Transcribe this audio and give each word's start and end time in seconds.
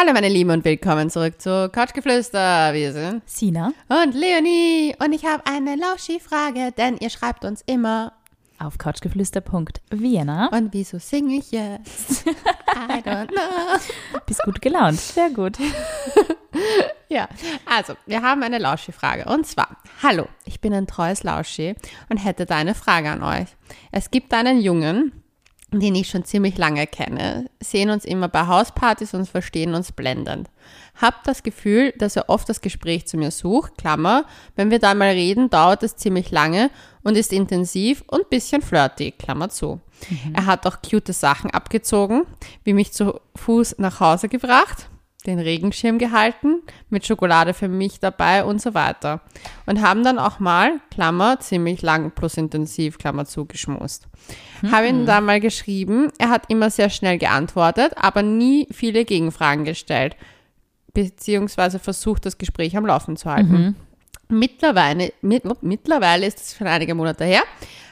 Hallo 0.00 0.12
meine 0.12 0.28
Lieben 0.28 0.50
und 0.50 0.64
willkommen 0.64 1.10
zurück 1.10 1.42
zu 1.42 1.68
Couchgeflüster. 1.70 2.72
Wir 2.72 2.92
sind 2.92 3.28
Sina 3.28 3.72
und 3.88 4.14
Leonie 4.14 4.94
und 5.04 5.12
ich 5.12 5.24
habe 5.24 5.42
eine 5.44 5.74
Lauschi-Frage, 5.74 6.70
denn 6.70 6.98
ihr 6.98 7.10
schreibt 7.10 7.44
uns 7.44 7.64
immer 7.66 8.12
auf 8.60 8.78
couchgeflüster.vienna. 8.78 10.50
Und 10.52 10.72
wieso 10.72 11.00
singe 11.00 11.38
ich 11.38 11.50
jetzt? 11.50 12.24
I 12.28 13.02
don't 13.04 13.26
know. 13.26 14.20
Bist 14.24 14.40
gut 14.44 14.62
gelaunt, 14.62 15.00
sehr 15.00 15.30
gut. 15.30 15.58
ja, 17.08 17.28
also 17.66 17.94
wir 18.06 18.22
haben 18.22 18.44
eine 18.44 18.58
Lauschi-Frage 18.58 19.24
und 19.24 19.48
zwar, 19.48 19.78
hallo, 20.00 20.28
ich 20.44 20.60
bin 20.60 20.72
ein 20.74 20.86
treues 20.86 21.24
Lauschi 21.24 21.74
und 22.08 22.18
hätte 22.18 22.46
da 22.46 22.54
eine 22.54 22.76
Frage 22.76 23.10
an 23.10 23.24
euch. 23.24 23.48
Es 23.90 24.12
gibt 24.12 24.32
einen 24.32 24.60
Jungen, 24.60 25.24
den 25.70 25.94
ich 25.94 26.08
schon 26.08 26.24
ziemlich 26.24 26.56
lange 26.56 26.86
kenne, 26.86 27.50
sehen 27.60 27.90
uns 27.90 28.04
immer 28.04 28.28
bei 28.28 28.46
Hauspartys 28.46 29.12
und 29.12 29.28
verstehen 29.28 29.74
uns 29.74 29.92
blendend. 29.92 30.48
Hab 31.00 31.24
das 31.24 31.42
Gefühl, 31.42 31.92
dass 31.98 32.16
er 32.16 32.28
oft 32.28 32.48
das 32.48 32.60
Gespräch 32.60 33.06
zu 33.06 33.18
mir 33.18 33.30
sucht, 33.30 33.76
Klammer, 33.76 34.24
wenn 34.56 34.70
wir 34.70 34.78
dann 34.78 34.98
mal 34.98 35.10
reden, 35.10 35.50
dauert 35.50 35.82
es 35.82 35.96
ziemlich 35.96 36.30
lange 36.30 36.70
und 37.02 37.16
ist 37.16 37.32
intensiv 37.32 38.02
und 38.06 38.30
bisschen 38.30 38.62
flirty, 38.62 39.12
Klammer 39.12 39.50
zu. 39.50 39.80
Mhm. 40.08 40.34
Er 40.34 40.46
hat 40.46 40.66
auch 40.66 40.78
cute 40.80 41.12
Sachen 41.12 41.50
abgezogen, 41.50 42.24
wie 42.64 42.72
mich 42.72 42.92
zu 42.92 43.20
Fuß 43.36 43.76
nach 43.78 44.00
Hause 44.00 44.28
gebracht, 44.28 44.88
den 45.26 45.38
Regenschirm 45.40 45.98
gehalten, 45.98 46.62
mit 46.90 47.06
Schokolade 47.06 47.52
für 47.52 47.68
mich 47.68 47.98
dabei 47.98 48.44
und 48.44 48.62
so 48.62 48.74
weiter. 48.74 49.20
Und 49.66 49.82
haben 49.82 50.04
dann 50.04 50.18
auch 50.18 50.38
mal, 50.38 50.80
Klammer, 50.90 51.40
ziemlich 51.40 51.82
lang 51.82 52.12
plus 52.12 52.36
intensiv, 52.36 52.98
Klammer 52.98 53.26
zu, 53.26 53.44
geschmust. 53.44 54.06
Mhm. 54.62 54.72
Habe 54.72 54.88
ihn 54.88 55.06
da 55.06 55.20
mal 55.20 55.40
geschrieben, 55.40 56.12
er 56.18 56.30
hat 56.30 56.44
immer 56.48 56.70
sehr 56.70 56.88
schnell 56.88 57.18
geantwortet, 57.18 57.92
aber 57.96 58.22
nie 58.22 58.68
viele 58.70 59.04
Gegenfragen 59.04 59.64
gestellt, 59.64 60.16
beziehungsweise 60.94 61.78
versucht, 61.78 62.24
das 62.24 62.38
Gespräch 62.38 62.76
am 62.76 62.86
Laufen 62.86 63.16
zu 63.16 63.30
halten. 63.30 63.52
Mhm. 63.52 63.74
Mittlerweile, 64.28 65.12
mit, 65.20 65.44
mittlerweile 65.62 66.26
ist 66.26 66.38
es 66.38 66.56
schon 66.56 66.66
einige 66.66 66.94
Monate 66.94 67.24
her, 67.24 67.42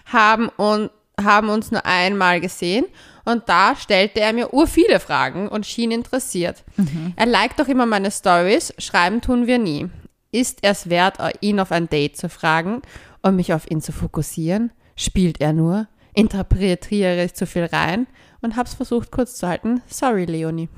haben, 0.07 0.49
und, 0.51 0.91
haben 1.21 1.49
uns 1.49 1.73
nur 1.73 1.85
einmal 1.85 2.41
gesehen 2.41 2.85
und 3.27 3.49
da 3.49 3.77
stellte 3.77 4.21
er 4.21 4.33
mir 4.33 4.55
ur 4.55 4.67
viele 4.67 5.01
Fragen 5.01 5.49
und 5.49 5.67
schien 5.67 5.91
interessiert. 5.91 6.65
Mhm. 6.77 7.13
Er 7.17 7.27
liked 7.27 7.59
doch 7.59 7.69
immer 7.69 7.85
meine 7.85 8.11
Stories, 8.11 8.73
schreiben 8.79 9.21
tun 9.21 9.47
wir 9.47 9.59
nie. 9.59 9.89
Ist 10.31 10.61
es 10.63 10.89
wert, 10.89 11.19
ihn 11.41 11.61
auf 11.61 11.73
ein 11.73 11.89
Date 11.89 12.17
zu 12.17 12.29
fragen 12.29 12.83
und 13.23 13.37
mich 13.37 13.53
auf 13.53 13.71
ihn 13.71 13.81
zu 13.81 13.93
fokussieren? 13.93 14.71
Spielt 14.95 15.41
er 15.41 15.53
nur? 15.53 15.89
Interpretiere 16.15 17.25
ich 17.25 17.35
zu 17.35 17.47
viel 17.47 17.65
rein? 17.65 18.07
Und 18.43 18.57
hab's 18.57 18.75
versucht 18.75 19.11
kurz 19.11 19.37
zu 19.37 19.49
halten. 19.49 19.83
Sorry, 19.89 20.25
Leonie. 20.25 20.69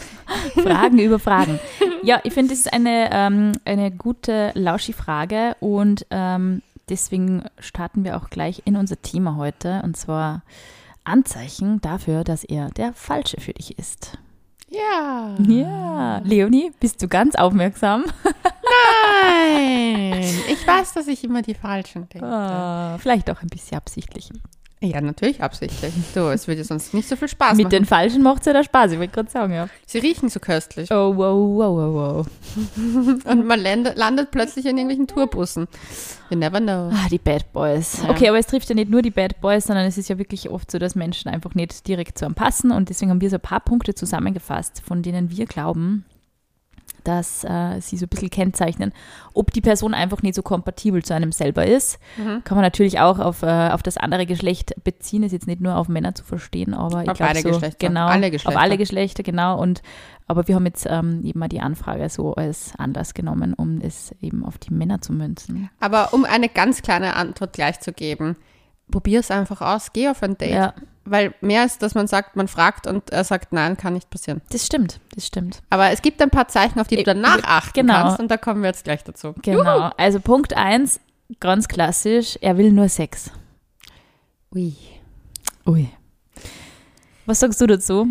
Fragen 0.54 0.98
über 0.98 1.18
Fragen. 1.18 1.60
Ja, 2.02 2.20
ich 2.24 2.32
finde, 2.32 2.50
das 2.50 2.60
ist 2.60 2.72
eine, 2.72 3.10
ähm, 3.12 3.52
eine 3.64 3.92
gute 3.92 4.50
Lauschi-Frage 4.54 5.56
und 5.60 6.04
ähm, 6.10 6.62
deswegen 6.88 7.44
starten 7.60 8.04
wir 8.04 8.16
auch 8.16 8.28
gleich 8.28 8.62
in 8.64 8.76
unser 8.76 9.00
Thema 9.00 9.36
heute 9.36 9.82
und 9.84 9.96
zwar 9.96 10.42
Anzeichen 11.04 11.80
dafür, 11.80 12.24
dass 12.24 12.44
er 12.44 12.70
der 12.70 12.92
Falsche 12.92 13.40
für 13.40 13.52
dich 13.52 13.78
ist. 13.78 14.18
Ja. 14.68 15.36
Ja. 15.46 16.18
Leonie, 16.24 16.72
bist 16.80 17.02
du 17.02 17.08
ganz 17.08 17.34
aufmerksam? 17.34 18.04
Nein. 18.24 20.22
Ich 20.48 20.66
weiß, 20.66 20.94
dass 20.94 21.08
ich 21.08 21.24
immer 21.24 21.42
die 21.42 21.54
Falschen 21.54 22.08
denke. 22.08 22.26
Oh, 22.26 22.98
vielleicht 22.98 23.30
auch 23.30 23.42
ein 23.42 23.48
bisschen 23.48 23.76
absichtlich. 23.76 24.30
Ja, 24.82 25.00
natürlich 25.00 25.40
absichtlich. 25.40 25.94
Du, 26.12 26.28
es 26.28 26.48
würde 26.48 26.64
sonst 26.64 26.92
nicht 26.92 27.08
so 27.08 27.14
viel 27.14 27.28
Spaß 27.28 27.56
Mit 27.56 27.66
machen. 27.66 27.72
Mit 27.72 27.72
den 27.72 27.84
Falschen 27.86 28.20
macht 28.20 28.40
es 28.40 28.46
ja 28.46 28.52
der 28.52 28.64
Spaß, 28.64 28.90
ich 28.92 28.98
wollte 28.98 29.12
gerade 29.12 29.30
sagen, 29.30 29.54
ja. 29.54 29.68
Sie 29.86 29.98
riechen 29.98 30.28
so 30.28 30.40
köstlich. 30.40 30.90
Oh, 30.90 31.16
wow, 31.16 31.36
wow, 31.56 31.76
wow, 31.76 31.94
wow. 31.94 33.24
Und 33.30 33.46
man 33.46 33.60
landet, 33.60 33.96
landet 33.96 34.32
plötzlich 34.32 34.66
in 34.66 34.76
irgendwelchen 34.76 35.06
Tourbussen. 35.06 35.68
You 36.30 36.36
never 36.36 36.58
know. 36.58 36.90
Ah, 36.92 37.08
die 37.08 37.18
Bad 37.18 37.52
Boys. 37.52 38.02
Ja. 38.02 38.10
Okay, 38.10 38.28
aber 38.28 38.38
es 38.38 38.46
trifft 38.48 38.68
ja 38.70 38.74
nicht 38.74 38.90
nur 38.90 39.02
die 39.02 39.10
Bad 39.10 39.40
Boys, 39.40 39.64
sondern 39.64 39.86
es 39.86 39.98
ist 39.98 40.08
ja 40.08 40.18
wirklich 40.18 40.50
oft 40.50 40.70
so, 40.70 40.80
dass 40.80 40.96
Menschen 40.96 41.30
einfach 41.30 41.54
nicht 41.54 41.86
direkt 41.86 42.18
zu 42.18 42.24
einem 42.24 42.34
passen. 42.34 42.72
Und 42.72 42.88
deswegen 42.88 43.12
haben 43.12 43.20
wir 43.20 43.30
so 43.30 43.36
ein 43.36 43.40
paar 43.40 43.60
Punkte 43.60 43.94
zusammengefasst, 43.94 44.82
von 44.84 45.02
denen 45.02 45.30
wir 45.30 45.46
glauben, 45.46 46.04
dass 47.04 47.44
äh, 47.44 47.80
sie 47.80 47.96
so 47.96 48.06
ein 48.06 48.08
bisschen 48.08 48.30
kennzeichnen, 48.30 48.92
ob 49.34 49.52
die 49.52 49.60
Person 49.60 49.94
einfach 49.94 50.22
nicht 50.22 50.34
so 50.34 50.42
kompatibel 50.42 51.02
zu 51.02 51.14
einem 51.14 51.32
selber 51.32 51.66
ist. 51.66 51.98
Mhm. 52.16 52.44
Kann 52.44 52.56
man 52.56 52.62
natürlich 52.62 53.00
auch 53.00 53.18
auf, 53.18 53.42
äh, 53.42 53.70
auf 53.70 53.82
das 53.82 53.96
andere 53.96 54.26
Geschlecht 54.26 54.74
beziehen, 54.84 55.22
ist 55.22 55.32
jetzt 55.32 55.46
nicht 55.46 55.60
nur 55.60 55.76
auf 55.76 55.88
Männer 55.88 56.14
zu 56.14 56.24
verstehen, 56.24 56.74
aber 56.74 57.04
ich 57.04 57.12
glaube 57.12 57.40
so, 57.40 57.48
Geschlechter. 57.50 57.88
genau, 57.88 58.06
alle 58.06 58.30
Geschlechter. 58.30 58.56
auf 58.56 58.62
alle 58.62 58.78
Geschlechter, 58.78 59.22
genau. 59.22 59.60
Und 59.60 59.82
aber 60.26 60.48
wir 60.48 60.54
haben 60.54 60.66
jetzt 60.66 60.86
ähm, 60.88 61.22
eben 61.24 61.38
mal 61.38 61.48
die 61.48 61.60
Anfrage 61.60 62.08
so 62.08 62.34
als 62.34 62.72
Anlass 62.78 63.12
genommen, 63.12 63.54
um 63.54 63.80
es 63.80 64.14
eben 64.20 64.44
auf 64.44 64.56
die 64.56 64.72
Männer 64.72 65.00
zu 65.00 65.12
münzen. 65.12 65.68
Aber 65.80 66.14
um 66.14 66.24
eine 66.24 66.48
ganz 66.48 66.82
kleine 66.82 67.16
Antwort 67.16 67.52
gleich 67.52 67.80
zu 67.80 67.92
geben, 67.92 68.36
probier 68.90 69.20
es 69.20 69.30
einfach 69.30 69.60
aus, 69.60 69.92
geh 69.92 70.08
auf 70.08 70.22
ein 70.22 70.38
Date. 70.38 70.52
Ja. 70.52 70.74
Weil 71.04 71.34
mehr 71.40 71.64
ist, 71.64 71.82
dass 71.82 71.94
man 71.94 72.06
sagt, 72.06 72.36
man 72.36 72.46
fragt 72.46 72.86
und 72.86 73.10
er 73.10 73.24
sagt, 73.24 73.52
nein, 73.52 73.76
kann 73.76 73.94
nicht 73.94 74.08
passieren. 74.08 74.40
Das 74.50 74.64
stimmt, 74.64 75.00
das 75.14 75.26
stimmt. 75.26 75.62
Aber 75.68 75.90
es 75.90 76.00
gibt 76.00 76.22
ein 76.22 76.30
paar 76.30 76.48
Zeichen, 76.48 76.78
auf 76.78 76.86
die 76.86 76.96
du 76.96 77.02
danach 77.02 77.42
achten 77.42 77.80
genau. 77.80 77.94
kannst 77.94 78.20
und 78.20 78.30
da 78.30 78.36
kommen 78.36 78.62
wir 78.62 78.68
jetzt 78.68 78.84
gleich 78.84 79.02
dazu. 79.02 79.34
Genau. 79.42 79.78
Juhu. 79.78 79.90
Also 79.96 80.20
Punkt 80.20 80.56
1, 80.56 81.00
ganz 81.40 81.66
klassisch, 81.66 82.38
er 82.40 82.56
will 82.56 82.70
nur 82.70 82.88
Sex. 82.88 83.30
Ui. 84.54 84.76
Ui. 85.66 85.88
Was 87.26 87.40
sagst 87.40 87.60
du 87.60 87.66
dazu? 87.66 88.06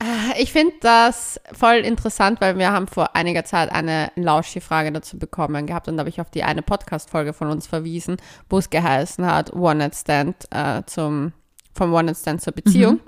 Äh, 0.00 0.42
ich 0.42 0.52
finde 0.52 0.74
das 0.80 1.40
voll 1.52 1.76
interessant, 1.76 2.40
weil 2.40 2.56
wir 2.56 2.72
haben 2.72 2.86
vor 2.86 3.16
einiger 3.16 3.44
Zeit 3.44 3.70
eine 3.70 4.10
Lauschi-Frage 4.16 4.92
dazu 4.92 5.18
bekommen 5.18 5.66
gehabt 5.66 5.88
und 5.88 5.96
da 5.96 6.02
habe 6.02 6.10
ich 6.10 6.20
auf 6.20 6.30
die 6.30 6.44
eine 6.44 6.62
Podcast-Folge 6.62 7.32
von 7.32 7.48
uns 7.48 7.66
verwiesen, 7.66 8.16
wo 8.48 8.58
es 8.58 8.70
geheißen 8.70 9.26
hat, 9.26 9.52
One-Night-Stand 9.52 10.48
äh, 10.50 10.82
zum, 10.86 11.32
vom 11.78 11.94
One-Night-Stand 11.94 12.42
zur 12.42 12.52
Beziehung. 12.52 13.00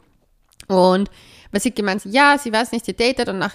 Mhm. 0.68 0.74
Und 0.74 1.10
weil 1.52 1.60
sie 1.60 1.74
gemeint, 1.74 2.04
ja, 2.04 2.38
sie 2.38 2.52
weiß 2.52 2.72
nicht, 2.72 2.84
sie 2.84 2.94
datet 2.94 3.28
und 3.28 3.38
nach, 3.38 3.54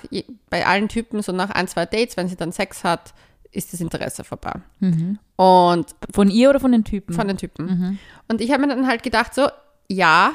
bei 0.49 0.65
allen 0.65 0.89
Typen 0.89 1.21
so 1.21 1.31
nach 1.31 1.49
ein, 1.49 1.67
zwei 1.67 1.85
Dates, 1.85 2.17
wenn 2.17 2.27
sie 2.27 2.35
dann 2.35 2.51
Sex 2.51 2.83
hat, 2.83 3.13
ist 3.51 3.71
das 3.71 3.79
Interesse 3.79 4.23
vorbei. 4.23 4.53
Mhm. 4.79 5.17
Und 5.37 5.95
von 6.13 6.29
ihr 6.29 6.49
oder 6.49 6.59
von 6.59 6.73
den 6.73 6.83
Typen? 6.83 7.15
Von 7.15 7.27
den 7.27 7.37
Typen. 7.37 7.65
Mhm. 7.65 7.99
Und 8.27 8.41
ich 8.41 8.51
habe 8.51 8.61
mir 8.61 8.67
dann 8.67 8.87
halt 8.87 9.01
gedacht, 9.01 9.33
so, 9.33 9.47
ja, 9.87 10.33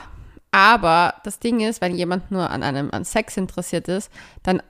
aber 0.50 1.14
das 1.24 1.38
Ding 1.38 1.60
ist, 1.60 1.80
wenn 1.80 1.94
jemand 1.94 2.30
nur 2.30 2.50
an 2.50 2.62
einem 2.62 2.90
an 2.90 3.04
Sex 3.04 3.36
interessiert 3.36 3.88
ist, 3.88 4.10
dann 4.42 4.62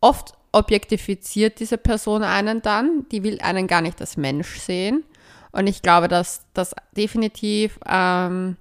oft 0.00 0.34
objektifiziert 0.52 1.60
diese 1.60 1.78
Person 1.78 2.22
einen 2.22 2.62
dann, 2.62 3.06
die 3.10 3.22
will 3.22 3.40
einen 3.40 3.66
gar 3.66 3.82
nicht 3.82 4.00
als 4.00 4.16
Mensch 4.16 4.58
sehen. 4.58 5.04
Und 5.52 5.66
ich 5.66 5.82
glaube, 5.82 6.08
dass 6.08 6.46
das 6.54 6.74
definitiv 6.96 7.78
ähm, 7.86 8.56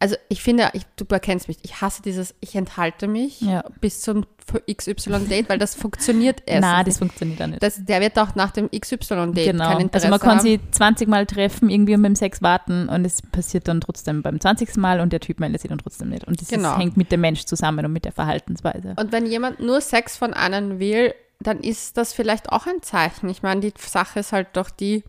also 0.00 0.16
ich 0.28 0.42
finde, 0.42 0.70
ich, 0.74 0.82
du 0.96 1.04
erkennst 1.08 1.48
mich, 1.48 1.58
ich 1.62 1.80
hasse 1.80 2.02
dieses, 2.02 2.34
ich 2.40 2.54
enthalte 2.54 3.06
mich 3.08 3.40
ja. 3.40 3.64
bis 3.80 4.00
zum 4.00 4.26
XY-Date, 4.70 5.48
weil 5.48 5.58
das 5.58 5.74
funktioniert 5.74 6.42
erst. 6.46 6.62
Nein, 6.62 6.84
das 6.84 6.98
funktioniert 6.98 7.40
auch 7.40 7.46
nicht. 7.46 7.62
Das, 7.62 7.84
der 7.84 8.00
wird 8.00 8.18
auch 8.18 8.34
nach 8.34 8.50
dem 8.50 8.70
XY-Date 8.70 9.52
genau. 9.52 9.70
kein 9.70 9.80
Interesse 9.80 10.06
Also 10.06 10.08
man 10.08 10.20
kann 10.20 10.38
haben. 10.38 10.40
sie 10.40 10.60
20 10.70 11.08
Mal 11.08 11.26
treffen, 11.26 11.70
irgendwie 11.70 11.94
und 11.94 12.02
beim 12.02 12.16
Sex 12.16 12.42
warten 12.42 12.88
und 12.88 13.04
es 13.04 13.22
passiert 13.22 13.68
dann 13.68 13.80
trotzdem 13.80 14.22
beim 14.22 14.40
20. 14.40 14.76
Mal 14.76 15.00
und 15.00 15.12
der 15.12 15.20
Typ 15.20 15.40
meldet 15.40 15.62
sich 15.62 15.68
dann 15.68 15.78
trotzdem 15.78 16.10
nicht. 16.10 16.24
Und 16.24 16.40
das 16.40 16.48
genau. 16.48 16.76
hängt 16.76 16.96
mit 16.96 17.10
dem 17.12 17.20
Mensch 17.20 17.44
zusammen 17.44 17.86
und 17.86 17.92
mit 17.92 18.04
der 18.04 18.12
Verhaltensweise. 18.12 18.94
Und 18.98 19.12
wenn 19.12 19.26
jemand 19.26 19.60
nur 19.60 19.80
Sex 19.80 20.16
von 20.16 20.34
einem 20.34 20.78
will, 20.78 21.14
dann 21.40 21.60
ist 21.60 21.96
das 21.96 22.12
vielleicht 22.12 22.50
auch 22.50 22.66
ein 22.66 22.82
Zeichen. 22.82 23.28
Ich 23.28 23.42
meine, 23.42 23.60
die 23.60 23.72
Sache 23.78 24.20
ist 24.20 24.32
halt 24.32 24.48
doch 24.54 24.70
die, 24.70 25.04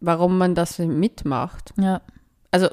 warum 0.00 0.38
man 0.38 0.54
das 0.54 0.78
mitmacht. 0.78 1.72
Ja. 1.78 2.00
Also 2.50 2.68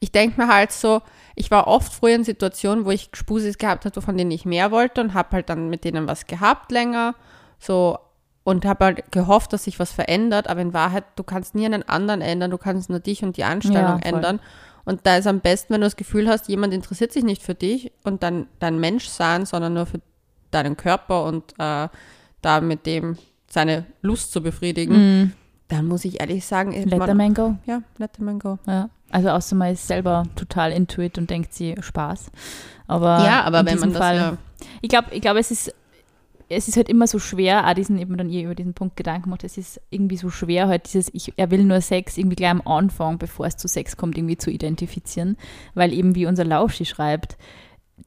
ich 0.00 0.12
denke 0.12 0.40
mir 0.40 0.48
halt 0.48 0.72
so, 0.72 1.02
ich 1.34 1.50
war 1.50 1.66
oft 1.66 1.92
früher 1.92 2.14
in 2.14 2.24
Situationen, 2.24 2.84
wo 2.84 2.90
ich 2.90 3.10
Spusis 3.12 3.58
gehabt 3.58 3.84
habe, 3.84 4.00
von 4.00 4.16
denen 4.16 4.30
ich 4.30 4.44
mehr 4.44 4.70
wollte 4.70 5.00
und 5.00 5.14
habe 5.14 5.30
halt 5.32 5.48
dann 5.48 5.70
mit 5.70 5.84
denen 5.84 6.06
was 6.06 6.26
gehabt 6.26 6.72
länger, 6.72 7.14
so 7.58 7.98
und 8.44 8.64
habe 8.64 8.84
halt 8.86 9.12
gehofft, 9.12 9.52
dass 9.52 9.64
sich 9.64 9.78
was 9.78 9.92
verändert, 9.92 10.48
aber 10.48 10.60
in 10.60 10.72
Wahrheit, 10.72 11.04
du 11.16 11.22
kannst 11.22 11.54
nie 11.54 11.66
einen 11.66 11.82
anderen 11.82 12.22
ändern, 12.22 12.50
du 12.50 12.58
kannst 12.58 12.88
nur 12.88 13.00
dich 13.00 13.22
und 13.22 13.36
die 13.36 13.44
Einstellung 13.44 14.00
ja, 14.02 14.08
ändern. 14.08 14.40
Und 14.86 15.06
da 15.06 15.18
ist 15.18 15.26
am 15.26 15.40
besten, 15.40 15.74
wenn 15.74 15.82
du 15.82 15.86
das 15.86 15.96
Gefühl 15.96 16.28
hast, 16.28 16.48
jemand 16.48 16.72
interessiert 16.72 17.12
sich 17.12 17.22
nicht 17.22 17.42
für 17.42 17.54
dich 17.54 17.92
und 18.04 18.22
dann 18.22 18.46
dein 18.58 18.80
Mensch 18.80 19.06
sein, 19.06 19.44
sondern 19.44 19.74
nur 19.74 19.84
für 19.84 20.00
deinen 20.50 20.78
Körper 20.78 21.24
und 21.24 21.52
äh, 21.58 21.88
da 22.40 22.60
mit 22.62 22.86
dem 22.86 23.18
seine 23.50 23.84
Lust 24.00 24.32
zu 24.32 24.42
befriedigen. 24.42 25.24
Mm 25.24 25.32
dann 25.68 25.86
muss 25.86 26.04
ich 26.04 26.20
ehrlich 26.20 26.44
sagen, 26.44 26.72
let 26.72 27.14
man 27.14 27.34
go. 27.34 27.56
Ja, 27.66 27.82
let 27.98 28.16
the 28.16 28.24
man 28.24 28.38
go. 28.38 28.58
Ja. 28.66 28.88
Also 29.10 29.30
außer 29.30 29.56
man 29.56 29.72
ist 29.72 29.86
selber 29.86 30.24
total 30.36 30.72
intuit 30.72 31.18
und 31.18 31.30
denkt 31.30 31.54
sie 31.54 31.74
Spaß. 31.80 32.30
Aber 32.86 33.24
ja, 33.24 33.42
aber 33.44 33.64
wenn 33.64 33.78
man 33.78 33.90
das 33.90 33.98
Fall, 33.98 34.16
ja. 34.16 34.36
ich 34.80 34.88
glaube, 34.88 35.08
ich 35.12 35.20
glaube, 35.20 35.40
es 35.40 35.50
ist 35.50 35.74
es 36.50 36.68
ist 36.68 36.76
halt 36.76 36.88
immer 36.88 37.06
so 37.06 37.18
schwer, 37.18 37.66
auch 37.66 37.74
diesen 37.74 37.98
eben 37.98 38.16
dann 38.16 38.30
ihr 38.30 38.44
über 38.44 38.54
diesen 38.54 38.74
Punkt 38.74 38.96
Gedanken 38.96 39.24
gemacht, 39.24 39.44
es 39.44 39.58
ist 39.58 39.80
irgendwie 39.90 40.16
so 40.16 40.30
schwer, 40.30 40.68
halt 40.68 40.86
dieses, 40.86 41.12
ich, 41.12 41.32
er 41.36 41.50
will 41.50 41.64
nur 41.64 41.80
Sex 41.80 42.16
irgendwie 42.16 42.36
gleich 42.36 42.50
am 42.50 42.62
Anfang, 42.66 43.18
bevor 43.18 43.46
es 43.46 43.56
zu 43.56 43.68
Sex 43.68 43.96
kommt, 43.96 44.16
irgendwie 44.16 44.38
zu 44.38 44.50
identifizieren, 44.50 45.36
weil 45.74 45.92
eben 45.92 46.14
wie 46.14 46.26
unser 46.26 46.44
Lauschi 46.44 46.86
schreibt, 46.86 47.36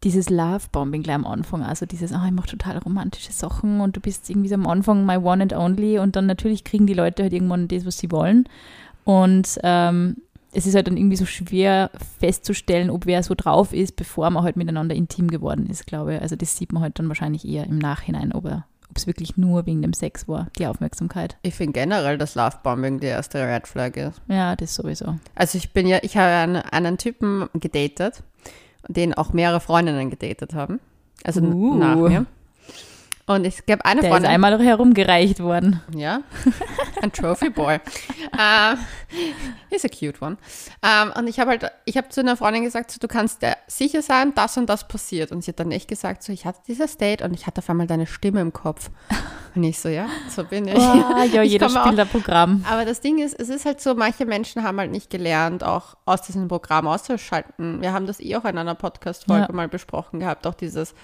dieses 0.03 0.29
Love-Bombing 0.29 1.03
gleich 1.03 1.15
am 1.15 1.27
Anfang, 1.27 1.63
also 1.63 1.85
dieses, 1.85 2.13
ah, 2.13 2.25
ich 2.25 2.31
mache 2.31 2.49
total 2.49 2.77
romantische 2.79 3.31
Sachen 3.31 3.81
und 3.81 3.95
du 3.95 3.99
bist 3.99 4.29
irgendwie 4.29 4.49
so 4.49 4.55
am 4.55 4.65
Anfang 4.65 5.05
my 5.05 5.17
one 5.17 5.43
and 5.43 5.53
only 5.53 5.99
und 5.99 6.15
dann 6.15 6.25
natürlich 6.25 6.63
kriegen 6.63 6.87
die 6.87 6.93
Leute 6.93 7.23
halt 7.23 7.33
irgendwann 7.33 7.67
das, 7.67 7.85
was 7.85 7.99
sie 7.99 8.11
wollen. 8.11 8.47
Und 9.03 9.59
ähm, 9.63 10.17
es 10.53 10.65
ist 10.65 10.75
halt 10.75 10.87
dann 10.87 10.97
irgendwie 10.97 11.15
so 11.15 11.25
schwer 11.25 11.91
festzustellen, 12.19 12.89
ob 12.89 13.05
wer 13.05 13.23
so 13.23 13.35
drauf 13.35 13.73
ist, 13.73 13.95
bevor 13.95 14.29
man 14.29 14.43
halt 14.43 14.57
miteinander 14.57 14.95
intim 14.95 15.29
geworden 15.29 15.67
ist, 15.67 15.87
glaube 15.87 16.15
ich. 16.15 16.21
Also 16.21 16.35
das 16.35 16.57
sieht 16.57 16.73
man 16.73 16.83
halt 16.83 16.99
dann 16.99 17.07
wahrscheinlich 17.07 17.47
eher 17.47 17.65
im 17.65 17.79
Nachhinein, 17.79 18.33
ob 18.33 18.45
er 18.45 18.65
ob 18.89 18.97
es 18.97 19.07
wirklich 19.07 19.37
nur 19.37 19.65
wegen 19.65 19.81
dem 19.81 19.93
Sex 19.93 20.27
war, 20.27 20.47
die 20.59 20.67
Aufmerksamkeit. 20.67 21.37
Ich 21.43 21.55
finde 21.55 21.71
generell, 21.71 22.17
dass 22.17 22.35
Lovebombing 22.35 22.99
die 22.99 23.07
erste 23.07 23.41
Red 23.41 23.65
Flag 23.65 23.95
ist. 23.95 24.21
Ja, 24.27 24.57
das 24.57 24.75
sowieso. 24.75 25.15
Also 25.33 25.57
ich 25.57 25.71
bin 25.71 25.87
ja, 25.87 25.99
ich 26.01 26.17
habe 26.17 26.27
einen, 26.27 26.57
einen 26.57 26.97
Typen 26.97 27.47
gedatet, 27.53 28.21
den 28.89 29.13
auch 29.13 29.31
mehrere 29.31 29.61
Freundinnen 29.61 30.09
gedatet 30.09 30.53
haben. 30.53 30.81
Also 31.23 31.39
Uh. 31.41 31.75
nach 31.75 31.95
mir. 31.95 32.25
Und 33.27 33.45
es 33.45 33.65
gab 33.65 33.85
eine 33.85 34.01
Der 34.01 34.09
ist 34.09 34.13
Freundin. 34.13 34.31
einmal 34.31 34.59
herumgereicht 34.61 35.39
worden. 35.41 35.79
Ja, 35.95 36.21
ein 37.01 37.11
Trophy 37.11 37.49
Boy. 37.49 37.79
ähm, 38.37 38.77
he's 39.69 39.85
a 39.85 39.87
cute 39.87 40.21
one. 40.21 40.37
Ähm, 40.83 41.13
und 41.17 41.27
ich 41.27 41.39
habe 41.39 41.51
halt, 41.51 41.71
ich 41.85 41.97
habe 41.97 42.09
zu 42.09 42.19
einer 42.21 42.35
Freundin 42.35 42.63
gesagt, 42.63 42.91
so, 42.91 42.97
du 42.99 43.07
kannst 43.07 43.41
dir 43.41 43.55
sicher 43.67 44.01
sein, 44.01 44.33
das 44.35 44.57
und 44.57 44.67
das 44.69 44.87
passiert. 44.87 45.31
Und 45.31 45.43
sie 45.43 45.51
hat 45.51 45.59
dann 45.59 45.71
echt 45.71 45.87
gesagt, 45.87 46.23
so, 46.23 46.33
ich 46.33 46.45
hatte 46.45 46.59
dieses 46.67 46.97
Date 46.97 47.21
und 47.21 47.33
ich 47.33 47.47
hatte 47.47 47.59
auf 47.59 47.69
einmal 47.69 47.87
deine 47.87 48.07
Stimme 48.07 48.41
im 48.41 48.51
Kopf. 48.53 48.89
Und 49.55 49.63
ich 49.63 49.79
so, 49.79 49.89
ja, 49.89 50.07
so 50.29 50.43
bin 50.43 50.67
ich. 50.67 50.77
Ah, 50.77 51.23
ja, 51.31 51.41
jeder 51.43 51.69
spielt 51.69 51.99
ein 51.99 52.07
Programm. 52.07 52.65
Aber 52.69 52.85
das 52.85 53.01
Ding 53.01 53.19
ist, 53.19 53.39
es 53.39 53.49
ist 53.49 53.65
halt 53.65 53.81
so, 53.81 53.93
manche 53.95 54.25
Menschen 54.25 54.63
haben 54.63 54.79
halt 54.79 54.91
nicht 54.91 55.09
gelernt, 55.09 55.63
auch 55.63 55.95
aus 56.05 56.21
diesem 56.23 56.47
Programm 56.47 56.87
auszuschalten. 56.87 57.81
Wir 57.81 57.93
haben 57.93 58.07
das 58.07 58.19
eh 58.19 58.35
auch 58.35 58.45
in 58.45 58.57
einer 58.57 58.75
Podcast-Folge 58.75 59.47
Ja. 59.49 59.53
mal 59.55 59.67
besprochen 59.67 60.19
gehabt, 60.19 60.47
auch 60.47 60.53
dieses 60.55 60.95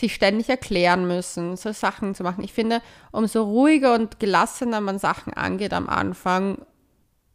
sich 0.00 0.14
ständig 0.14 0.48
erklären 0.48 1.06
müssen, 1.06 1.56
so 1.56 1.72
Sachen 1.72 2.14
zu 2.14 2.22
machen. 2.22 2.42
Ich 2.42 2.52
finde, 2.52 2.80
umso 3.12 3.42
ruhiger 3.44 3.94
und 3.94 4.18
gelassener 4.18 4.80
man 4.80 4.98
Sachen 4.98 5.32
angeht 5.34 5.72
am 5.72 5.88
Anfang, 5.88 6.58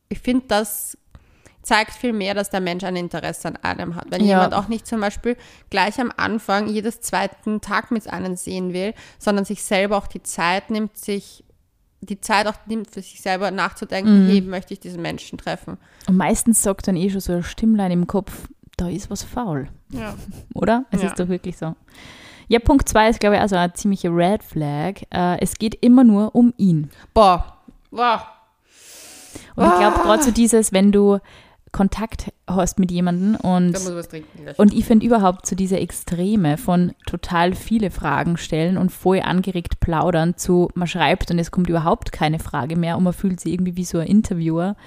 ich 0.10 0.20
finde, 0.20 0.46
das 0.48 0.98
zeigt 1.62 1.94
viel 1.94 2.14
mehr, 2.14 2.36
dass 2.36 2.52
der 2.52 2.62
Mensch 2.62 2.84
ein 2.84 2.96
Interesse 2.96 3.48
an 3.48 3.58
einem 3.58 3.96
hat. 3.96 4.06
Wenn 4.12 4.22
Ja. 4.22 4.28
jemand 4.38 4.54
auch 4.54 4.68
nicht 4.68 4.86
zum 4.86 5.02
Beispiel 5.02 5.36
gleich 5.72 6.00
am 6.00 6.12
Anfang 6.16 6.68
jedes 6.68 7.02
zweiten 7.02 7.60
Tag 7.62 7.90
mit 7.90 8.08
einem 8.08 8.36
sehen 8.36 8.72
will, 8.74 8.94
sondern 9.18 9.46
sich 9.46 9.64
selber 9.64 9.98
auch 9.98 10.06
die 10.08 10.22
Zeit 10.22 10.70
nimmt, 10.70 10.96
sich 10.98 11.44
die 12.02 12.22
Zeit 12.22 12.46
auch 12.46 12.54
nimmt, 12.68 12.92
für 12.92 13.02
sich 13.02 13.20
selber 13.22 13.50
nachzudenken, 13.50 14.28
hey, 14.28 14.42
möchte 14.42 14.76
ich 14.76 14.80
diesen 14.80 15.02
Menschen 15.02 15.40
treffen? 15.40 15.78
Und 16.08 16.18
meistens 16.18 16.62
sagt 16.62 16.88
dann 16.88 16.96
eh 16.98 17.10
schon 17.10 17.20
so 17.22 17.34
ein 17.34 17.42
Stimmlein 17.44 17.90
im 17.92 18.06
Kopf, 18.06 18.48
da 18.78 18.88
ist 18.90 19.10
was 19.10 19.24
faul, 19.24 19.68
Ja. 19.92 20.14
oder? 20.54 20.86
Es 20.92 21.02
Ja. 21.02 21.08
ist 21.08 21.20
doch 21.20 21.30
wirklich 21.30 21.58
so. 21.58 21.74
Ja, 22.48 22.60
Punkt 22.60 22.88
zwei 22.88 23.10
ist, 23.10 23.20
glaube 23.20 23.36
ich, 23.36 23.42
also 23.42 23.56
eine 23.56 23.74
ziemliche 23.74 24.10
Red 24.10 24.44
Flag. 24.44 25.02
Äh, 25.12 25.40
es 25.42 25.56
geht 25.56 25.76
immer 25.84 26.04
nur 26.04 26.36
um 26.36 26.54
ihn. 26.58 26.90
Boah, 27.14 27.58
boah. 27.92 28.26
Und 29.56 29.66
ich 29.66 29.72
Ah. 29.72 29.80
glaube, 29.80 30.00
gerade 30.02 30.24
so 30.24 30.32
dieses, 30.32 30.72
wenn 30.74 30.92
du 30.92 31.20
Kontakt 31.72 32.32
hast 32.48 32.80
mit 32.80 32.90
jemandem 32.92 33.36
und. 33.36 33.76
Und 34.58 34.74
ich 34.74 34.86
finde 34.86 35.06
überhaupt 35.06 35.46
so 35.46 35.56
diese 35.58 35.78
Extreme 35.78 36.58
von 36.58 36.94
total 37.06 37.54
viele 37.54 37.92
Fragen 37.92 38.38
stellen 38.38 38.78
und 38.78 38.92
voll 38.92 39.20
angeregt 39.20 39.82
plaudern 39.82 40.38
zu, 40.38 40.70
man 40.74 40.88
schreibt 40.88 41.32
und 41.32 41.40
es 41.40 41.52
kommt 41.52 41.68
überhaupt 41.68 42.14
keine 42.14 42.40
Frage 42.40 42.78
mehr 42.78 42.96
und 42.98 43.04
man 43.04 43.12
fühlt 43.14 43.42
sich 43.42 43.52
irgendwie 43.54 43.76
wie 43.76 43.84
so 43.84 43.98
ein 43.98 44.08
Interviewer. 44.08 44.78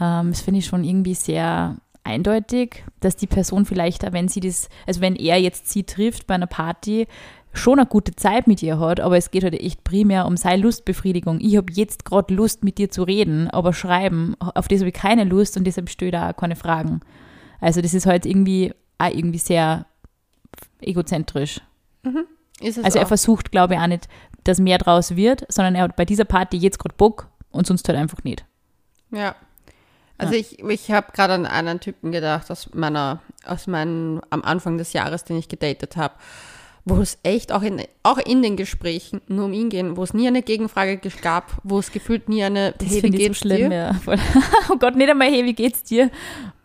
Ähm, 0.00 0.30
das 0.30 0.40
finde 0.40 0.60
ich 0.60 0.66
schon 0.66 0.82
irgendwie 0.84 1.14
sehr 1.14 1.76
eindeutig, 2.04 2.84
dass 3.00 3.16
die 3.16 3.26
Person 3.26 3.64
vielleicht, 3.64 4.10
wenn 4.12 4.28
sie 4.28 4.40
das, 4.40 4.68
also 4.86 5.00
wenn 5.00 5.16
er 5.16 5.38
jetzt 5.40 5.68
sie 5.68 5.84
trifft 5.84 6.26
bei 6.26 6.34
einer 6.34 6.46
Party, 6.46 7.06
schon 7.52 7.78
eine 7.78 7.86
gute 7.86 8.14
Zeit 8.16 8.46
mit 8.46 8.62
ihr 8.62 8.78
hat, 8.78 9.00
aber 9.00 9.16
es 9.16 9.30
geht 9.30 9.44
halt 9.44 9.54
echt 9.54 9.84
primär 9.84 10.26
um 10.26 10.36
seine 10.36 10.62
Lustbefriedigung. 10.62 11.40
Ich 11.40 11.56
habe 11.56 11.72
jetzt 11.72 12.04
gerade 12.04 12.34
Lust, 12.34 12.64
mit 12.64 12.78
dir 12.78 12.90
zu 12.90 13.04
reden, 13.04 13.48
aber 13.48 13.72
schreiben, 13.72 14.34
auf 14.40 14.68
das 14.68 14.80
habe 14.80 14.88
ich 14.88 14.94
keine 14.94 15.24
Lust 15.24 15.56
und 15.56 15.64
deshalb 15.64 15.88
stelle 15.88 16.08
ich 16.08 16.12
da 16.12 16.30
auch 16.30 16.36
keine 16.36 16.56
Fragen. 16.56 17.00
Also 17.60 17.80
das 17.80 17.94
ist 17.94 18.06
halt 18.06 18.26
irgendwie 18.26 18.72
auch 18.98 19.10
irgendwie 19.10 19.38
sehr 19.38 19.86
egozentrisch. 20.80 21.60
es 22.60 22.78
Also 22.78 22.98
er 22.98 23.04
auch. 23.04 23.08
versucht, 23.08 23.52
glaube 23.52 23.74
ich, 23.74 23.80
auch 23.80 23.86
nicht, 23.86 24.08
dass 24.42 24.58
mehr 24.58 24.78
draus 24.78 25.16
wird, 25.16 25.46
sondern 25.48 25.74
er 25.74 25.84
hat 25.84 25.96
bei 25.96 26.04
dieser 26.04 26.24
Party 26.24 26.56
jetzt 26.56 26.78
gerade 26.78 26.94
Bock 26.96 27.28
und 27.50 27.66
sonst 27.66 27.88
halt 27.88 27.98
einfach 27.98 28.22
nicht. 28.24 28.44
Ja. 29.10 29.34
Also 30.18 30.34
ich, 30.34 30.60
ich 30.60 30.90
habe 30.92 31.12
gerade 31.12 31.34
an 31.34 31.46
einen 31.46 31.80
Typen 31.80 32.12
gedacht 32.12 32.50
aus 32.50 32.68
meiner, 32.72 33.20
aus 33.44 33.66
meinem, 33.66 34.20
am 34.30 34.42
Anfang 34.42 34.78
des 34.78 34.92
Jahres, 34.92 35.24
den 35.24 35.36
ich 35.38 35.48
gedatet 35.48 35.96
habe, 35.96 36.14
wo 36.84 36.98
es 37.00 37.18
echt 37.22 37.50
auch 37.50 37.62
in, 37.62 37.82
auch 38.02 38.18
in 38.18 38.42
den 38.42 38.56
Gesprächen 38.56 39.20
nur 39.26 39.46
um 39.46 39.52
ihn 39.52 39.70
ging, 39.70 39.96
wo 39.96 40.02
es 40.04 40.14
nie 40.14 40.28
eine 40.28 40.42
Gegenfrage 40.42 40.98
ge- 40.98 41.10
gab, 41.22 41.52
wo 41.62 41.78
es 41.78 41.90
gefühlt 41.90 42.28
nie 42.28 42.44
eine, 42.44 42.72
Das 42.78 42.88
hey, 42.90 43.02
wie 43.02 43.06
ich 43.08 43.12
so 43.12 43.18
geht's 43.18 43.38
schlimm, 43.38 43.70
dir? 43.70 43.76
ja. 43.76 43.96
Oh 44.70 44.76
Gott, 44.76 44.94
nicht 44.94 45.10
einmal, 45.10 45.30
hey, 45.30 45.44
wie 45.44 45.54
geht's 45.54 45.82
dir? 45.82 46.10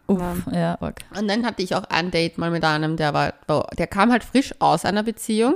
Uff, 0.07 0.21
ja, 0.51 0.77
arg. 0.81 0.99
Und 1.17 1.27
dann 1.27 1.45
hatte 1.45 1.61
ich 1.63 1.73
auch 1.75 1.83
ein 1.85 2.11
Date 2.11 2.37
mal 2.37 2.51
mit 2.51 2.63
einem, 2.65 2.97
der 2.97 3.13
war, 3.13 3.33
der 3.77 3.87
kam 3.87 4.11
halt 4.11 4.23
frisch 4.23 4.53
aus 4.59 4.83
einer 4.83 5.03
Beziehung. 5.03 5.55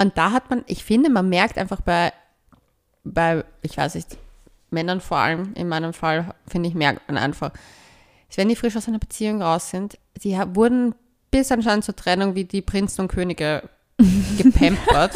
Und 0.00 0.18
da 0.18 0.32
hat 0.32 0.50
man, 0.50 0.62
ich 0.66 0.84
finde, 0.84 1.08
man 1.08 1.28
merkt 1.28 1.56
einfach 1.56 1.80
bei, 1.80 2.12
bei, 3.04 3.44
ich 3.62 3.76
weiß 3.76 3.94
nicht, 3.94 4.16
Männern 4.70 5.00
vor 5.00 5.18
allem, 5.18 5.52
in 5.54 5.68
meinem 5.68 5.92
Fall, 5.92 6.34
finde 6.46 6.68
ich, 6.68 6.74
merkt 6.74 7.06
man 7.08 7.18
einfach, 7.18 7.52
wenn 8.34 8.48
die 8.48 8.56
frisch 8.56 8.76
aus 8.76 8.88
einer 8.88 8.98
Beziehung 8.98 9.40
raus 9.40 9.70
sind, 9.70 9.98
die 10.22 10.36
wurden 10.54 10.94
bis 11.30 11.50
anscheinend 11.52 11.84
zur 11.84 11.96
Trennung 11.96 12.34
wie 12.34 12.44
die 12.44 12.62
Prinzen 12.62 13.02
und 13.02 13.08
Könige 13.08 13.68
gepampert, 14.38 15.14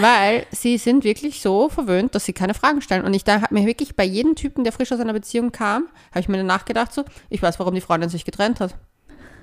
weil 0.00 0.46
sie 0.50 0.78
sind 0.78 1.04
wirklich 1.04 1.40
so 1.40 1.68
verwöhnt, 1.68 2.14
dass 2.14 2.24
sie 2.24 2.32
keine 2.32 2.54
Fragen 2.54 2.80
stellen. 2.80 3.04
Und 3.04 3.14
ich 3.14 3.24
da 3.24 3.42
habe 3.42 3.54
mir 3.54 3.66
wirklich 3.66 3.94
bei 3.94 4.04
jedem 4.04 4.34
Typen, 4.34 4.64
der 4.64 4.72
frisch 4.72 4.90
aus 4.90 5.00
einer 5.00 5.12
Beziehung 5.12 5.52
kam, 5.52 5.86
habe 6.10 6.20
ich 6.20 6.28
mir 6.28 6.38
dann 6.38 6.46
nachgedacht, 6.46 6.92
so, 6.92 7.04
ich 7.28 7.42
weiß, 7.42 7.58
warum 7.60 7.74
die 7.74 7.80
Freundin 7.80 8.10
sich 8.10 8.24
getrennt 8.24 8.60
hat. 8.60 8.74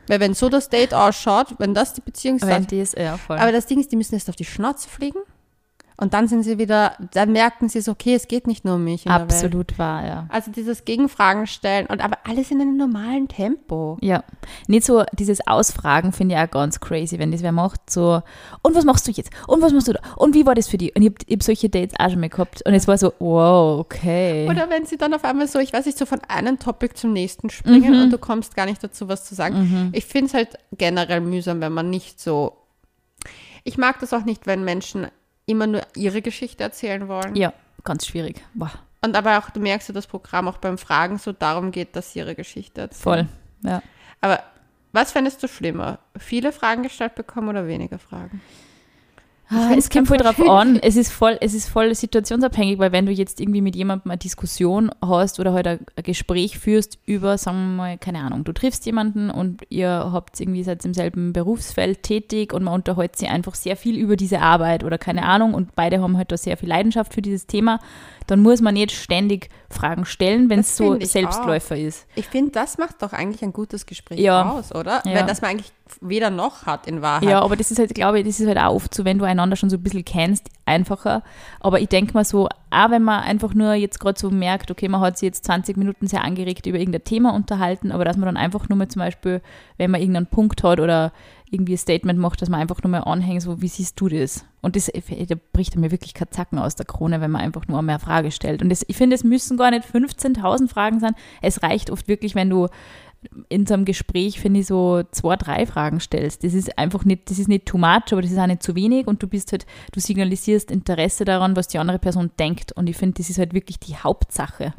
Weil 0.07 0.19
wenn 0.19 0.33
so 0.33 0.49
das 0.49 0.69
Date 0.69 0.93
ausschaut, 0.93 1.55
wenn 1.59 1.73
das 1.73 1.93
die 1.93 2.01
die 2.71 2.79
ist, 2.79 2.97
aber 3.39 3.51
das 3.51 3.67
Ding 3.67 3.79
ist, 3.79 3.91
die 3.91 3.95
müssen 3.95 4.15
erst 4.15 4.29
auf 4.29 4.35
die 4.35 4.45
Schnauze 4.45 4.89
fliegen 4.89 5.19
und 5.99 6.13
dann 6.13 6.27
sind 6.27 6.43
sie 6.43 6.57
wieder, 6.57 6.93
dann 7.11 7.31
merken 7.33 7.67
sie 7.67 7.81
so, 7.81 7.91
okay, 7.91 8.15
es 8.15 8.27
geht 8.27 8.47
nicht 8.47 8.63
nur 8.63 8.75
um 8.75 8.83
mich. 8.83 9.07
Absolut 9.07 9.77
wahr, 9.77 10.05
ja. 10.05 10.25
Also 10.29 10.49
dieses 10.49 10.85
Gegenfragen 10.85 11.45
stellen 11.45 11.87
und 11.87 12.03
aber 12.03 12.19
alles 12.23 12.51
in 12.51 12.61
einem 12.61 12.77
normalen 12.77 13.27
Tempo. 13.27 13.97
Ja, 14.01 14.23
nicht 14.67 14.85
so 14.85 15.03
dieses 15.13 15.45
Ausfragen 15.45 16.13
finde 16.13 16.35
ich 16.35 16.41
auch 16.41 16.49
ganz 16.49 16.79
crazy, 16.79 17.19
wenn 17.19 17.31
das 17.31 17.43
wer 17.43 17.51
macht, 17.51 17.89
so, 17.89 18.21
und 18.61 18.75
was 18.75 18.85
machst 18.85 19.07
du 19.07 19.11
jetzt? 19.11 19.29
Und 19.47 19.61
was 19.61 19.73
machst 19.73 19.89
du 19.89 19.93
da? 19.93 19.99
Und 20.15 20.35
wie 20.35 20.45
war 20.45 20.55
das 20.55 20.69
für 20.69 20.77
dich? 20.77 20.95
Und 20.95 21.01
ich 21.01 21.09
habe 21.09 21.17
hab 21.29 21.43
solche 21.43 21.69
Dates 21.69 21.99
auch 21.99 22.09
schon 22.09 22.21
mal 22.21 22.29
gehabt 22.29 22.65
und 22.65 22.73
es 22.73 22.87
war 22.87 22.97
so, 22.97 23.13
wow, 23.19 23.79
okay. 23.79 24.47
Oder 24.49 24.69
wenn 24.69 24.85
sie 24.85 24.97
dann 24.97 25.13
auf 25.13 25.25
einmal 25.25 25.47
so, 25.47 25.59
ich 25.59 25.73
weiß 25.73 25.85
nicht, 25.85 25.97
so 25.97 26.05
von 26.05 26.21
einem 26.29 26.59
Topic 26.59 26.95
zum 26.95 27.11
nächsten 27.11 27.49
springen 27.49 28.01
und 28.01 28.11
du 28.11 28.17
kommst 28.17 28.55
gar 28.55 28.65
nicht 28.65 28.81
dazu, 28.83 29.09
was 29.09 29.25
zu 29.25 29.35
sagen. 29.35 29.89
Ich 29.93 30.05
finde 30.05 30.27
es 30.27 30.33
halt 30.33 30.49
generell 30.77 31.19
mühsam, 31.21 31.59
wenn 31.59 31.73
man 31.73 31.89
nicht 31.89 32.21
so. 32.21 32.53
Ich 33.65 33.77
mag 33.77 33.99
das 33.99 34.13
auch 34.13 34.23
nicht, 34.23 34.47
wenn 34.47 34.63
Menschen 34.63 35.07
immer 35.49 35.67
nur 35.67 35.81
ihre 35.95 36.21
Geschichte 36.21 36.63
erzählen 36.63 37.07
wollen. 37.07 37.35
ja, 37.35 37.53
ganz 37.83 38.05
schwierig. 38.05 38.41
Boah, 38.53 38.71
Und 39.01 39.15
aber 39.15 39.37
auch, 39.39 39.49
du 39.49 39.59
merkst 39.59 39.89
ja, 39.89 39.93
das 39.93 40.07
Programm 40.07 40.47
auch 40.47 40.57
beim 40.57 40.77
Fragen 40.77 41.17
so 41.17 41.31
darum 41.31 41.71
geht, 41.71 41.95
dass 41.95 42.13
sie 42.13 42.19
ihre 42.19 42.35
Geschichte 42.35 42.81
erzählen. 42.81 43.27
voll. 43.61 43.69
Ja. 43.69 43.81
Aber 44.21 44.43
was 44.91 45.11
fändest 45.11 45.41
du 45.43 45.47
schlimmer? 45.47 45.99
Viele 46.17 46.51
Fragen 46.51 46.83
gestellt 46.83 47.15
bekommen 47.15 47.49
oder 47.49 47.67
weniger 47.67 47.99
Fragen? 47.99 48.41
Ah, 49.51 49.71
es 49.75 49.89
kommt 49.89 50.07
voll 50.07 50.17
drauf 50.17 50.39
an. 50.47 50.77
Es 50.81 50.95
ist 50.95 51.11
voll, 51.11 51.37
es 51.41 51.53
ist 51.55 51.69
voll 51.69 51.93
situationsabhängig, 51.95 52.77
weil 52.77 52.91
wenn 52.91 53.07
du 53.07 53.11
jetzt 53.11 53.39
irgendwie 53.41 53.61
mit 53.61 53.75
jemandem 53.75 54.11
eine 54.11 54.19
Diskussion 54.19 54.91
hast 55.03 55.39
oder 55.39 55.53
halt 55.53 55.67
ein, 55.67 55.79
Gespräch 56.03 56.59
führst 56.59 56.99
über, 57.05 57.37
sagen 57.37 57.57
wir 57.57 57.75
mal, 57.77 57.97
keine 57.97 58.19
Ahnung, 58.19 58.43
du 58.43 58.53
triffst 58.53 58.85
jemanden 58.85 59.31
und 59.31 59.63
ihr 59.69 59.89
habt 59.89 60.39
irgendwie 60.39 60.63
seid 60.63 60.85
im 60.85 60.93
selben 60.93 61.33
Berufsfeld 61.33 62.03
tätig 62.03 62.53
und 62.53 62.63
man 62.63 62.75
unterhält 62.75 63.15
sich 63.15 63.29
einfach 63.29 63.55
sehr 63.55 63.75
viel 63.75 63.97
über 63.97 64.15
diese 64.15 64.39
Arbeit 64.39 64.83
oder 64.83 64.97
keine 64.97 65.23
Ahnung 65.23 65.53
und 65.55 65.75
beide 65.75 66.01
haben 66.01 66.15
halt 66.17 66.31
da 66.31 66.37
sehr 66.37 66.57
viel 66.57 66.69
Leidenschaft 66.69 67.13
für 67.13 67.21
dieses 67.21 67.47
Thema, 67.47 67.79
dann 68.27 68.41
muss 68.41 68.61
man 68.61 68.75
nicht 68.75 68.91
ständig 68.91 69.49
Fragen 69.71 70.05
stellen, 70.05 70.49
wenn 70.49 70.59
es 70.59 70.77
so 70.77 70.99
Selbstläufer 70.99 71.75
ist. 71.75 72.05
Ich 72.15 72.27
finde, 72.27 72.51
das 72.51 72.77
macht 72.77 73.01
doch 73.01 73.13
eigentlich 73.13 73.43
ein 73.43 73.53
gutes 73.53 73.87
Gespräch 73.87 74.19
Ja. 74.19 74.51
aus, 74.51 74.73
oder? 74.73 75.01
Ja. 75.05 75.15
Wenn 75.15 75.27
das 75.27 75.41
man 75.41 75.51
eigentlich 75.51 75.71
weder 76.01 76.29
noch 76.29 76.65
hat 76.65 76.87
in 76.87 77.01
Wahrheit. 77.01 77.29
Ja, 77.29 77.41
aber 77.41 77.55
das 77.55 77.71
ist 77.71 77.79
halt, 77.79 77.93
glaube 77.93 78.19
ich, 78.19 78.25
das 78.25 78.39
ist 78.39 78.47
halt 78.47 78.57
auch 78.57 78.75
oft 78.75 78.93
so, 78.93 79.05
wenn 79.05 79.17
du 79.17 79.25
einander 79.25 79.55
schon 79.55 79.69
so 79.69 79.77
ein 79.77 79.83
bisschen 79.83 80.05
kennst, 80.05 80.49
einfacher. 80.65 81.23
Aber 81.59 81.79
ich 81.79 81.87
denke 81.87 82.13
mal 82.13 82.25
so, 82.25 82.47
auch 82.69 82.91
wenn 82.91 83.03
man 83.03 83.23
einfach 83.23 83.53
nur 83.53 83.73
jetzt 83.73 83.99
gerade 83.99 84.19
so 84.19 84.29
merkt, 84.29 84.71
okay, 84.71 84.87
man 84.87 85.01
hat 85.01 85.17
sich 85.17 85.27
jetzt 85.27 85.45
20 85.45 85.77
Minuten 85.77 86.07
sehr 86.07 86.23
angeregt 86.23 86.65
über 86.65 86.77
irgendein 86.77 87.03
Thema 87.03 87.33
unterhalten, 87.33 87.91
aber 87.91 88.05
dass 88.05 88.17
man 88.17 88.27
dann 88.27 88.37
einfach 88.37 88.69
nur 88.69 88.77
mal 88.77 88.87
zum 88.87 88.99
Beispiel, 88.99 89.41
wenn 89.77 89.91
man 89.91 90.01
irgendeinen 90.01 90.27
Punkt 90.27 90.63
hat 90.63 90.79
oder 90.79 91.11
irgendwie 91.51 91.73
ein 91.73 91.77
Statement 91.77 92.19
macht, 92.19 92.41
dass 92.41 92.49
man 92.49 92.59
einfach 92.59 92.81
nur 92.83 92.91
mal 92.91 92.99
anhängt, 92.99 93.41
so, 93.41 93.61
wie 93.61 93.67
siehst 93.67 93.99
du 93.99 94.07
das? 94.07 94.45
Und 94.61 94.75
das, 94.75 94.91
da 94.91 95.35
bricht 95.53 95.75
mir 95.75 95.89
wirklich 95.89 96.13
kein 96.13 96.29
Zacken 96.29 96.59
aus 96.59 96.75
der 96.75 96.85
Krone, 96.85 97.21
wenn 97.21 97.31
man 97.31 97.41
einfach 97.41 97.67
nur 97.67 97.81
mehr 97.81 97.99
Frage 97.99 98.31
stellt. 98.31 98.61
Und 98.61 98.69
das, 98.69 98.85
ich 98.87 98.97
finde, 98.97 99.15
es 99.15 99.23
müssen 99.23 99.57
gar 99.57 99.71
nicht 99.71 99.87
15.000 99.87 100.67
Fragen 100.67 100.99
sein. 100.99 101.15
Es 101.41 101.63
reicht 101.63 101.89
oft 101.89 102.07
wirklich, 102.07 102.35
wenn 102.35 102.49
du 102.49 102.67
in 103.49 103.65
so 103.65 103.73
einem 103.73 103.85
Gespräch, 103.85 104.39
finde 104.39 104.61
ich, 104.61 104.67
so 104.67 105.03
zwei, 105.11 105.35
drei 105.35 105.65
Fragen 105.65 105.99
stellst. 105.99 106.43
Das 106.43 106.53
ist 106.53 106.77
einfach 106.77 107.03
nicht, 107.03 107.29
das 107.29 107.39
ist 107.39 107.47
nicht 107.47 107.65
too 107.65 107.77
much, 107.77 108.11
aber 108.11 108.21
das 108.21 108.31
ist 108.31 108.37
auch 108.37 108.47
nicht 108.47 108.63
zu 108.63 108.75
wenig 108.75 109.07
und 109.07 109.21
du 109.21 109.27
bist 109.27 109.51
halt, 109.51 109.65
du 109.91 109.99
signalisierst 109.99 110.71
Interesse 110.71 111.25
daran, 111.25 111.55
was 111.55 111.67
die 111.67 111.79
andere 111.79 111.99
Person 111.99 112.31
denkt. 112.39 112.71
Und 112.71 112.87
ich 112.87 112.97
finde, 112.97 113.15
das 113.15 113.29
ist 113.29 113.37
halt 113.37 113.53
wirklich 113.53 113.79
die 113.79 113.97
Hauptsache. 113.97 114.73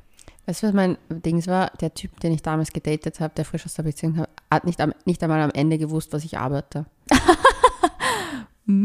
Weißt 0.46 0.62
du, 0.62 0.68
was 0.68 0.74
mein 0.74 0.96
Ding 1.10 1.46
war? 1.46 1.70
Der 1.80 1.94
Typ, 1.94 2.18
den 2.20 2.32
ich 2.32 2.42
damals 2.42 2.72
gedatet 2.72 3.20
habe, 3.20 3.34
der 3.36 3.44
frisch 3.44 3.66
aus 3.66 3.74
der 3.74 3.82
Beziehung 3.82 4.16
hat, 4.16 4.30
hat 4.50 4.64
nicht, 4.64 4.80
am, 4.80 4.94
nicht 5.04 5.22
einmal 5.22 5.42
am 5.42 5.50
Ende 5.50 5.78
gewusst, 5.78 6.12
was 6.12 6.24
ich 6.24 6.38
arbeite. 6.38 6.86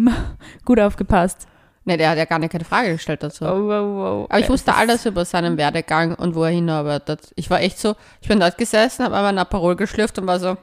Gut 0.66 0.80
aufgepasst. 0.80 1.48
Ne, 1.88 1.98
der 1.98 2.10
hat 2.10 2.18
ja 2.18 2.26
gar 2.26 2.40
nicht 2.40 2.52
keine 2.52 2.66
Frage 2.66 2.94
gestellt 2.94 3.22
dazu. 3.22 3.46
Oh, 3.46 3.48
oh, 3.48 3.70
oh. 3.70 4.26
Aber 4.28 4.40
ich 4.40 4.50
wusste 4.50 4.74
alles 4.74 5.06
über 5.06 5.24
seinen 5.24 5.56
Werdegang 5.56 6.16
und 6.16 6.34
wo 6.34 6.44
er 6.44 6.50
hinarbeitet. 6.50 7.32
Ich 7.36 7.52
war 7.52 7.62
echt 7.62 7.78
so, 7.78 7.96
ich 8.22 8.28
bin 8.28 8.40
dort 8.40 8.58
gesessen, 8.58 9.06
habe 9.06 9.16
einmal 9.16 9.38
ein 9.38 9.46
Parol 9.48 9.76
geschlürft 9.76 10.18
und 10.18 10.26
war 10.26 10.40
so, 10.40 10.58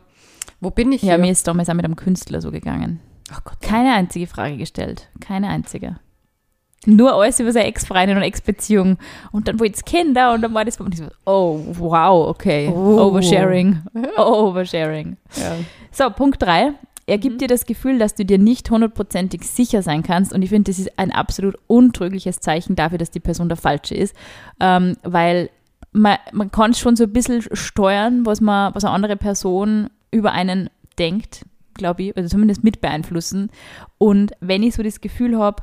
wo 0.60 0.70
bin 0.70 0.90
ich 0.90 1.02
hier? 1.02 1.12
Ja, 1.12 1.18
mir 1.18 1.30
ist 1.30 1.46
damals 1.46 1.68
auch 1.68 1.74
mit 1.74 1.84
einem 1.84 1.94
Künstler 1.94 2.40
so 2.40 2.50
gegangen. 2.50 3.00
Ach 3.32 3.44
Gott. 3.44 3.60
Keine 3.60 3.94
einzige 3.94 4.26
Frage 4.26 4.56
gestellt. 4.56 5.08
Keine 5.20 5.48
einzige. 5.48 5.96
Nur 6.84 7.14
alles 7.14 7.38
über 7.38 7.52
seine 7.52 7.66
Ex-Freundin 7.66 8.16
und 8.16 8.24
Ex-Beziehung. 8.24 8.98
Und 9.30 9.46
dann 9.46 9.60
wollt's 9.60 9.84
Kinder 9.84 10.32
und 10.32 10.42
dann 10.42 10.52
war 10.52 10.64
das 10.64 10.80
und 10.80 10.92
ich 10.92 11.00
so, 11.00 11.06
oh, 11.24 11.60
wow, 11.78 12.28
okay. 12.28 12.68
Oh. 12.68 13.06
Oversharing. 13.06 13.82
Oversharing. 14.16 15.16
Ja. 15.36 15.54
So, 15.92 16.10
Punkt 16.10 16.42
drei. 16.42 16.72
Er 17.06 17.18
gibt 17.18 17.40
dir 17.40 17.48
das 17.48 17.66
Gefühl, 17.66 17.98
dass 17.98 18.14
du 18.14 18.24
dir 18.24 18.38
nicht 18.38 18.70
hundertprozentig 18.70 19.42
sicher 19.42 19.82
sein 19.82 20.02
kannst. 20.02 20.32
Und 20.32 20.42
ich 20.42 20.50
finde, 20.50 20.70
das 20.70 20.78
ist 20.78 20.98
ein 20.98 21.10
absolut 21.10 21.56
untrügliches 21.66 22.40
Zeichen 22.40 22.76
dafür, 22.76 22.98
dass 22.98 23.10
die 23.10 23.20
Person 23.20 23.48
der 23.48 23.56
Falsche 23.56 23.94
ist. 23.94 24.14
Ähm, 24.60 24.96
weil 25.02 25.50
man, 25.92 26.18
man 26.32 26.50
kann 26.50 26.74
schon 26.74 26.96
so 26.96 27.04
ein 27.04 27.12
bisschen 27.12 27.42
steuern, 27.52 28.24
was, 28.24 28.40
man, 28.40 28.74
was 28.74 28.84
eine 28.84 28.94
andere 28.94 29.16
Person 29.16 29.90
über 30.10 30.32
einen 30.32 30.70
denkt, 30.98 31.44
glaube 31.74 32.04
ich, 32.04 32.16
also 32.16 32.28
zumindest 32.28 32.64
mit 32.64 32.80
beeinflussen. 32.80 33.50
Und 33.98 34.32
wenn 34.40 34.62
ich 34.62 34.74
so 34.74 34.82
das 34.82 35.00
Gefühl 35.00 35.38
habe, 35.38 35.62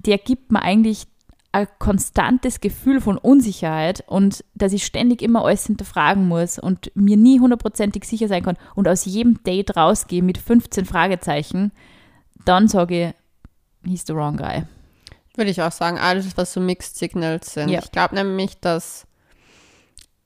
der 0.00 0.18
gibt 0.18 0.52
mir 0.52 0.62
eigentlich 0.62 1.06
ein 1.54 1.68
konstantes 1.78 2.60
Gefühl 2.60 3.00
von 3.00 3.16
Unsicherheit 3.16 4.02
und 4.08 4.44
dass 4.54 4.72
ich 4.72 4.84
ständig 4.84 5.22
immer 5.22 5.44
alles 5.44 5.66
hinterfragen 5.66 6.26
muss 6.26 6.58
und 6.58 6.90
mir 6.96 7.16
nie 7.16 7.38
hundertprozentig 7.38 8.04
sicher 8.04 8.26
sein 8.26 8.42
kann 8.42 8.56
und 8.74 8.88
aus 8.88 9.04
jedem 9.04 9.42
Date 9.44 9.76
rausgehe 9.76 10.22
mit 10.22 10.36
15 10.36 10.84
Fragezeichen, 10.84 11.70
dann 12.44 12.66
sage 12.66 13.14
ich, 13.84 13.90
he's 13.90 14.04
the 14.04 14.14
wrong 14.14 14.36
guy. 14.36 14.64
Würde 15.36 15.50
ich 15.50 15.62
auch 15.62 15.70
sagen, 15.70 15.96
alles, 15.96 16.36
was 16.36 16.52
so 16.52 16.60
Mixed 16.60 16.96
Signals 16.96 17.54
sind. 17.54 17.68
Ja. 17.68 17.80
Ich 17.84 17.92
glaube 17.92 18.16
nämlich, 18.16 18.58
dass 18.58 19.06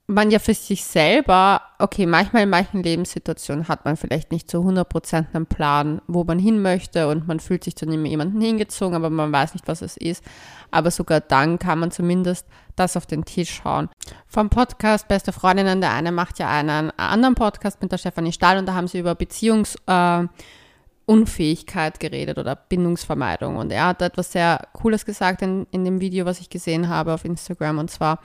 man 0.09 0.31
ja 0.31 0.39
für 0.39 0.55
sich 0.55 0.83
selber, 0.83 1.61
okay, 1.77 2.07
manchmal 2.07 2.43
in 2.43 2.49
manchen 2.49 2.81
Lebenssituationen 2.81 3.67
hat 3.67 3.85
man 3.85 3.95
vielleicht 3.95 4.31
nicht 4.31 4.49
zu 4.49 4.57
100% 4.57 5.27
einen 5.33 5.45
Plan, 5.45 6.01
wo 6.07 6.23
man 6.23 6.39
hin 6.39 6.63
möchte 6.63 7.07
und 7.07 7.27
man 7.27 7.39
fühlt 7.39 7.63
sich 7.63 7.75
zu 7.75 7.85
jemandem 7.85 8.41
hingezogen, 8.41 8.95
aber 8.95 9.11
man 9.11 9.31
weiß 9.31 9.53
nicht, 9.53 9.67
was 9.67 9.83
es 9.83 9.97
ist. 9.97 10.23
Aber 10.71 10.89
sogar 10.89 11.21
dann 11.21 11.59
kann 11.59 11.77
man 11.77 11.91
zumindest 11.91 12.47
das 12.75 12.97
auf 12.97 13.05
den 13.05 13.23
Tisch 13.23 13.61
schauen. 13.61 13.89
Vom 14.27 14.49
Podcast 14.49 15.07
Beste 15.07 15.31
Freundinnen, 15.31 15.79
der 15.79 15.91
eine 15.91 16.11
macht 16.11 16.39
ja 16.39 16.49
einen 16.49 16.91
anderen 16.97 17.35
Podcast 17.35 17.79
mit 17.81 17.91
der 17.91 17.99
Stefanie 17.99 18.31
Stahl 18.31 18.57
und 18.57 18.65
da 18.65 18.73
haben 18.73 18.87
sie 18.87 18.99
über 18.99 19.15
Beziehungs... 19.15 19.75
Äh, 19.85 20.27
Unfähigkeit 21.05 21.99
geredet 21.99 22.37
oder 22.37 22.55
Bindungsvermeidung. 22.55 23.55
Und 23.55 23.71
er 23.71 23.87
hat 23.87 24.03
etwas 24.03 24.31
sehr 24.31 24.67
Cooles 24.73 25.05
gesagt 25.05 25.41
in, 25.41 25.65
in 25.71 25.83
dem 25.83 26.01
Video, 26.01 26.23
was 26.25 26.39
ich 26.39 26.51
gesehen 26.51 26.87
habe 26.87 27.15
auf 27.15 27.25
Instagram. 27.25 27.79
Und 27.79 27.89
zwar, 27.89 28.19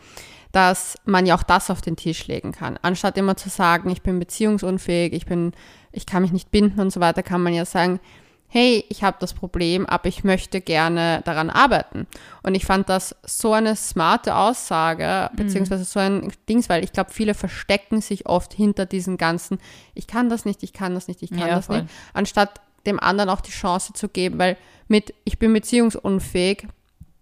dass 0.54 0.96
man 1.04 1.26
ja 1.26 1.34
auch 1.36 1.42
das 1.42 1.68
auf 1.68 1.80
den 1.80 1.96
Tisch 1.96 2.28
legen 2.28 2.52
kann. 2.52 2.78
Anstatt 2.80 3.18
immer 3.18 3.36
zu 3.36 3.48
sagen, 3.48 3.90
ich 3.90 4.02
bin 4.02 4.20
beziehungsunfähig, 4.20 5.12
ich 5.12 5.26
bin, 5.26 5.52
ich 5.90 6.06
kann 6.06 6.22
mich 6.22 6.30
nicht 6.30 6.52
binden 6.52 6.78
und 6.78 6.92
so 6.92 7.00
weiter, 7.00 7.24
kann 7.24 7.42
man 7.42 7.54
ja 7.54 7.64
sagen, 7.64 7.98
hey, 8.46 8.84
ich 8.88 9.02
habe 9.02 9.16
das 9.18 9.34
Problem, 9.34 9.84
aber 9.84 10.06
ich 10.06 10.22
möchte 10.22 10.60
gerne 10.60 11.22
daran 11.24 11.50
arbeiten. 11.50 12.06
Und 12.44 12.54
ich 12.54 12.66
fand 12.66 12.88
das 12.88 13.16
so 13.26 13.52
eine 13.52 13.74
smarte 13.74 14.36
Aussage, 14.36 15.28
beziehungsweise 15.34 15.82
so 15.84 15.98
ein 15.98 16.32
Dings, 16.48 16.68
weil 16.68 16.84
ich 16.84 16.92
glaube, 16.92 17.10
viele 17.10 17.34
verstecken 17.34 18.00
sich 18.00 18.26
oft 18.26 18.54
hinter 18.54 18.86
diesen 18.86 19.16
ganzen, 19.16 19.58
ich 19.92 20.06
kann 20.06 20.28
das 20.28 20.44
nicht, 20.44 20.62
ich 20.62 20.72
kann 20.72 20.94
das 20.94 21.08
nicht, 21.08 21.20
ich 21.24 21.30
kann 21.30 21.40
Ja, 21.40 21.56
das 21.56 21.66
voll. 21.66 21.82
nicht, 21.82 21.92
anstatt 22.12 22.60
dem 22.86 23.00
anderen 23.00 23.28
auch 23.30 23.40
die 23.40 23.50
Chance 23.50 23.92
zu 23.92 24.08
geben, 24.08 24.38
weil 24.38 24.56
mit 24.86 25.14
ich 25.24 25.40
bin 25.40 25.52
beziehungsunfähig, 25.52 26.68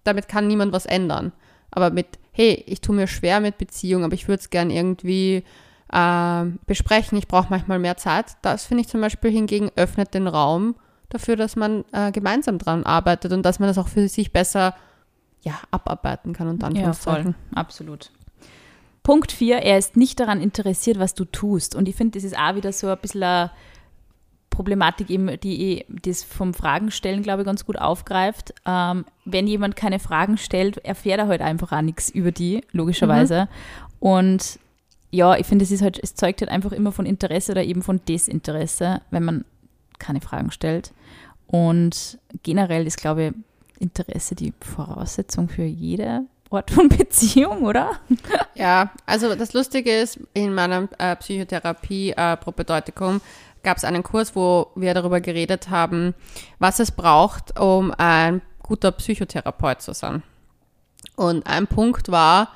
damit 0.05 0.29
kann 0.29 0.49
niemand 0.49 0.73
was 0.75 0.85
ändern. 0.85 1.33
Aber 1.71 1.89
mit, 1.89 2.19
hey, 2.33 2.65
ich 2.67 2.81
tue 2.81 2.97
mir 2.97 3.07
schwer 3.07 3.41
mit 3.41 3.59
Beziehung, 3.59 4.05
aber 4.05 4.15
ich 4.15 4.27
würde 4.27 4.41
es 4.41 4.51
gern 4.51 4.71
irgendwie 4.71 5.45
äh, 5.93 6.45
besprechen, 6.67 7.19
ich 7.19 7.29
brauche 7.29 7.49
manchmal 7.51 7.79
mehr 7.79 7.97
Zeit. 7.97 8.27
Das 8.43 8.65
finde 8.65 8.83
ich 8.83 8.89
zum 8.89 9.01
Beispiel 9.01 9.31
hingegen 9.31 9.71
öffnet 9.77 10.15
den 10.15 10.27
Raum 10.27 10.75
dafür, 11.11 11.37
dass 11.37 11.57
man 11.57 11.85
äh, 11.93 12.11
gemeinsam 12.11 12.59
dran 12.59 12.85
arbeitet 12.85 13.33
und 13.33 13.43
dass 13.43 13.59
man 13.59 13.69
das 13.69 13.79
auch 13.79 13.89
für 13.89 14.09
sich 14.09 14.33
besser 14.33 14.75
ja, 15.43 15.55
abarbeiten 15.71 16.33
kann 16.33 16.49
und 16.49 16.63
dann 16.63 16.75
Ja, 16.75 16.93
voll. 16.93 17.35
Absolut. 17.55 18.11
Punkt 19.03 19.33
4, 19.33 19.59
er 19.59 19.79
ist 19.79 19.97
nicht 19.97 20.21
daran 20.21 20.41
interessiert, 20.41 20.99
was 20.99 21.15
du 21.15 21.25
tust. 21.25 21.75
Und 21.75 21.89
ich 21.89 21.97
finde, 21.97 22.19
das 22.19 22.25
ist 22.25 22.39
auch 22.39 22.55
wieder 22.55 22.73
so 22.73 22.89
ein 22.89 22.99
bisschen 22.99 23.25
eine 23.25 23.51
Problematik, 24.53 25.11
eben, 25.11 25.41
die 25.41 25.85
das 25.89 26.23
vom 26.23 26.55
Fragenstellen, 26.55 27.23
glaube 27.23 27.43
ich, 27.43 27.47
ganz 27.47 27.67
gut 27.67 27.79
aufgreift. 27.79 28.55
Ähm, 28.65 29.05
wenn 29.25 29.49
jemand 29.49 29.75
keine 29.75 29.99
Fragen 29.99 30.39
stellt, 30.39 30.79
erfährt 30.79 31.19
er 31.19 31.27
halt 31.27 31.41
einfach 31.41 31.73
auch 31.73 31.83
nichts 31.83 32.09
über 32.11 32.31
die, 32.31 32.63
logischerweise. 32.71 33.49
Und 33.99 34.61
ja, 35.11 35.37
ich 35.37 35.47
finde, 35.47 35.65
es 35.65 35.71
ist 35.71 35.83
halt, 35.83 35.99
es 36.01 36.15
zeugt 36.15 36.41
halt 36.41 36.51
einfach 36.51 36.73
immer 36.73 36.93
von 36.93 37.07
Interesse 37.07 37.53
oder 37.53 37.65
eben 37.65 37.83
von 37.83 38.01
Desinteresse, 38.07 39.01
wenn 39.11 39.25
man 39.25 39.45
keine 39.99 40.21
Fragen 40.21 40.51
stellt. 40.51 40.93
Und 41.47 42.19
generell 42.43 42.87
ist, 42.87 42.99
glaube 42.99 43.27
ich, 43.27 43.33
Interesse 43.83 44.35
die 44.35 44.53
Voraussetzung 44.61 45.49
für 45.49 45.65
jede 45.65 46.23
Art 46.51 46.71
von 46.71 46.89
Beziehung, 46.91 47.63
oder? 47.63 47.93
Ja, 48.55 48.93
also 49.07 49.35
das 49.35 49.53
Lustige 49.53 49.91
ist, 49.91 50.21
in 50.35 50.55
meinem 50.55 50.89
äh, 50.99 51.17
Psychotherapie 51.17 52.11
äh, 52.11 52.37
gab 53.63 53.77
es 53.77 53.85
einen 53.85 54.03
Kurs, 54.03 54.35
wo 54.35 54.69
wir 54.75 54.95
darüber 54.95 55.21
geredet 55.21 55.71
haben, 55.71 56.15
was 56.59 56.81
es 56.81 56.91
braucht, 56.91 57.59
um 57.59 57.93
ein 57.97 58.43
guter 58.63 58.93
Psychotherapeut 58.93 59.83
zu 59.83 59.93
sein. 59.93 60.23
Und 61.17 61.47
ein 61.47 61.67
Punkt 61.67 62.11
war, 62.11 62.49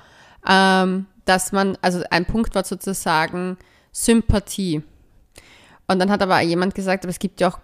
ähm, 0.49 1.07
dass 1.25 1.53
man, 1.53 1.77
also 1.83 2.03
ein 2.11 2.25
Punkt 2.25 2.55
war 2.55 2.65
sozusagen 2.65 3.59
Sympathie. 3.93 4.83
Und 5.87 5.99
dann 5.99 6.11
hat 6.11 6.23
aber 6.23 6.41
jemand 6.41 6.75
gesagt, 6.75 7.05
aber 7.05 7.11
es 7.11 7.19
gibt 7.19 7.41
ja 7.41 7.49
auch 7.49 7.59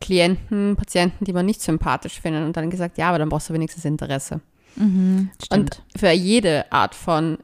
Klienten, 0.00 0.76
Patienten, 0.76 1.24
die 1.24 1.32
man 1.32 1.46
nicht 1.46 1.60
sympathisch 1.60 2.20
findet. 2.20 2.44
Und 2.44 2.56
dann 2.56 2.70
gesagt, 2.70 2.98
ja, 2.98 3.08
aber 3.08 3.18
dann 3.18 3.28
brauchst 3.28 3.48
du 3.48 3.54
wenigstens 3.54 3.84
Interesse. 3.84 4.40
Und 4.76 5.82
für 5.96 6.10
jede 6.10 6.70
Art 6.72 6.94
von, 6.94 7.38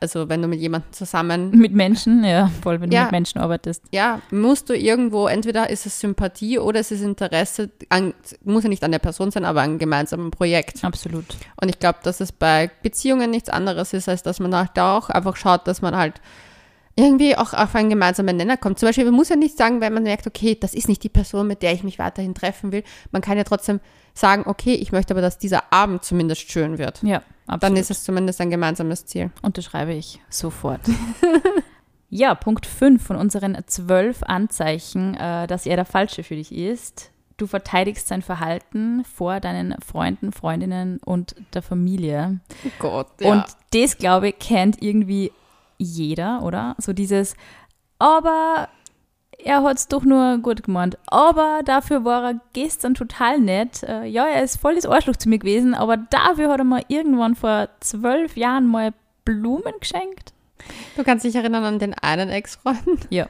also 0.00 0.28
wenn 0.28 0.40
du 0.42 0.48
mit 0.48 0.60
jemandem 0.60 0.92
zusammen, 0.92 1.50
mit 1.50 1.72
Menschen, 1.72 2.24
ja, 2.24 2.50
voll, 2.62 2.80
wenn 2.80 2.90
Ja. 2.92 3.00
du 3.00 3.04
mit 3.06 3.12
Menschen 3.12 3.40
arbeitest. 3.40 3.82
ja, 3.92 4.20
musst 4.30 4.68
du 4.70 4.76
irgendwo, 4.76 5.26
entweder 5.26 5.68
ist 5.70 5.86
es 5.86 5.98
Sympathie 6.00 6.58
oder 6.58 6.80
es 6.80 6.90
ist 6.90 7.02
Interesse, 7.02 7.70
an, 7.88 8.14
muss 8.44 8.62
ja 8.62 8.68
nicht 8.68 8.84
an 8.84 8.92
der 8.92 8.98
Person 9.00 9.30
sein, 9.30 9.44
aber 9.44 9.60
an 9.62 9.70
einem 9.70 9.78
gemeinsamen 9.78 10.30
Projekt. 10.30 10.84
Absolut. 10.84 11.24
Und 11.60 11.68
ich 11.68 11.78
glaube, 11.78 11.98
dass 12.02 12.20
es 12.20 12.32
bei 12.32 12.70
Beziehungen 12.82 13.30
nichts 13.30 13.48
anderes 13.50 13.92
ist, 13.92 14.08
als 14.08 14.22
dass 14.22 14.40
man 14.40 14.54
halt 14.54 14.70
da 14.74 14.96
auch 14.96 15.10
einfach 15.10 15.36
schaut, 15.36 15.66
dass 15.66 15.82
man 15.82 15.96
halt 15.96 16.20
irgendwie 16.96 17.36
auch 17.36 17.54
auf 17.54 17.74
einen 17.74 17.88
gemeinsamen 17.88 18.36
Nenner 18.36 18.56
kommt. 18.56 18.78
Zum 18.78 18.88
Beispiel, 18.88 19.04
man 19.06 19.14
muss 19.14 19.28
ja 19.28 19.36
nicht 19.36 19.56
sagen, 19.56 19.80
wenn 19.80 19.94
man 19.94 20.02
merkt, 20.02 20.26
okay, 20.26 20.56
das 20.60 20.74
ist 20.74 20.88
nicht 20.88 21.02
die 21.02 21.08
Person, 21.08 21.46
mit 21.46 21.62
der 21.62 21.72
ich 21.72 21.82
mich 21.84 21.98
weiterhin 21.98 22.34
treffen 22.34 22.72
will. 22.72 22.82
Man 23.10 23.22
kann 23.22 23.38
ja 23.38 23.44
trotzdem 23.44 23.80
sagen, 24.14 24.44
okay, 24.46 24.74
ich 24.74 24.92
möchte 24.92 25.14
aber, 25.14 25.20
dass 25.20 25.38
dieser 25.38 25.72
Abend 25.72 26.04
zumindest 26.04 26.50
schön 26.50 26.78
wird. 26.78 27.02
Ja, 27.02 27.22
absolut. 27.46 27.62
Dann 27.62 27.76
ist 27.76 27.90
es 27.90 28.04
zumindest 28.04 28.40
ein 28.40 28.50
gemeinsames 28.50 29.06
Ziel. 29.06 29.30
Unterschreibe 29.42 29.92
ich 29.92 30.20
sofort. 30.28 30.80
ja, 32.10 32.34
Punkt 32.34 32.66
5 32.66 33.02
von 33.02 33.16
unseren 33.16 33.56
zwölf 33.66 34.22
Anzeichen, 34.22 35.14
äh, 35.14 35.46
dass 35.46 35.66
er 35.66 35.76
der 35.76 35.84
Falsche 35.84 36.22
für 36.22 36.36
dich 36.36 36.52
ist. 36.52 37.10
Du 37.36 37.46
verteidigst 37.46 38.06
sein 38.06 38.20
Verhalten 38.20 39.02
vor 39.04 39.40
deinen 39.40 39.74
Freunden, 39.80 40.30
Freundinnen 40.30 40.98
und 40.98 41.34
der 41.54 41.62
Familie. 41.62 42.40
Oh 42.66 42.70
Gott, 42.78 43.06
Und 43.22 43.44
das, 43.72 43.96
glaube 43.96 44.28
ich, 44.28 44.38
kennt 44.38 44.82
irgendwie 44.82 45.32
jeder, 45.78 46.42
oder? 46.42 46.76
So 46.78 46.92
dieses, 46.92 47.34
aber 47.98 48.68
er 49.44 49.62
hat 49.62 49.78
es 49.78 49.88
doch 49.88 50.04
nur 50.04 50.38
gut 50.38 50.62
gemeint. 50.62 50.98
Aber 51.06 51.60
dafür 51.64 52.04
war 52.04 52.30
er 52.30 52.40
gestern 52.52 52.94
total 52.94 53.38
nett. 53.38 53.82
Äh, 53.82 54.06
ja, 54.06 54.26
er 54.26 54.42
ist 54.42 54.60
voll 54.60 54.74
das 54.74 54.86
Arschloch 54.86 55.16
zu 55.16 55.28
mir 55.28 55.38
gewesen, 55.38 55.74
aber 55.74 55.96
dafür 55.96 56.50
hat 56.50 56.58
er 56.58 56.64
mir 56.64 56.82
irgendwann 56.88 57.34
vor 57.34 57.68
zwölf 57.80 58.36
Jahren 58.36 58.66
mal 58.66 58.92
Blumen 59.24 59.74
geschenkt. 59.80 60.32
du 60.96 61.04
kannst 61.04 61.24
dich 61.24 61.34
erinnern 61.34 61.64
an 61.64 61.78
den 61.78 61.94
einen 61.94 62.28
Ex-Freund. 62.28 63.08
Ja. 63.10 63.28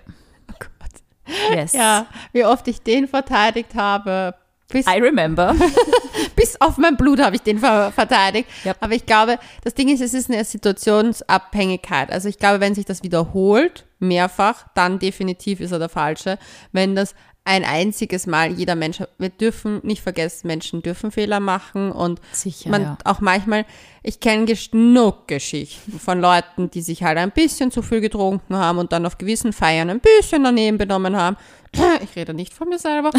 Oh 0.50 0.56
Gott. 0.58 1.56
Yes. 1.56 1.72
Ja, 1.72 2.06
wie 2.32 2.44
oft 2.44 2.66
ich 2.68 2.82
den 2.82 3.06
verteidigt 3.08 3.74
habe, 3.74 4.34
bis, 4.68 4.86
I 4.86 5.00
remember. 5.00 5.54
bis 6.40 6.58
auf 6.58 6.78
mein 6.78 6.96
Blut 6.96 7.20
habe 7.20 7.36
ich 7.36 7.42
den 7.42 7.58
ver 7.58 7.92
verteidigt. 7.92 8.48
Yep. 8.64 8.78
Aber 8.80 8.94
ich 8.94 9.04
glaube, 9.04 9.38
das 9.62 9.74
Ding 9.74 9.88
ist, 9.90 10.00
es 10.00 10.14
ist 10.14 10.30
eine 10.30 10.42
Situationsabhängigkeit. 10.42 12.10
Also 12.10 12.28
ich 12.28 12.38
glaube, 12.38 12.60
wenn 12.60 12.74
sich 12.74 12.86
das 12.86 13.02
wiederholt, 13.02 13.86
mehrfach, 13.98 14.64
dann 14.74 14.98
definitiv 14.98 15.60
ist 15.60 15.72
er 15.72 15.78
der 15.78 15.90
Falsche. 15.90 16.38
Wenn 16.72 16.96
das 16.96 17.14
ein 17.44 17.64
einziges 17.64 18.26
Mal 18.26 18.52
jeder 18.52 18.74
Mensch, 18.74 19.02
wir 19.18 19.28
dürfen 19.28 19.80
nicht 19.82 20.02
vergessen, 20.02 20.46
Menschen 20.46 20.82
dürfen 20.82 21.10
Fehler 21.10 21.40
machen 21.40 21.92
und 21.92 22.20
Sicher, 22.32 22.70
man 22.70 22.82
ja. 22.82 22.98
auch 23.04 23.20
manchmal, 23.20 23.66
ich 24.02 24.20
kenne 24.20 24.46
genug 24.46 25.28
Geschichten 25.28 25.98
von 25.98 26.20
Leuten, 26.20 26.70
die 26.70 26.80
sich 26.80 27.02
halt 27.02 27.18
ein 27.18 27.32
bisschen 27.32 27.70
zu 27.70 27.82
viel 27.82 28.00
getrunken 28.00 28.56
haben 28.56 28.78
und 28.78 28.92
dann 28.92 29.04
auf 29.04 29.18
gewissen 29.18 29.52
Feiern 29.52 29.90
ein 29.90 30.00
bisschen 30.00 30.44
daneben 30.44 30.78
benommen 30.78 31.16
haben. 31.16 31.36
Ich 32.02 32.16
rede 32.16 32.32
nicht 32.34 32.54
von 32.54 32.68
mir 32.68 32.78
selber. 32.78 33.10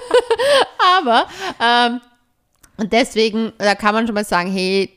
Aber 0.98 1.26
ähm, 1.60 2.00
und 2.76 2.92
deswegen, 2.92 3.52
da 3.58 3.74
kann 3.74 3.94
man 3.94 4.06
schon 4.06 4.14
mal 4.14 4.24
sagen, 4.24 4.50
hey, 4.50 4.90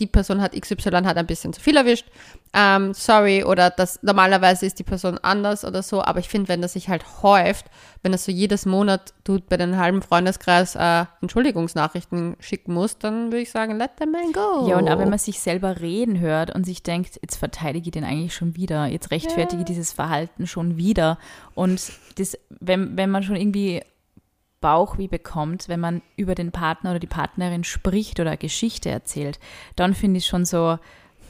die 0.00 0.06
Person 0.06 0.40
hat 0.40 0.58
XY 0.58 0.90
hat 1.04 1.16
ein 1.16 1.26
bisschen 1.26 1.52
zu 1.52 1.60
viel 1.60 1.76
erwischt. 1.76 2.06
Ähm, 2.52 2.94
sorry, 2.94 3.44
oder 3.44 3.70
das 3.70 4.02
normalerweise 4.02 4.66
ist 4.66 4.78
die 4.80 4.84
Person 4.84 5.18
anders 5.18 5.64
oder 5.64 5.84
so, 5.84 6.02
aber 6.02 6.18
ich 6.18 6.28
finde, 6.28 6.48
wenn 6.48 6.62
das 6.62 6.72
sich 6.72 6.88
halt 6.88 7.22
häuft, 7.22 7.66
wenn 8.02 8.10
das 8.10 8.24
so 8.24 8.32
jedes 8.32 8.66
Monat 8.66 9.14
du 9.22 9.38
bei 9.38 9.56
den 9.56 9.76
halben 9.76 10.02
Freundeskreis 10.02 10.74
äh, 10.74 11.04
Entschuldigungsnachrichten 11.20 12.36
schicken 12.40 12.74
musst, 12.74 13.04
dann 13.04 13.26
würde 13.26 13.42
ich 13.42 13.52
sagen, 13.52 13.76
let 13.76 13.92
the 14.00 14.06
man 14.06 14.32
go. 14.32 14.68
Ja, 14.68 14.78
und 14.78 14.88
auch 14.88 14.98
wenn 14.98 15.10
man 15.10 15.18
sich 15.18 15.38
selber 15.38 15.80
reden 15.80 16.18
hört 16.18 16.52
und 16.52 16.64
sich 16.66 16.82
denkt, 16.82 17.20
jetzt 17.22 17.36
verteidige 17.36 17.88
ich 17.88 17.92
den 17.92 18.04
eigentlich 18.04 18.34
schon 18.34 18.56
wieder, 18.56 18.86
jetzt 18.86 19.12
rechtfertige 19.12 19.62
ja. 19.62 19.66
dieses 19.66 19.92
Verhalten 19.92 20.48
schon 20.48 20.76
wieder. 20.76 21.18
Und 21.54 21.92
das, 22.16 22.36
wenn, 22.48 22.96
wenn 22.96 23.10
man 23.10 23.22
schon 23.22 23.36
irgendwie 23.36 23.82
Bauchweh 24.60 25.08
bekommt, 25.08 25.68
wenn 25.68 25.80
man 25.80 26.02
über 26.16 26.34
den 26.34 26.52
Partner 26.52 26.90
oder 26.90 26.98
die 26.98 27.06
Partnerin 27.06 27.64
spricht 27.64 28.20
oder 28.20 28.36
Geschichte 28.36 28.90
erzählt, 28.90 29.38
dann 29.76 29.94
finde 29.94 30.18
ich 30.18 30.26
schon 30.26 30.44
so, 30.44 30.78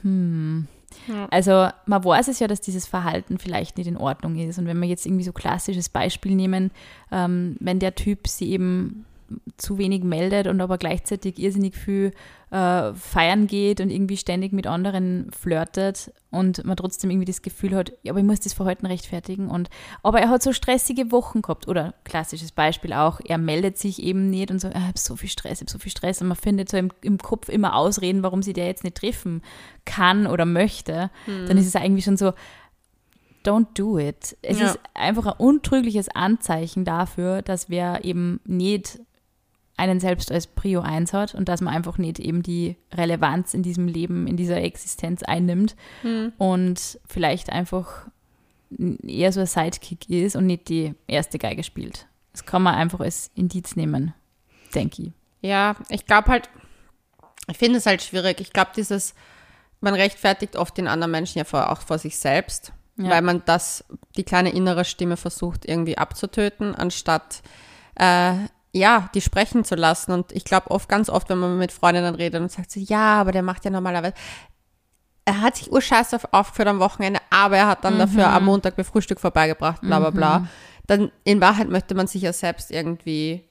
hm. 0.03 0.67
Ja. 1.07 1.29
Also 1.31 1.69
man 1.87 2.05
weiß 2.05 2.27
es 2.27 2.41
ja, 2.41 2.49
dass 2.49 2.61
dieses 2.61 2.87
Verhalten 2.87 3.39
vielleicht 3.39 3.79
nicht 3.79 3.87
in 3.87 3.97
Ordnung 3.97 4.37
ist. 4.37 4.59
Und 4.59 4.67
wenn 4.67 4.81
wir 4.81 4.89
jetzt 4.89 5.07
irgendwie 5.07 5.25
so 5.25 5.33
klassisches 5.33 5.89
Beispiel 5.89 6.35
nehmen, 6.35 6.73
ähm, 7.13 7.57
wenn 7.61 7.79
der 7.79 7.95
Typ 7.95 8.27
sie 8.27 8.51
eben 8.51 9.07
zu 9.57 9.79
wenig 9.79 10.03
meldet 10.03 10.47
und 10.47 10.61
aber 10.61 10.79
gleichzeitig 10.79 11.39
irrsinnig 11.39 11.77
viel 11.77 12.13
äh, 12.51 12.93
feiern 12.95 13.47
geht 13.47 13.81
und 13.81 13.91
irgendwie 13.91 14.17
ständig 14.17 14.53
mit 14.53 14.67
anderen 14.67 15.31
flirtet 15.31 16.13
und 16.31 16.65
man 16.65 16.77
trotzdem 16.77 17.11
irgendwie 17.11 17.27
das 17.27 17.43
Gefühl 17.43 17.77
hat, 17.77 17.93
ja, 18.03 18.13
aber 18.13 18.21
ich 18.21 18.27
muss 18.27 18.41
das 18.41 18.53
Verhalten 18.53 18.87
rechtfertigen 18.87 19.49
und 19.49 19.71
aber 20.03 20.21
er 20.21 20.31
hat 20.31 20.43
so 20.43 20.53
stressige 20.53 21.13
Wochen 21.13 21.43
gehabt 21.43 21.69
oder 21.69 21.95
klassisches 22.05 22.53
Beispiel 22.53 22.93
auch, 22.93 23.21
er 23.25 23.39
meldet 23.39 23.79
sich 23.79 24.03
eben 24.03 24.31
nicht 24.31 24.51
und 24.51 24.61
so, 24.61 24.69
ah, 24.69 24.73
ich 24.73 24.83
habe 24.83 24.99
so 24.99 25.17
viel 25.17 25.29
Stress, 25.29 25.61
ich 25.61 25.67
habe 25.67 25.71
so 25.71 25.79
viel 25.79 25.93
Stress 25.93 26.21
und 26.21 26.29
man 26.29 26.37
findet 26.37 26.69
so 26.69 26.77
im, 26.77 26.91
im 27.03 27.19
Kopf 27.19 27.49
immer 27.49 27.77
Ausreden, 27.77 28.23
warum 28.23 28.43
sie 28.43 28.53
der 28.53 28.67
jetzt 28.67 28.85
nicht 28.85 28.97
treffen 28.97 29.43
kann 29.85 30.27
oder 30.27 30.45
möchte, 30.45 31.11
hm. 31.27 31.47
dann 31.47 31.57
ist 31.57 31.67
es 31.67 31.77
eigentlich 31.77 32.05
schon 32.05 32.17
so, 32.17 32.33
don't 33.45 33.69
do 33.75 33.99
it. 33.99 34.37
Es 34.43 34.59
ja. 34.59 34.67
ist 34.67 34.81
einfach 34.95 35.27
ein 35.27 35.39
untrügliches 35.39 36.09
Anzeichen 36.09 36.85
dafür, 36.85 37.43
dass 37.43 37.71
wir 37.71 38.01
eben 38.05 38.41
nicht 38.45 39.01
einen 39.81 39.99
selbst 39.99 40.31
als 40.31 40.47
Prio 40.47 40.81
1 40.81 41.13
hat 41.13 41.35
und 41.35 41.49
dass 41.49 41.61
man 41.61 41.75
einfach 41.75 41.99
nicht 41.99 42.19
eben 42.19 42.43
die 42.43 42.77
Relevanz 42.93 43.55
in 43.55 43.63
diesem 43.63 43.89
Leben, 43.89 44.27
in 44.27 44.37
dieser 44.37 44.59
Existenz 44.59 45.23
einnimmt 45.23 45.75
mhm. 46.03 46.33
und 46.39 47.01
vielleicht 47.07 47.51
einfach 47.51 48.07
eher 49.03 49.33
so 49.33 49.41
ein 49.41 49.47
Sidekick 49.47 50.09
ist 50.09 50.37
und 50.37 50.47
nicht 50.47 50.69
die 50.69 50.95
erste 51.07 51.39
Geige 51.39 51.65
spielt. 51.65 52.07
Das 52.33 52.45
kann 52.45 52.63
man 52.63 52.75
einfach 52.75 53.01
als 53.01 53.31
Indiz 53.35 53.75
nehmen, 53.75 54.15
denke 54.75 55.03
ich. 55.03 55.13
Ja, 55.41 55.75
ich 55.89 56.05
glaube 56.05 56.31
halt, 56.31 56.51
ich 57.49 57.57
finde 57.57 57.79
es 57.79 57.87
halt 57.87 58.03
schwierig. 58.03 58.41
Ich 58.41 58.53
glaube, 58.53 58.71
dieses, 58.77 59.15
man 59.81 59.95
rechtfertigt 59.95 60.57
oft 60.57 60.77
den 60.77 60.87
anderen 60.87 61.11
Menschen 61.11 61.39
ja 61.39 61.45
vor, 61.45 61.71
auch 61.71 61.81
vor 61.81 61.99
sich 61.99 62.19
selbst, 62.19 62.73
ja. 62.97 63.09
weil 63.09 63.23
man 63.23 63.43
das, 63.47 63.85
die 64.17 64.25
kleine 64.25 64.51
innere 64.51 64.85
Stimme 64.85 65.17
versucht 65.17 65.65
irgendwie 65.65 65.99
abzutöten, 65.99 66.75
anstatt 66.75 67.43
äh, 67.97 68.35
ja, 68.73 69.11
die 69.15 69.21
sprechen 69.21 69.65
zu 69.65 69.75
lassen. 69.75 70.13
Und 70.13 70.33
ich 70.33 70.45
glaube 70.45 70.71
oft, 70.71 70.89
ganz 70.89 71.09
oft, 71.09 71.29
wenn 71.29 71.39
man 71.39 71.59
mit 71.59 71.73
Freundinnen 71.73 72.15
redet 72.15 72.41
und 72.41 72.51
sagt 72.51 72.71
so, 72.71 72.81
ja, 72.81 73.21
aber 73.21 73.33
der 73.33 73.43
macht 73.43 73.65
ja 73.65 73.71
normalerweise, 73.71 74.15
er 75.25 75.41
hat 75.41 75.57
sich 75.57 75.71
urscheiß 75.71 76.33
aufgeführt 76.33 76.69
am 76.69 76.81
Wochenende, 76.81 77.21
aber 77.31 77.57
er 77.57 77.69
hat 77.69 77.85
dann 77.85 77.95
mhm. 77.95 77.99
dafür 77.99 78.29
am 78.29 78.45
Montag 78.45 78.77
bei 78.77 78.85
Frühstück 78.85 79.21
vorbeigebracht, 79.21 79.81
bla 79.83 79.99
bla 79.99 80.11
bla. 80.11 80.39
Mhm. 80.41 80.49
Dann 80.87 81.13
in 81.25 81.41
Wahrheit 81.41 81.69
möchte 81.69 81.95
man 81.95 82.07
sich 82.07 82.23
ja 82.23 82.33
selbst 82.33 82.71
irgendwie 82.71 83.45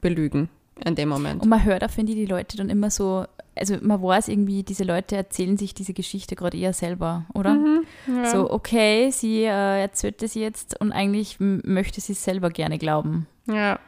belügen 0.00 0.50
in 0.84 0.94
dem 0.94 1.08
Moment. 1.08 1.42
Und 1.42 1.48
man 1.48 1.64
hört 1.64 1.82
auch, 1.84 1.90
finde 1.90 2.12
ich, 2.12 2.18
die 2.18 2.26
Leute 2.26 2.56
dann 2.56 2.68
immer 2.68 2.90
so, 2.90 3.24
also 3.56 3.76
man 3.80 4.02
weiß 4.02 4.28
irgendwie, 4.28 4.62
diese 4.62 4.84
Leute 4.84 5.16
erzählen 5.16 5.56
sich 5.56 5.74
diese 5.74 5.94
Geschichte 5.94 6.36
gerade 6.36 6.58
eher 6.58 6.72
selber, 6.72 7.24
oder? 7.34 7.54
Mhm, 7.54 7.84
ja. 8.06 8.30
So, 8.30 8.50
okay, 8.50 9.10
sie 9.10 9.44
äh, 9.44 9.80
erzählt 9.80 10.22
es 10.22 10.34
jetzt 10.34 10.78
und 10.80 10.92
eigentlich 10.92 11.38
möchte 11.40 12.00
sie 12.00 12.12
es 12.12 12.22
selber 12.22 12.50
gerne 12.50 12.78
glauben. 12.78 13.26
Ja. 13.46 13.78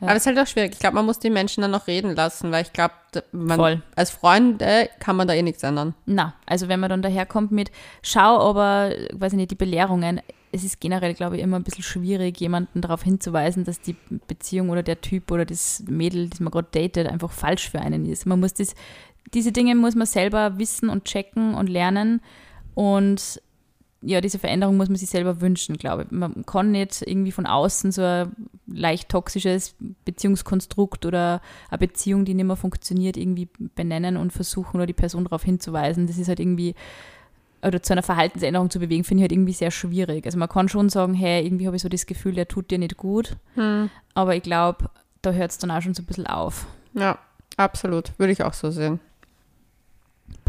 Ja. 0.00 0.08
Aber 0.08 0.16
es 0.16 0.22
ist 0.22 0.26
halt 0.26 0.38
auch 0.38 0.46
schwierig. 0.46 0.72
Ich 0.72 0.78
glaube, 0.78 0.96
man 0.96 1.06
muss 1.06 1.18
die 1.18 1.30
Menschen 1.30 1.62
dann 1.62 1.70
noch 1.70 1.86
reden 1.86 2.14
lassen, 2.14 2.52
weil 2.52 2.62
ich 2.62 2.72
glaube, 2.72 2.94
als 3.94 4.10
Freunde 4.10 4.88
kann 4.98 5.16
man 5.16 5.28
da 5.28 5.34
eh 5.34 5.42
nichts 5.42 5.62
ändern. 5.62 5.94
Na, 6.06 6.34
also 6.46 6.68
wenn 6.68 6.80
man 6.80 6.90
dann 6.90 7.02
daherkommt 7.02 7.52
mit, 7.52 7.70
schau 8.02 8.38
aber, 8.40 8.92
weiß 9.12 9.32
ich 9.32 9.36
nicht, 9.38 9.50
die 9.50 9.56
Belehrungen, 9.56 10.20
es 10.52 10.62
ist 10.62 10.80
generell, 10.80 11.14
glaube 11.14 11.36
ich, 11.36 11.42
immer 11.42 11.56
ein 11.58 11.64
bisschen 11.64 11.82
schwierig, 11.82 12.38
jemanden 12.40 12.80
darauf 12.80 13.02
hinzuweisen, 13.02 13.64
dass 13.64 13.80
die 13.80 13.96
Beziehung 14.28 14.70
oder 14.70 14.84
der 14.84 15.00
Typ 15.00 15.32
oder 15.32 15.44
das 15.44 15.82
Mädel, 15.88 16.28
das 16.28 16.38
man 16.38 16.52
gerade 16.52 16.68
datet, 16.70 17.08
einfach 17.08 17.32
falsch 17.32 17.68
für 17.68 17.80
einen 17.80 18.06
ist. 18.06 18.24
Man 18.24 18.38
muss 18.38 18.54
das, 18.54 18.74
diese 19.32 19.50
Dinge 19.50 19.74
muss 19.74 19.96
man 19.96 20.06
selber 20.06 20.58
wissen 20.58 20.88
und 20.88 21.06
checken 21.06 21.54
und 21.54 21.68
lernen 21.68 22.20
und 22.74 23.40
ja, 24.06 24.20
diese 24.20 24.38
Veränderung 24.38 24.76
muss 24.76 24.88
man 24.88 24.96
sich 24.96 25.08
selber 25.08 25.40
wünschen, 25.40 25.76
glaube 25.76 26.02
ich. 26.02 26.10
Man 26.10 26.44
kann 26.44 26.72
nicht 26.72 27.02
irgendwie 27.02 27.32
von 27.32 27.46
außen 27.46 27.90
so 27.90 28.02
ein 28.02 28.32
leicht 28.66 29.08
toxisches 29.08 29.74
Beziehungskonstrukt 30.04 31.06
oder 31.06 31.40
eine 31.70 31.78
Beziehung, 31.78 32.24
die 32.24 32.34
nicht 32.34 32.44
mehr 32.44 32.56
funktioniert, 32.56 33.16
irgendwie 33.16 33.48
benennen 33.74 34.16
und 34.16 34.32
versuchen 34.32 34.76
oder 34.76 34.86
die 34.86 34.92
Person 34.92 35.24
darauf 35.24 35.42
hinzuweisen. 35.42 36.06
Das 36.06 36.18
ist 36.18 36.28
halt 36.28 36.40
irgendwie, 36.40 36.74
oder 37.62 37.82
zu 37.82 37.94
einer 37.94 38.02
Verhaltensänderung 38.02 38.70
zu 38.70 38.78
bewegen, 38.78 39.04
finde 39.04 39.20
ich 39.20 39.24
halt 39.24 39.32
irgendwie 39.32 39.52
sehr 39.52 39.70
schwierig. 39.70 40.26
Also 40.26 40.38
man 40.38 40.48
kann 40.48 40.68
schon 40.68 40.90
sagen, 40.90 41.14
hey, 41.14 41.44
irgendwie 41.44 41.66
habe 41.66 41.76
ich 41.76 41.82
so 41.82 41.88
das 41.88 42.06
Gefühl, 42.06 42.34
der 42.34 42.48
tut 42.48 42.70
dir 42.70 42.78
nicht 42.78 42.96
gut. 42.96 43.36
Hm. 43.54 43.90
Aber 44.12 44.36
ich 44.36 44.42
glaube, 44.42 44.90
da 45.22 45.32
hört 45.32 45.50
es 45.50 45.58
dann 45.58 45.70
auch 45.70 45.80
schon 45.80 45.94
so 45.94 46.02
ein 46.02 46.06
bisschen 46.06 46.26
auf. 46.26 46.66
Ja, 46.92 47.18
absolut. 47.56 48.12
Würde 48.18 48.32
ich 48.32 48.44
auch 48.44 48.52
so 48.52 48.70
sehen. 48.70 49.00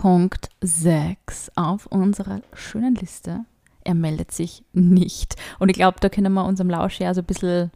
Punkt 0.05 0.49
6 0.61 1.53
auf 1.55 1.87
unserer 1.87 2.41
schönen 2.53 2.93
Liste. 2.93 3.43
Er 3.83 3.95
meldet 3.95 4.31
sich 4.31 4.63
nicht. 4.71 5.35
Und 5.57 5.69
ich 5.69 5.75
glaube, 5.75 5.97
da 5.99 6.09
können 6.09 6.31
wir 6.33 6.45
unserem 6.45 6.69
Lausch 6.69 6.99
ja 6.99 7.11
so 7.15 7.21
ein 7.21 7.25
bisschen 7.25 7.71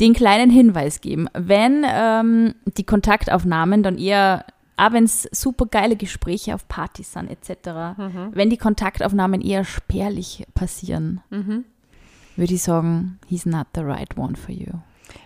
den 0.00 0.12
kleinen 0.12 0.50
Hinweis 0.50 1.00
geben. 1.00 1.28
Wenn 1.32 1.86
ähm, 1.88 2.56
die 2.76 2.82
Kontaktaufnahmen 2.82 3.84
dann 3.84 3.96
eher, 3.96 4.44
auch 4.76 4.90
wenn 4.90 5.04
es 5.04 5.28
super 5.30 5.66
geile 5.66 5.94
Gespräche 5.94 6.52
auf 6.52 6.66
Partys 6.66 7.12
sind 7.12 7.30
etc., 7.30 7.96
mhm. 7.96 8.30
wenn 8.32 8.50
die 8.50 8.58
Kontaktaufnahmen 8.58 9.40
eher 9.40 9.62
spärlich 9.64 10.44
passieren, 10.54 11.20
mhm. 11.30 11.64
würde 12.34 12.54
ich 12.54 12.62
sagen, 12.64 13.20
he's 13.28 13.46
not 13.46 13.68
the 13.76 13.82
right 13.82 14.18
one 14.18 14.34
for 14.34 14.52
you. 14.52 14.72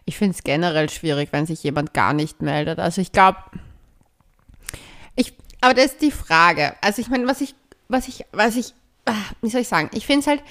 Ich 0.05 0.19
finde 0.19 0.35
es 0.37 0.45
generell 0.45 0.91
schwierig, 0.91 1.31
wenn 1.33 1.47
sich 1.47 1.63
jemand 1.63 1.95
gar 1.95 2.13
nicht 2.13 2.43
meldet. 2.43 2.79
Also 2.79 3.01
ich 3.01 3.11
glaube, 3.11 3.39
aber 5.61 5.75
das 5.75 5.87
ist 5.87 6.03
die 6.03 6.11
Frage. 6.11 6.75
Also 6.81 7.01
ich 7.01 7.09
meine, 7.09 7.27
was 7.27 7.41
ich, 7.41 7.55
was 7.89 8.09
ich, 8.09 8.25
was 8.33 8.57
ich, 8.57 8.75
ah, 9.07 9.15
wie 9.43 9.51
soll 9.51 9.63
ich 9.63 9.69
sagen? 9.69 9.91
Ich 9.93 10.07
finde 10.07 10.21
es 10.21 10.27
halt, 10.27 10.43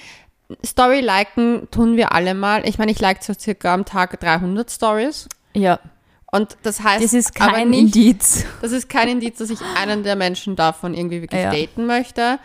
Story 0.64 1.00
liken 1.00 1.68
tun 1.70 1.96
wir 1.96 2.12
alle 2.12 2.34
mal. 2.34 2.66
Ich 2.66 2.78
meine, 2.78 2.90
ich 2.90 3.00
like 3.00 3.22
so 3.22 3.34
circa 3.34 3.74
am 3.74 3.84
Tag 3.84 4.18
300 4.20 4.70
Stories. 4.70 5.28
Ja. 5.54 5.78
Und 6.30 6.56
das 6.62 6.82
heißt, 6.82 7.02
das 7.02 7.14
ist 7.14 7.34
kein 7.34 7.70
nicht, 7.70 7.96
Indiz. 7.96 8.44
Das 8.60 8.72
ist 8.72 8.88
kein 8.88 9.08
Indiz, 9.08 9.38
dass 9.38 9.50
ich 9.50 9.60
einen 9.76 10.02
der 10.02 10.16
Menschen 10.16 10.56
davon 10.56 10.94
irgendwie 10.94 11.22
wirklich 11.22 11.42
ja. 11.42 11.50
daten 11.50 11.86
möchte. 11.86 12.38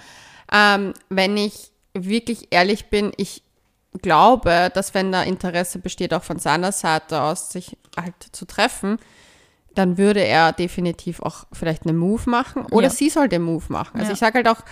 Ähm, 0.52 0.94
wenn 1.10 1.36
ich 1.36 1.72
wirklich 1.94 2.48
ehrlich 2.52 2.86
bin, 2.86 3.12
ich 3.18 3.44
glaube, 4.02 4.72
dass 4.74 4.94
wenn 4.94 5.12
da 5.12 5.24
Interesse 5.24 5.80
besteht, 5.80 6.14
auch 6.14 6.24
von 6.24 6.40
seiner 6.40 6.72
Seite 6.72 7.22
aus, 7.22 7.52
sich 7.52 7.78
halt 7.98 8.16
zu 8.32 8.46
treffen, 8.46 8.98
dann 9.76 9.98
würde 9.98 10.24
er 10.24 10.52
definitiv 10.52 11.22
auch 11.22 11.46
vielleicht 11.52 11.86
einen 11.86 11.98
Move 11.98 12.30
machen 12.30 12.66
oder 12.68 12.88
ja. 12.88 12.90
sie 12.90 13.10
soll 13.10 13.30
den 13.30 13.42
Move 13.42 13.66
machen. 13.70 13.96
Also 13.96 14.10
ja. 14.10 14.14
ich 14.14 14.20
sage 14.20 14.36
halt 14.36 14.48
auch, 14.48 14.64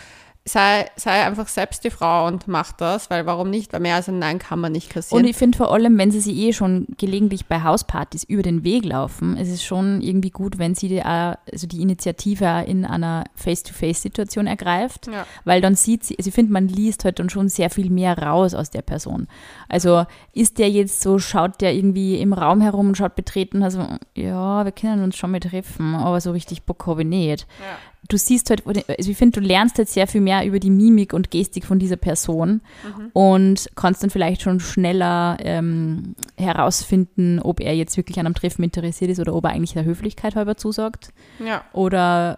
sei, 0.44 0.86
sei 0.96 1.24
einfach 1.26 1.48
selbst 1.48 1.84
die 1.84 1.92
Frau 1.92 2.26
und 2.26 2.48
mach 2.48 2.72
das, 2.72 3.10
weil 3.12 3.28
warum 3.28 3.50
nicht? 3.52 3.74
Weil 3.74 3.80
mehr 3.80 3.96
als 3.96 4.10
ein 4.10 4.18
Nein 4.18 4.40
kann 4.40 4.60
man 4.60 4.72
nicht 4.72 4.90
kassieren. 4.90 5.24
Und 5.24 5.30
ich 5.30 5.38
finde 5.38 5.58
vor 5.58 5.72
allem, 5.72 5.98
wenn 6.00 6.10
sie 6.10 6.20
sich 6.20 6.36
eh 6.36 6.52
schon 6.52 6.88
gelegentlich 6.98 7.46
bei 7.46 7.62
Hauspartys 7.62 8.24
über 8.24 8.42
den 8.42 8.64
Weg 8.64 8.84
laufen, 8.86 9.38
ist 9.38 9.50
es 9.50 9.64
schon 9.64 10.02
irgendwie 10.02 10.32
gut, 10.32 10.58
wenn 10.58 10.74
sie 10.74 10.88
die, 10.88 11.04
auch, 11.04 11.36
also 11.52 11.68
die 11.68 11.82
Initiative 11.82 12.64
in 12.66 12.86
einer 12.86 13.26
Face-to-Face-Situation 13.36 14.48
ergreift, 14.48 15.08
Ja. 15.08 15.26
weil 15.46 15.62
dann 15.62 15.76
sieht 15.76 16.04
sie, 16.04 16.18
also 16.18 16.30
ich 16.30 16.34
finde, 16.34 16.54
man 16.54 16.68
liest 16.68 17.06
halt 17.06 17.20
dann 17.20 17.30
schon 17.30 17.48
sehr 17.48 17.70
viel 17.70 17.92
mehr 17.92 18.18
raus 18.18 18.56
aus 18.56 18.72
der 18.72 18.82
Person. 18.82 19.28
Also 19.70 20.06
ist 20.34 20.58
der 20.58 20.70
jetzt 20.72 21.02
so, 21.02 21.20
schaut 21.20 21.62
der 21.62 21.76
irgendwie 21.76 22.20
im 22.20 22.34
Raum 22.34 22.62
herum 22.62 22.90
und 22.90 22.98
schaut 22.98 23.16
betreten, 23.16 23.62
also 23.62 23.86
ja, 24.16 24.66
wir 24.66 24.72
können 24.72 25.04
uns 25.04 25.16
schon 25.18 25.32
mal 25.32 25.40
treffen, 25.40 25.94
aber 25.96 26.20
so 26.20 26.32
richtig 26.32 26.64
Bock 26.64 26.88
habe 26.88 27.04
ich 27.04 27.08
nicht 27.08 27.22
ja. 27.60 27.78
Du 28.12 28.18
siehst 28.18 28.50
halt, 28.50 28.66
also 28.66 29.12
ich 29.12 29.18
finde, 29.18 29.40
du 29.40 29.46
lernst 29.46 29.78
jetzt 29.78 29.94
sehr 29.94 30.08
viel 30.08 30.22
mehr 30.22 30.46
über 30.46 30.60
die 30.60 30.70
Mimik 30.70 31.14
und 31.14 31.32
Gestik 31.32 31.66
von 31.66 31.80
dieser 31.80 31.96
Person 31.96 32.62
und 33.14 33.70
kannst 33.76 34.04
dann 34.04 34.10
vielleicht 34.10 34.42
schon 34.42 34.60
schneller 34.60 35.38
ähm, 35.42 36.16
herausfinden, 36.38 37.40
ob 37.40 37.60
er 37.62 37.76
jetzt 37.76 37.96
wirklich 37.98 38.20
an 38.20 38.26
einem 38.26 38.36
Treffen 38.36 38.64
interessiert 38.64 39.12
ist 39.12 39.20
oder 39.20 39.34
ob 39.34 39.46
er 39.46 39.52
eigentlich 39.52 39.74
der 39.74 39.86
Höflichkeit 39.86 40.36
halber 40.36 40.58
zusagt 40.58 41.10
ja. 41.40 41.64
oder 41.74 42.38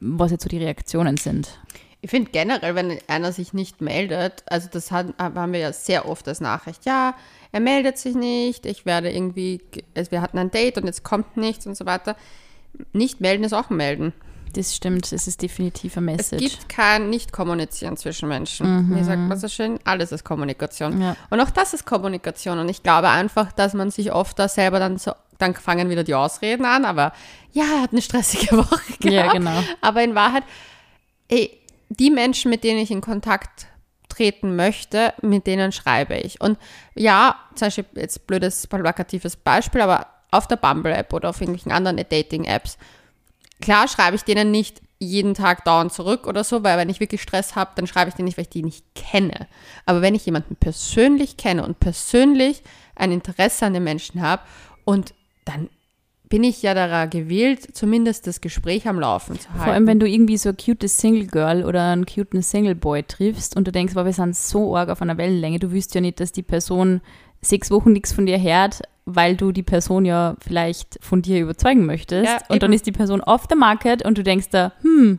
was 0.00 0.30
jetzt 0.30 0.44
so 0.44 0.48
die 0.48 0.58
Reaktionen 0.58 1.16
sind. 1.16 1.58
Ich 2.00 2.10
finde 2.10 2.30
generell, 2.30 2.76
wenn 2.76 2.96
einer 3.08 3.32
sich 3.32 3.52
nicht 3.52 3.80
meldet, 3.80 4.44
also 4.46 4.68
das 4.70 4.92
hat, 4.92 5.06
haben 5.18 5.52
wir 5.52 5.58
ja 5.58 5.72
sehr 5.72 6.08
oft 6.08 6.28
als 6.28 6.40
Nachricht, 6.40 6.86
ja, 6.86 7.14
er 7.50 7.60
meldet 7.60 7.98
sich 7.98 8.14
nicht, 8.14 8.66
ich 8.66 8.86
werde 8.86 9.10
irgendwie, 9.10 9.60
also 9.96 10.12
wir 10.12 10.20
hatten 10.20 10.38
ein 10.38 10.52
Date 10.52 10.78
und 10.78 10.86
jetzt 10.86 11.02
kommt 11.02 11.36
nichts 11.36 11.66
und 11.66 11.76
so 11.76 11.86
weiter. 11.86 12.14
Nicht 12.92 13.20
melden 13.20 13.42
ist 13.42 13.52
auch 13.52 13.70
melden. 13.70 14.12
Das 14.52 14.74
stimmt, 14.74 15.12
es 15.12 15.26
ist 15.26 15.42
definitiv 15.42 15.96
ein 15.96 16.08
Es 16.08 16.30
Message. 16.32 16.42
gibt 16.42 16.68
kein 16.68 17.10
Nicht-Kommunizieren 17.10 17.96
zwischen 17.96 18.28
Menschen. 18.28 18.94
Wie 18.96 19.02
sagt 19.04 19.18
man 19.20 19.38
so 19.38 19.48
schön? 19.48 19.78
Alles 19.84 20.12
ist 20.12 20.24
Kommunikation. 20.24 21.00
Ja. 21.00 21.16
Und 21.30 21.40
auch 21.40 21.50
das 21.50 21.74
ist 21.74 21.84
Kommunikation. 21.84 22.58
Und 22.58 22.68
ich 22.68 22.82
glaube 22.82 23.08
einfach, 23.08 23.52
dass 23.52 23.74
man 23.74 23.90
sich 23.90 24.12
oft 24.12 24.38
da 24.38 24.48
selber 24.48 24.78
dann 24.78 24.98
so, 24.98 25.12
dann 25.38 25.54
fangen 25.54 25.90
wieder 25.90 26.04
die 26.04 26.14
Ausreden 26.14 26.64
an, 26.64 26.84
aber 26.84 27.12
ja, 27.52 27.64
er 27.64 27.82
hat 27.82 27.92
eine 27.92 28.02
stressige 28.02 28.56
Woche 28.56 28.80
gehabt. 29.00 29.04
Ja, 29.04 29.32
genau. 29.32 29.62
Aber 29.80 30.02
in 30.02 30.14
Wahrheit, 30.14 30.42
ey, 31.28 31.56
die 31.90 32.10
Menschen, 32.10 32.50
mit 32.50 32.64
denen 32.64 32.80
ich 32.80 32.90
in 32.90 33.00
Kontakt 33.00 33.66
treten 34.08 34.56
möchte, 34.56 35.14
mit 35.22 35.46
denen 35.46 35.70
schreibe 35.72 36.16
ich. 36.16 36.40
Und 36.40 36.58
ja, 36.94 37.36
zum 37.54 37.66
Beispiel 37.66 37.84
jetzt 37.94 38.26
blödes, 38.26 38.66
plakatives 38.66 39.36
Beispiel, 39.36 39.80
aber 39.80 40.06
auf 40.30 40.46
der 40.48 40.56
Bumble-App 40.56 41.12
oder 41.12 41.30
auf 41.30 41.40
irgendwelchen 41.40 41.72
anderen 41.72 41.96
Dating-Apps, 41.96 42.78
klar 43.60 43.88
schreibe 43.88 44.16
ich 44.16 44.24
denen 44.24 44.50
nicht 44.50 44.82
jeden 45.00 45.34
Tag 45.34 45.64
dauernd 45.64 45.92
zurück 45.92 46.26
oder 46.26 46.42
so, 46.42 46.64
weil 46.64 46.76
wenn 46.76 46.88
ich 46.88 47.00
wirklich 47.00 47.22
Stress 47.22 47.54
habe, 47.54 47.70
dann 47.76 47.86
schreibe 47.86 48.08
ich 48.08 48.14
denen 48.14 48.26
nicht, 48.26 48.36
weil 48.36 48.42
ich 48.42 48.50
die 48.50 48.64
nicht 48.64 48.84
kenne. 48.94 49.46
Aber 49.86 50.02
wenn 50.02 50.14
ich 50.14 50.26
jemanden 50.26 50.56
persönlich 50.56 51.36
kenne 51.36 51.64
und 51.64 51.78
persönlich 51.78 52.62
ein 52.96 53.12
Interesse 53.12 53.66
an 53.66 53.74
den 53.74 53.84
Menschen 53.84 54.22
habe 54.22 54.42
und 54.84 55.14
dann 55.44 55.68
bin 56.28 56.44
ich 56.44 56.62
ja 56.62 56.74
daran 56.74 57.08
gewählt, 57.08 57.74
zumindest 57.74 58.26
das 58.26 58.40
Gespräch 58.40 58.86
am 58.86 59.00
Laufen 59.00 59.38
zu 59.38 59.48
halten. 59.48 59.64
Vor 59.64 59.72
allem, 59.72 59.86
wenn 59.86 60.00
du 60.00 60.06
irgendwie 60.06 60.36
so 60.36 60.50
ein 60.50 60.56
cutes 60.56 60.98
Single 60.98 61.26
Girl 61.26 61.64
oder 61.64 61.90
einen 61.90 62.04
cuten 62.04 62.42
Single 62.42 62.74
Boy 62.74 63.02
triffst 63.02 63.56
und 63.56 63.66
du 63.66 63.72
denkst, 63.72 63.94
wow, 63.94 64.04
wir 64.04 64.12
sind 64.12 64.36
so 64.36 64.76
arg 64.76 64.90
auf 64.90 65.00
einer 65.00 65.16
Wellenlänge, 65.16 65.58
du 65.58 65.70
wüsst 65.72 65.94
ja 65.94 66.00
nicht, 66.00 66.20
dass 66.20 66.32
die 66.32 66.42
Person 66.42 67.00
sechs 67.40 67.70
Wochen 67.70 67.92
nichts 67.92 68.12
von 68.12 68.26
dir 68.26 68.40
hört, 68.40 68.82
weil 69.04 69.36
du 69.36 69.52
die 69.52 69.62
Person 69.62 70.04
ja 70.04 70.36
vielleicht 70.40 70.98
von 71.00 71.22
dir 71.22 71.40
überzeugen 71.40 71.86
möchtest. 71.86 72.26
Ja, 72.26 72.38
und 72.48 72.62
dann 72.62 72.72
ist 72.72 72.86
die 72.86 72.92
Person 72.92 73.20
off 73.20 73.46
the 73.48 73.56
market 73.56 74.04
und 74.04 74.18
du 74.18 74.22
denkst 74.22 74.48
da, 74.50 74.72
hm, 74.82 75.18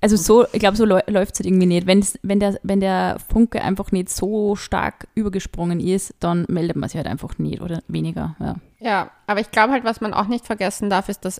also 0.00 0.16
so, 0.16 0.44
ich 0.52 0.58
glaube, 0.58 0.76
so 0.76 0.84
läuft 0.84 1.08
es 1.08 1.40
halt 1.40 1.46
irgendwie 1.46 1.64
nicht. 1.64 1.86
Wenn's, 1.86 2.18
wenn, 2.22 2.38
der, 2.38 2.58
wenn 2.62 2.80
der 2.80 3.16
Funke 3.32 3.62
einfach 3.62 3.90
nicht 3.90 4.10
so 4.10 4.54
stark 4.54 5.08
übergesprungen 5.14 5.80
ist, 5.80 6.14
dann 6.20 6.44
meldet 6.48 6.76
man 6.76 6.90
sich 6.90 6.98
halt 6.98 7.06
einfach 7.06 7.38
nicht 7.38 7.62
oder 7.62 7.82
weniger. 7.88 8.36
Ja. 8.38 8.56
Ja, 8.80 9.10
aber 9.26 9.40
ich 9.40 9.50
glaube 9.50 9.72
halt, 9.72 9.84
was 9.84 10.02
man 10.02 10.12
auch 10.12 10.26
nicht 10.26 10.44
vergessen 10.44 10.90
darf, 10.90 11.08
ist, 11.08 11.24
dass 11.24 11.38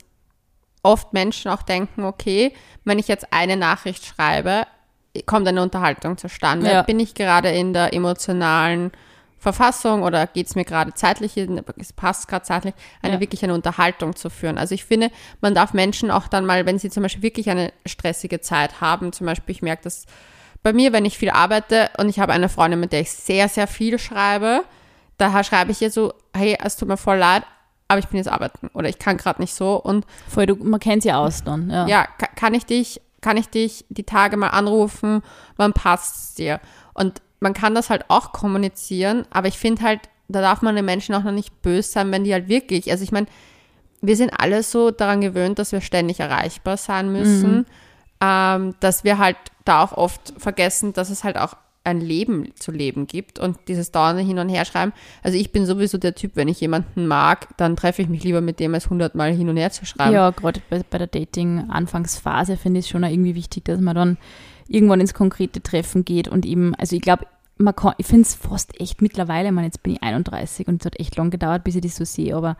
oft 0.83 1.13
Menschen 1.13 1.51
auch 1.51 1.61
denken, 1.61 2.05
okay, 2.05 2.55
wenn 2.85 2.99
ich 2.99 3.07
jetzt 3.07 3.35
eine 3.35 3.59
Nachricht 3.59 4.07
schreibe, 4.07 4.63
kommt 5.27 5.47
eine 5.47 5.61
Unterhaltung 5.61 6.17
zustande. 6.17 6.71
Ja. 6.71 6.83
Bin 6.83 7.01
ich 7.01 7.13
gerade 7.13 7.51
in 7.51 7.75
der 7.75 7.93
emotionalen 7.93 8.93
Verfassung 9.45 10.03
oder 10.03 10.27
geht 10.27 10.47
es 10.49 10.55
mir 10.57 10.65
gerade 10.65 10.95
zeitlich, 10.95 11.37
es 11.37 11.93
passt 11.93 12.27
gerade 12.29 12.45
zeitlich, 12.45 12.75
eine 13.03 13.15
Ja. 13.15 13.21
wirklich 13.21 13.45
eine 13.45 13.55
Unterhaltung 13.55 14.17
zu 14.17 14.31
führen. 14.31 14.59
Also 14.59 14.75
ich 14.75 14.85
finde, 14.85 15.11
man 15.41 15.55
darf 15.55 15.73
Menschen 15.75 16.11
auch 16.11 16.27
dann 16.29 16.47
mal, 16.47 16.67
wenn 16.67 16.79
sie 16.79 16.91
zum 16.91 17.03
Beispiel 17.05 17.23
wirklich 17.23 17.49
eine 17.51 17.73
stressige 17.87 18.41
Zeit 18.41 18.81
haben, 18.81 19.13
zum 19.13 19.27
Beispiel, 19.27 19.55
ich 19.55 19.63
merke 19.63 19.85
das 19.85 20.07
bei 20.63 20.73
mir, 20.73 20.93
wenn 20.95 21.05
ich 21.05 21.19
viel 21.19 21.29
arbeite 21.31 21.91
und 21.99 22.09
ich 22.09 22.19
habe 22.19 22.33
eine 22.33 22.49
Freundin, 22.49 22.81
mit 22.81 22.93
der 22.93 23.01
ich 23.03 23.13
sehr, 23.13 23.49
sehr 23.51 23.67
viel 23.67 23.99
schreibe, 23.99 24.63
daher 25.19 25.45
schreibe 25.45 25.71
ich 25.73 25.83
ihr 25.83 25.91
so, 25.91 26.15
hey, 26.35 26.57
es 26.65 26.77
tut 26.77 26.89
mir 26.89 26.97
voll 26.97 27.19
leid, 27.19 27.43
aber 27.87 27.99
ich 27.99 28.09
bin 28.09 28.17
jetzt 28.17 28.29
arbeiten 28.29 28.71
oder 28.73 28.89
ich 28.89 28.99
kann 28.99 29.19
gerade 29.19 29.43
nicht 29.43 29.55
so 29.55 29.77
und 29.77 30.07
Voll, 30.27 30.47
du, 30.47 30.57
man 30.57 30.81
kennt 30.81 31.03
sie 31.03 31.13
aus 31.13 31.45
dann. 31.45 31.69
Ja. 31.71 31.87
ja, 31.87 32.07
ka- 32.19 32.31
kann 32.35 32.55
ich 32.55 32.65
dich, 32.65 33.03
kann 33.21 33.37
ich 33.37 33.49
dich 33.51 33.85
die 33.91 34.05
Tage 34.05 34.39
mal 34.39 34.49
anrufen, 34.49 35.23
wann 35.57 35.75
passt's 35.75 36.35
dir? 36.35 36.61
Und 36.95 37.21
man 37.45 37.55
kann 37.55 37.75
das 37.75 37.91
halt 37.91 38.07
auch 38.09 38.33
kommunizieren, 38.33 39.27
aber 39.31 39.47
ich 39.47 39.59
finde 39.59 39.83
halt, 39.83 40.01
da 40.29 40.41
darf 40.41 40.63
man 40.63 40.75
den 40.75 40.85
Menschen 40.85 41.15
auch 41.15 41.23
noch 41.23 41.31
nicht 41.31 41.63
böse 41.63 41.89
sein, 41.89 42.11
wenn 42.11 42.25
die 42.25 42.33
halt 42.33 42.49
wirklich, 42.49 42.91
also 42.91 43.05
ich 43.05 43.13
meine, 43.13 43.27
wir 44.01 44.17
sind 44.17 44.31
alle 44.31 44.63
so 44.63 44.91
daran 44.91 45.21
gewöhnt, 45.21 45.59
dass 45.59 45.71
wir 45.71 45.83
ständig 45.83 46.21
erreichbar 46.21 46.77
sein 46.77 47.13
müssen, 47.13 47.67
ähm, 48.21 48.75
dass 48.81 49.05
wir 49.05 49.19
halt 49.19 49.37
da 49.65 49.85
auch 49.85 49.93
oft 49.93 50.33
vergessen, 50.39 50.95
dass 50.95 51.11
es 51.11 51.23
halt 51.23 51.37
auch 51.37 51.55
ein 51.85 52.01
Leben 52.01 52.51
zu 52.55 52.73
leben 52.73 53.07
gibt 53.07 53.39
und 53.39 53.59
dieses 53.69 53.93
dauernde 53.93 54.23
Hin- 54.23 54.39
und 54.39 54.49
Herschreiben. 54.49 54.95
Also 55.23 55.37
ich 55.37 55.53
bin 55.53 55.67
sowieso 55.67 55.99
der 55.99 56.15
Typ, 56.15 56.33
wenn 56.35 56.49
ich 56.49 56.61
jemanden 56.63 57.07
mag, 57.07 57.49
dann 57.59 57.77
treffe 57.77 58.01
ich 58.01 58.09
mich 58.09 58.25
lieber 58.25 58.41
mit 58.41 58.59
dem, 58.59 58.73
als 58.73 58.89
hundertmal 58.89 59.33
hin 59.33 59.51
und 59.51 59.59
her 59.59 59.71
zu 59.71 59.85
schreiben. 59.85 60.15
Ja, 60.15 60.31
gerade 60.31 60.63
bei, 60.71 60.81
bei 60.89 60.97
der 60.97 61.09
Dating-Anfangsphase 61.09 62.57
finde 62.57 62.81
ich 62.81 62.87
es 62.87 62.91
schon 62.91 63.05
irgendwie 63.05 63.35
wichtig, 63.35 63.67
dass 63.67 63.81
man 63.81 63.95
dann 63.95 64.17
irgendwann 64.67 65.01
ins 65.01 65.13
konkrete 65.13 65.63
Treffen 65.63 66.07
geht 66.07 66.29
und 66.29 66.47
eben, 66.47 66.75
also 66.77 66.97
ich 66.97 67.03
glaube, 67.03 67.27
man 67.57 67.75
kann, 67.75 67.95
ich 67.99 68.07
finde 68.07 68.23
es 68.23 68.35
fast 68.35 68.81
echt 68.81 69.03
mittlerweile, 69.03 69.49
ich 69.49 69.55
meine, 69.55 69.67
jetzt 69.67 69.83
bin 69.83 69.95
ich 69.95 70.03
31 70.03 70.67
und 70.69 70.83
es 70.83 70.87
hat 70.87 70.99
echt 70.99 71.17
lang 71.17 71.31
gedauert, 71.31 71.65
bis 71.65 71.77
ich 71.77 71.83
das 71.83 71.97
so 71.97 72.05
sehe, 72.05 72.35
aber 72.35 72.57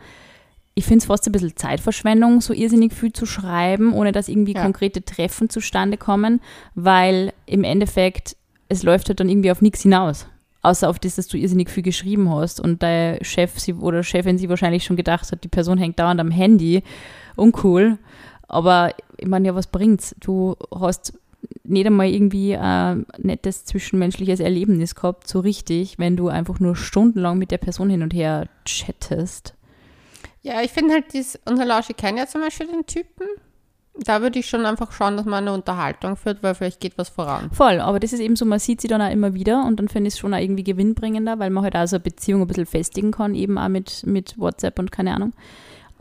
ich 0.73 0.85
finde 0.85 0.99
es 0.99 1.05
fast 1.05 1.25
ein 1.25 1.31
bisschen 1.31 1.55
Zeitverschwendung, 1.55 2.41
so 2.41 2.53
irrsinnig 2.53 2.93
viel 2.93 3.13
zu 3.13 3.25
schreiben, 3.25 3.93
ohne 3.93 4.11
dass 4.11 4.27
irgendwie 4.27 4.53
Ja. 4.53 4.61
konkrete 4.63 5.03
Treffen 5.03 5.49
zustande 5.49 5.97
kommen, 5.97 6.41
weil 6.75 7.33
im 7.45 7.63
Endeffekt, 7.63 8.35
es 8.67 8.83
läuft 8.83 9.07
halt 9.07 9.19
dann 9.19 9.29
irgendwie 9.29 9.51
auf 9.51 9.61
nichts 9.61 9.81
hinaus. 9.83 10.27
Außer 10.61 10.89
auf 10.89 10.97
das, 10.97 11.15
dass 11.15 11.27
du 11.27 11.37
irrsinnig 11.37 11.69
viel 11.69 11.83
geschrieben 11.83 12.29
hast 12.33 12.59
und 12.59 12.81
dein 12.81 13.23
Chef 13.23 13.59
sie, 13.59 13.73
oder 13.75 14.01
Chefin 14.03 14.37
sie 14.37 14.49
wahrscheinlich 14.49 14.83
schon 14.83 14.95
gedacht 14.95 15.31
hat, 15.31 15.43
die 15.43 15.47
Person 15.47 15.77
hängt 15.77 15.99
dauernd 15.99 16.19
am 16.19 16.31
Handy. 16.31 16.81
Uncool. 17.35 17.99
Aber 18.47 18.91
ich 19.17 19.27
meine, 19.27 19.47
ja, 19.47 19.55
was 19.55 19.67
bringt's? 19.67 20.15
Du 20.19 20.55
hast 20.73 21.13
nicht 21.63 21.85
einmal 21.85 22.07
irgendwie 22.07 22.55
ein 22.55 23.05
nettes 23.17 23.65
zwischenmenschliches 23.65 24.39
Erlebnis 24.39 24.95
gehabt, 24.95 25.27
so 25.27 25.39
richtig, 25.39 25.99
wenn 25.99 26.17
du 26.17 26.27
einfach 26.27 26.59
nur 26.59 26.75
stundenlang 26.75 27.37
mit 27.37 27.51
der 27.51 27.57
Person 27.57 27.89
hin 27.89 28.03
und 28.03 28.13
her 28.13 28.47
chattest. 28.65 29.55
Ja, 30.41 30.61
ich 30.61 30.71
finde 30.71 30.93
halt, 30.93 31.13
dies, 31.13 31.39
unser 31.45 31.65
Lausche 31.65 31.93
kennt 31.93 32.19
ja 32.19 32.27
zum 32.27 32.41
Beispiel 32.41 32.67
den 32.67 32.85
Typen. 32.85 33.27
Da 33.97 34.21
würde 34.21 34.39
ich 34.39 34.47
schon 34.47 34.65
einfach 34.65 34.91
schauen, 34.91 35.15
dass 35.15 35.25
man 35.25 35.45
eine 35.45 35.53
Unterhaltung 35.53 36.17
führt, 36.17 36.43
weil 36.43 36.53
vielleicht 36.53 36.81
geht 36.81 36.97
was 36.97 37.09
voran. 37.09 37.49
Voll, 37.51 37.79
aber 37.79 37.99
das 37.99 38.11
ist 38.11 38.19
eben 38.19 38.35
so, 38.35 38.45
man 38.45 38.59
sieht 38.59 38.81
sie 38.81 38.89
dann 38.89 39.01
auch 39.01 39.11
immer 39.11 39.33
wieder 39.33 39.65
und 39.65 39.79
dann 39.79 39.87
finde 39.87 40.09
ich 40.09 40.15
es 40.15 40.19
schon 40.19 40.33
auch 40.33 40.39
irgendwie 40.39 40.65
gewinnbringender, 40.65 41.39
weil 41.39 41.49
man 41.49 41.63
halt 41.63 41.75
auch 41.75 41.87
so 41.87 41.95
eine 41.95 42.03
Beziehung 42.03 42.41
ein 42.41 42.47
bisschen 42.47 42.65
festigen 42.65 43.11
kann, 43.11 43.35
eben 43.35 43.57
auch 43.57 43.69
mit, 43.69 44.05
mit 44.05 44.37
WhatsApp 44.37 44.77
und 44.79 44.91
keine 44.91 45.15
Ahnung. 45.15 45.33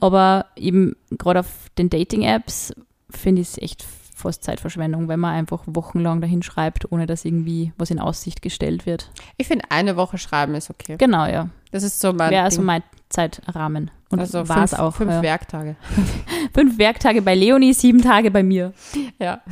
Aber 0.00 0.46
eben 0.56 0.96
gerade 1.12 1.40
auf 1.40 1.70
den 1.78 1.88
Dating-Apps 1.88 2.74
finde 3.10 3.42
ich 3.42 3.48
es 3.48 3.58
echt 3.58 3.84
fast 4.14 4.44
Zeitverschwendung, 4.44 5.08
wenn 5.08 5.20
man 5.20 5.34
einfach 5.34 5.62
wochenlang 5.66 6.20
dahin 6.20 6.42
schreibt, 6.42 6.90
ohne 6.90 7.06
dass 7.06 7.24
irgendwie 7.24 7.72
was 7.76 7.90
in 7.90 7.98
Aussicht 7.98 8.40
gestellt 8.42 8.86
wird. 8.86 9.10
Ich 9.36 9.48
finde, 9.48 9.66
eine 9.70 9.96
Woche 9.96 10.18
schreiben 10.18 10.54
ist 10.54 10.70
okay. 10.70 10.96
Genau, 10.98 11.26
ja. 11.26 11.50
Das 11.72 11.82
ist 11.82 12.00
so 12.00 12.12
mein 12.12 12.30
Ding. 12.30 12.38
also 12.38 12.62
mein 12.62 12.82
Zeitrahmen. 13.08 13.90
Und 14.10 14.20
also 14.20 14.48
war 14.48 14.62
es 14.62 14.74
auch. 14.74 14.94
fünf 14.94 15.10
ja. 15.10 15.22
Werktage. 15.22 15.76
fünf 16.54 16.78
Werktage 16.78 17.20
bei 17.20 17.34
Leonie, 17.34 17.74
sieben 17.74 18.00
Tage 18.00 18.30
bei 18.30 18.42
mir. 18.42 18.72
Ja. 19.18 19.42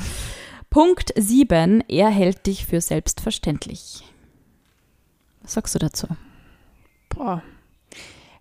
Punkt 0.71 1.13
7. 1.17 1.85
Er 1.89 2.09
hält 2.09 2.47
dich 2.47 2.65
für 2.65 2.81
selbstverständlich. 2.81 4.05
Was 5.43 5.55
sagst 5.55 5.75
du 5.75 5.79
dazu? 5.81 6.07
Boah. 7.09 7.43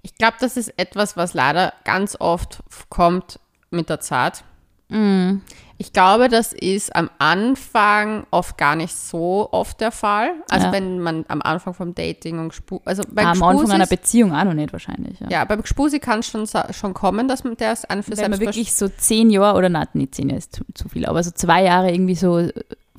Ich 0.02 0.16
glaube, 0.16 0.38
das 0.40 0.58
ist 0.58 0.70
etwas, 0.78 1.18
was 1.18 1.34
leider 1.34 1.74
ganz 1.84 2.16
oft 2.20 2.64
kommt 2.90 3.40
mit 3.70 3.90
der 3.90 4.00
Zeit. 4.00 4.44
Mm. 4.90 5.38
Ich 5.82 5.94
glaube, 5.94 6.30
das 6.30 6.54
ist 6.54 6.96
am 6.96 7.10
Anfang 7.17 8.28
oft 8.30 8.56
gar 8.56 8.76
nicht 8.76 8.96
so 8.96 9.50
oft 9.52 9.82
der 9.82 9.91
Fall. 9.91 10.34
Also 10.48 10.67
Ja. 10.67 10.72
wenn 10.74 11.00
man 11.00 11.26
am 11.28 11.41
Anfang 11.41 11.74
vom 11.74 11.96
Dating 11.96 12.38
und 12.38 12.50
Gespu 12.50 12.82
also 12.86 13.02
beim 13.12 13.26
Am 13.26 13.32
Anfang 13.32 13.58
Gespusis- 13.58 13.74
einer 13.74 13.88
Beziehung 13.88 14.32
auch 14.36 14.44
noch 14.44 14.54
nicht 14.54 14.72
wahrscheinlich. 14.74 15.20
Ja. 15.22 15.28
Ja, 15.30 15.46
beim 15.46 15.60
Gespusi 15.63 15.98
kann 16.00 16.20
es 16.20 16.28
schon, 16.28 16.46
schon 16.72 16.94
kommen, 16.94 17.28
dass 17.28 17.44
man 17.44 17.58
der 17.58 17.74
ist 17.74 17.89
an 17.89 18.04
für 18.04 18.15
Wenn 18.15 18.30
man 18.30 18.39
wirklich 18.39 18.76
so 18.76 18.88
zehn 18.89 19.32
Jahre, 19.32 19.58
oder 19.58 19.70
nein, 19.70 19.88
nicht 19.94 20.13
zehn 20.13 20.30
Jahre 20.30 20.38
ist 20.38 20.56
zu, 20.56 20.63
zu 20.76 20.88
viel, 20.88 21.08
aber 21.08 21.24
so 21.24 21.32
zwei 21.32 21.63
Jahre 21.63 21.91
irgendwie 21.91 22.13
so 22.15 22.48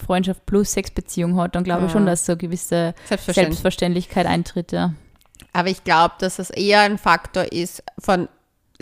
Freundschaft 0.04 0.44
plus 0.46 0.72
Sexbeziehung 0.72 1.36
hat, 1.40 1.54
dann 1.54 1.62
glaube 1.62 1.86
ich 1.86 1.92
schon, 1.92 2.04
dass 2.04 2.26
so 2.26 2.32
eine 2.32 2.38
gewisse 2.38 2.94
Selbstverständlich. 3.06 3.34
Selbstverständlichkeit 3.58 4.26
eintritt. 4.26 4.72
Ja. 4.72 4.92
Aber 5.52 5.68
ich 5.68 5.84
glaube, 5.84 6.14
dass 6.18 6.36
das 6.36 6.50
eher 6.50 6.80
ein 6.80 6.98
Faktor 6.98 7.44
ist 7.52 7.84
von 8.00 8.26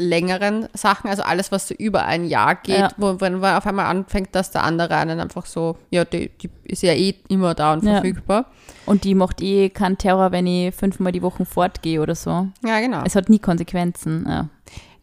längeren 0.01 0.69
Sachen, 0.75 1.09
also 1.11 1.23
alles, 1.23 1.53
was 1.53 1.69
so 1.69 1.75
über 1.75 2.05
ein 2.07 2.25
Jahr 2.25 2.55
geht, 2.57 2.79
Ja. 2.79 2.89
wo 2.97 3.21
wenn 3.21 3.39
man 3.39 3.57
auf 3.57 3.67
einmal 3.67 3.87
anfängt, 3.87 4.35
dass 4.35 4.51
der 4.51 4.65
andere 4.65 4.97
einen 4.97 5.21
einfach 5.21 5.47
so, 5.47 5.77
ja, 5.91 6.05
die, 6.05 6.31
die 6.31 6.51
ist 6.65 6.83
ja 6.83 6.93
eh 6.93 7.15
immer 7.29 7.55
da 7.55 7.73
und 7.75 7.85
Ja. 7.85 7.95
verfügbar. 7.95 8.47
Und 8.87 9.05
die 9.05 9.15
macht 9.15 9.41
eh 9.43 9.69
keinen 9.69 9.99
Terror, 9.99 10.33
wenn 10.33 10.47
ich 10.47 10.75
fünfmal 10.75 11.13
die 11.13 11.23
Woche 11.23 11.45
fortgehe 11.45 12.01
oder 12.01 12.15
so. 12.15 12.49
Ja, 12.65 12.81
genau. 12.81 13.03
Es 13.05 13.15
hat 13.15 13.29
nie 13.29 13.39
Konsequenzen. 13.39 14.27
Ja. 14.29 14.49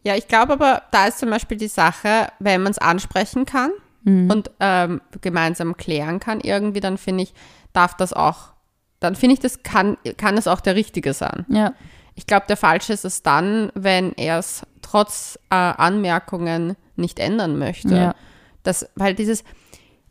Ja, 0.04 0.14
ich 0.16 0.28
glaube 0.28 0.52
aber, 0.54 0.82
da 0.90 1.06
ist 1.06 1.18
zum 1.18 1.30
Beispiel 1.30 1.56
die 1.58 1.68
Sache, 1.68 2.28
wenn 2.38 2.62
man 2.62 2.70
es 2.72 2.78
ansprechen 2.78 3.44
kann 3.46 3.70
Mhm. 4.04 4.30
und 4.30 4.50
ähm, 4.60 5.00
gemeinsam 5.20 5.76
klären 5.76 6.20
kann 6.20 6.40
irgendwie, 6.40 6.80
dann 6.80 6.98
finde 6.98 7.24
ich, 7.24 7.34
darf 7.72 7.96
das 7.96 8.12
auch, 8.12 8.52
dann 9.00 9.16
finde 9.16 9.34
ich, 9.34 9.40
das 9.40 9.62
kann, 9.64 9.96
kann 10.16 10.38
es 10.38 10.46
auch 10.46 10.60
der 10.60 10.74
Richtige 10.76 11.12
sein. 11.12 11.44
ja. 11.48 11.72
Ich 12.14 12.26
glaube, 12.26 12.46
der 12.48 12.56
Falsche 12.56 12.92
ist 12.92 13.04
es 13.04 13.22
dann, 13.22 13.70
wenn 13.76 14.12
er 14.16 14.38
es 14.40 14.62
trotz 14.90 15.38
äh, 15.50 15.54
Anmerkungen 15.54 16.76
nicht 16.96 17.18
ändern 17.18 17.58
möchte. 17.58 17.94
Ja. 17.94 18.14
Das, 18.62 18.88
weil 18.94 19.14
dieses, 19.14 19.44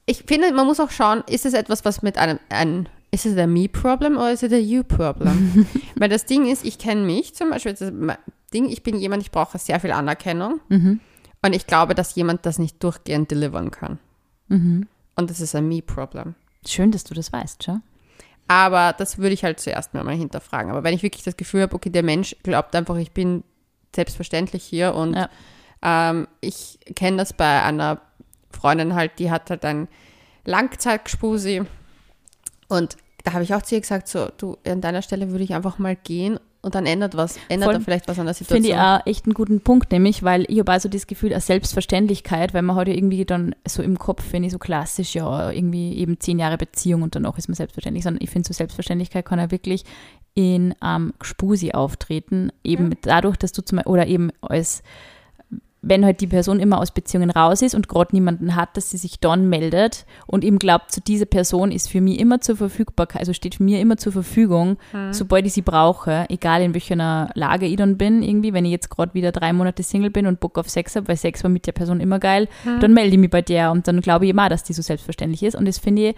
ich 0.05 0.23
finde, 0.27 0.53
man 0.53 0.65
muss 0.67 0.79
auch 0.79 0.91
schauen, 0.91 1.23
ist 1.29 1.45
es 1.45 1.53
etwas, 1.53 1.83
was 1.85 2.01
mit 2.01 2.17
einem, 2.17 2.39
ein, 2.49 2.87
ist 3.11 3.25
es 3.25 3.37
ein 3.37 3.51
Me-Problem 3.51 4.17
oder 4.17 4.31
ist 4.31 4.43
es 4.43 4.53
ein 4.53 4.63
You-Problem? 4.63 5.65
weil 5.95 6.09
das 6.09 6.25
Ding 6.25 6.45
ist, 6.47 6.63
ich 6.65 6.77
kenne 6.77 7.01
mich 7.01 7.33
zum 7.35 7.49
Beispiel, 7.49 7.73
das 7.73 7.91
Ding, 8.53 8.69
ich 8.69 8.83
bin 8.83 8.97
jemand, 8.97 9.23
ich 9.23 9.31
brauche 9.31 9.57
sehr 9.57 9.79
viel 9.79 9.91
Anerkennung 9.91 10.59
Mhm. 10.69 10.99
und 11.41 11.55
ich 11.55 11.67
glaube, 11.67 11.95
dass 11.95 12.15
jemand 12.15 12.45
das 12.45 12.59
nicht 12.59 12.81
durchgehend 12.83 13.31
delivern 13.31 13.71
kann. 13.71 13.99
Mhm. 14.47 14.87
Und 15.15 15.29
das 15.29 15.39
ist 15.41 15.55
ein 15.55 15.67
Me-Problem. 15.67 16.35
Schön, 16.65 16.91
dass 16.91 17.03
du 17.03 17.13
das 17.13 17.33
weißt, 17.33 17.63
schau. 17.63 17.77
Aber 18.47 18.93
das 18.97 19.17
würde 19.17 19.33
ich 19.33 19.43
halt 19.43 19.59
zuerst 19.59 19.93
mal 19.93 20.07
hinterfragen. 20.15 20.71
Aber 20.71 20.83
wenn 20.83 20.93
ich 20.93 21.03
wirklich 21.03 21.23
das 21.23 21.35
Gefühl 21.35 21.63
habe, 21.63 21.75
okay, 21.75 21.89
der 21.89 22.03
Mensch 22.03 22.35
glaubt 22.43 22.73
einfach, 22.75 22.95
ich 22.97 23.11
bin 23.11 23.43
selbstverständlich 23.95 24.63
hier 24.63 24.95
und 24.95 25.15
Ja. 25.15 25.29
ähm, 25.81 26.27
ich 26.41 26.79
kenne 26.95 27.17
das 27.17 27.33
bei 27.33 27.63
einer 27.63 28.01
Freundin 28.51 28.95
halt, 28.95 29.19
die 29.19 29.29
hat 29.31 29.49
halt 29.49 29.65
ein 29.65 29.87
Langzeitgespusi 30.45 31.63
und 32.67 32.97
da 33.23 33.33
habe 33.33 33.43
ich 33.43 33.53
auch 33.53 33.61
zu 33.61 33.75
ihr 33.75 33.81
gesagt, 33.81 34.07
so, 34.07 34.29
du, 34.37 34.57
an 34.65 34.81
deiner 34.81 35.01
Stelle 35.01 35.29
würde 35.31 35.43
ich 35.43 35.53
einfach 35.53 35.79
mal 35.79 35.95
gehen 35.95 36.39
und 36.61 36.75
dann 36.75 36.85
ändert 36.85 37.15
was, 37.15 37.37
ändert 37.49 37.73
er 37.73 37.81
vielleicht 37.81 38.07
was 38.07 38.19
an 38.19 38.25
der 38.25 38.33
Situation. 38.33 38.63
Finde 38.63 38.77
ich 38.77 38.81
auch 38.81 39.05
echt 39.05 39.25
einen 39.25 39.33
guten 39.33 39.61
Punkt, 39.61 39.91
nämlich, 39.91 40.23
weil 40.23 40.45
ich 40.49 40.59
habe 40.59 40.71
also 40.71 40.89
das 40.89 41.07
Gefühl, 41.07 41.31
eine 41.31 41.41
Selbstverständlichkeit, 41.41 42.53
weil 42.53 42.61
man 42.61 42.75
hat 42.75 42.87
ja 42.87 42.93
irgendwie 42.93 43.25
dann 43.25 43.53
so 43.67 43.83
im 43.83 43.99
Kopf, 43.99 44.23
finde 44.23 44.47
ich, 44.47 44.53
so 44.53 44.59
klassisch, 44.59 45.15
ja, 45.15 45.51
irgendwie 45.51 45.95
eben 45.97 46.19
zehn 46.19 46.39
Jahre 46.39 46.57
Beziehung 46.57 47.03
und 47.03 47.15
danach 47.15 47.37
ist 47.37 47.47
man 47.47 47.55
selbstverständlich, 47.55 48.03
sondern 48.03 48.23
ich 48.23 48.29
finde, 48.29 48.47
so 48.47 48.53
Selbstverständlichkeit 48.53 49.25
kann 49.25 49.39
ja 49.39 49.51
wirklich 49.51 49.83
in 50.37 50.75
ähm, 50.83 51.13
Gspusi 51.17 51.71
auftreten, 51.71 52.51
eben 52.63 52.91
dadurch, 53.01 53.37
dass 53.37 53.53
du 53.53 53.63
zum 53.63 53.79
oder 53.79 54.05
eben 54.05 54.29
als 54.39 54.83
wenn 55.81 56.05
halt 56.05 56.21
die 56.21 56.27
Person 56.27 56.59
immer 56.59 56.79
aus 56.79 56.91
Beziehungen 56.91 57.29
raus 57.29 57.61
ist 57.61 57.73
und 57.73 57.87
gerade 57.87 58.13
niemanden 58.13 58.55
hat, 58.55 58.75
dass 58.75 58.89
sie 58.89 58.97
sich 58.97 59.19
dann 59.19 59.47
meldet 59.47 60.05
und 60.27 60.43
ihm 60.43 60.59
glaubt, 60.59 60.91
so 60.91 61.01
diese 61.05 61.25
Person 61.25 61.71
ist 61.71 61.89
für 61.89 62.01
mich 62.01 62.19
immer 62.19 62.41
zur 62.41 62.57
Verfügbarkeit, 62.57 63.21
also 63.21 63.31
steht 63.31 63.55
für 63.55 63.63
mir 63.63 63.79
immer 63.79 63.97
zur 63.97 64.11
Verfügung, 64.11 64.77
sobald 65.11 65.45
ich 65.45 65.53
sie 65.53 65.61
brauche, 65.61 66.25
egal 66.29 66.61
in 66.61 66.73
welcher 66.73 67.29
Lage 67.33 67.67
ich 67.67 67.77
dann 67.77 67.97
bin, 67.97 68.21
irgendwie, 68.21 68.53
wenn 68.53 68.65
ich 68.65 68.71
jetzt 68.71 68.89
gerade 68.89 69.13
wieder 69.13 69.31
drei 69.31 69.53
Monate 69.53 69.81
Single 69.81 70.09
bin 70.09 70.27
und 70.27 70.39
Bock 70.39 70.57
auf 70.57 70.69
Sex 70.69 70.95
habe, 70.95 71.07
weil 71.07 71.17
Sex 71.17 71.43
war 71.43 71.49
mit 71.49 71.65
der 71.67 71.71
Person 71.71 72.01
immer 72.01 72.19
geil, 72.19 72.47
dann 72.81 72.93
melde 72.93 73.15
ich 73.15 73.19
mich 73.19 73.31
bei 73.31 73.41
der 73.41 73.71
und 73.71 73.87
dann 73.87 74.01
glaube 74.01 74.25
ich 74.25 74.31
immer, 74.31 74.49
dass 74.49 74.63
die 74.63 74.73
so 74.73 74.81
selbstverständlich 74.81 75.41
ist 75.41 75.55
und 75.55 75.65
das 75.65 75.77
finde 75.77 76.09
ich, 76.09 76.15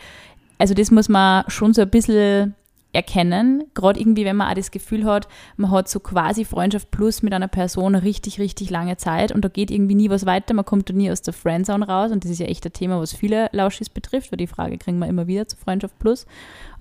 also 0.58 0.73
das 0.73 0.89
muss 0.89 1.10
man 1.10 1.43
schon 1.47 1.73
so 1.73 1.82
ein 1.82 1.89
bisschen 1.89 2.55
erkennen, 2.91 3.65
gerade 3.75 3.99
irgendwie, 3.99 4.25
wenn 4.25 4.36
man 4.36 4.49
auch 4.49 4.56
das 4.56 4.71
Gefühl 4.71 5.06
hat, 5.06 5.28
man 5.58 5.69
hat 5.69 5.88
so 5.88 5.99
quasi 5.99 6.43
Freundschaft 6.43 6.89
plus 6.89 7.21
mit 7.21 7.34
einer 7.34 7.47
Person 7.47 7.93
richtig, 7.93 8.39
richtig 8.39 8.71
lange 8.71 8.97
Zeit 8.97 9.32
und 9.32 9.45
da 9.45 9.47
geht 9.47 9.69
irgendwie 9.69 9.93
nie 9.93 10.10
was 10.10 10.25
weiter, 10.25 10.56
man 10.56 10.65
kommt 10.65 10.89
da 10.89 10.93
nie 10.93 11.12
aus 11.12 11.21
der 11.21 11.34
Friendzone 11.34 11.88
raus 11.88 12.12
und 12.12 12.23
das 12.23 12.32
ist 12.32 12.39
ja 12.39 12.47
echt 12.47 12.65
ein 12.65 12.73
Thema, 12.73 12.99
was 12.99 13.13
viele 13.13 13.49
Lauschis 13.52 13.89
betrifft, 13.89 14.32
weil 14.32 14.38
die 14.38 14.47
Frage 14.47 14.78
kriegen 14.80 14.97
wir 14.97 15.08
immer 15.08 15.28
wieder 15.28 15.47
zu 15.47 15.56
Freundschaft 15.56 15.99
plus. 15.99 16.25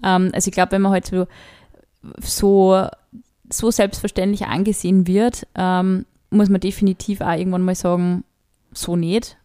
Ähm, 0.02 0.30
also 0.32 0.48
ich 0.48 0.54
glaube, 0.54 0.72
wenn 0.72 0.82
man 0.82 0.92
halt 0.92 1.06
so, 1.06 1.26
so, 2.22 2.86
so 3.50 3.70
selbstverständlich 3.70 4.46
angesehen 4.46 5.06
wird, 5.06 5.46
ähm, 5.56 6.06
muss 6.30 6.48
man 6.48 6.60
definitiv 6.60 7.20
auch 7.20 7.36
irgendwann 7.36 7.62
mal 7.62 7.74
sagen, 7.74 8.24
so 8.72 8.96
nicht 8.96 9.36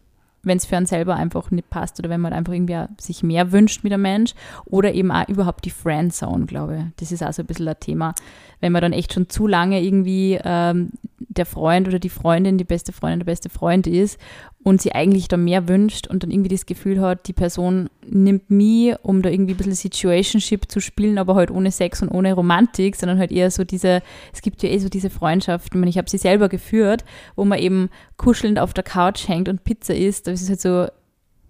wenn 0.44 0.58
es 0.58 0.66
für 0.66 0.76
einen 0.76 0.86
selber 0.86 1.16
einfach 1.16 1.50
nicht 1.50 1.70
passt 1.70 1.98
oder 1.98 2.10
wenn 2.10 2.20
man 2.20 2.32
einfach 2.32 2.52
irgendwie 2.52 2.84
sich 2.98 3.22
mehr 3.22 3.52
wünscht 3.52 3.84
mit 3.84 3.92
einem 3.92 4.02
Mensch 4.02 4.34
oder 4.64 4.94
eben 4.94 5.10
auch 5.10 5.28
überhaupt 5.28 5.64
die 5.64 5.70
Friendzone, 5.70 6.46
glaube 6.46 6.76
ich. 6.76 6.84
Das 6.96 7.12
ist 7.12 7.22
auch 7.22 7.32
so 7.32 7.42
ein 7.42 7.46
bisschen 7.46 7.68
ein 7.68 7.80
Thema. 7.80 8.14
Wenn 8.60 8.72
man 8.72 8.82
dann 8.82 8.92
echt 8.92 9.12
schon 9.12 9.28
zu 9.28 9.46
lange 9.46 9.82
irgendwie 9.82 10.38
ähm, 10.42 10.90
der 11.36 11.46
Freund 11.46 11.88
oder 11.88 11.98
die 11.98 12.08
Freundin, 12.08 12.58
die 12.58 12.64
beste 12.64 12.92
Freundin, 12.92 13.20
der 13.20 13.26
beste 13.26 13.48
Freund 13.48 13.86
ist 13.86 14.18
und 14.62 14.80
sie 14.80 14.92
eigentlich 14.92 15.28
da 15.28 15.36
mehr 15.36 15.68
wünscht 15.68 16.06
und 16.06 16.22
dann 16.22 16.30
irgendwie 16.30 16.48
das 16.48 16.66
Gefühl 16.66 17.00
hat, 17.00 17.28
die 17.28 17.32
Person 17.32 17.88
nimmt 18.06 18.50
mich, 18.50 18.94
um 19.02 19.22
da 19.22 19.30
irgendwie 19.30 19.54
ein 19.54 19.56
bisschen 19.56 19.74
Situationship 19.74 20.70
zu 20.70 20.80
spielen, 20.80 21.18
aber 21.18 21.34
halt 21.34 21.50
ohne 21.50 21.70
Sex 21.70 22.02
und 22.02 22.08
ohne 22.08 22.32
Romantik, 22.32 22.96
sondern 22.96 23.18
halt 23.18 23.32
eher 23.32 23.50
so 23.50 23.64
diese, 23.64 24.02
es 24.32 24.42
gibt 24.42 24.62
ja 24.62 24.70
eh 24.70 24.78
so 24.78 24.88
diese 24.88 25.10
Freundschaften, 25.10 25.76
ich, 25.76 25.80
meine, 25.80 25.90
ich 25.90 25.98
habe 25.98 26.10
sie 26.10 26.18
selber 26.18 26.48
geführt, 26.48 27.04
wo 27.36 27.44
man 27.44 27.58
eben 27.58 27.90
kuschelnd 28.16 28.58
auf 28.58 28.74
der 28.74 28.84
Couch 28.84 29.28
hängt 29.28 29.48
und 29.48 29.64
Pizza 29.64 29.94
isst, 29.94 30.26
das 30.26 30.42
ist 30.42 30.48
halt 30.48 30.60
so 30.60 30.86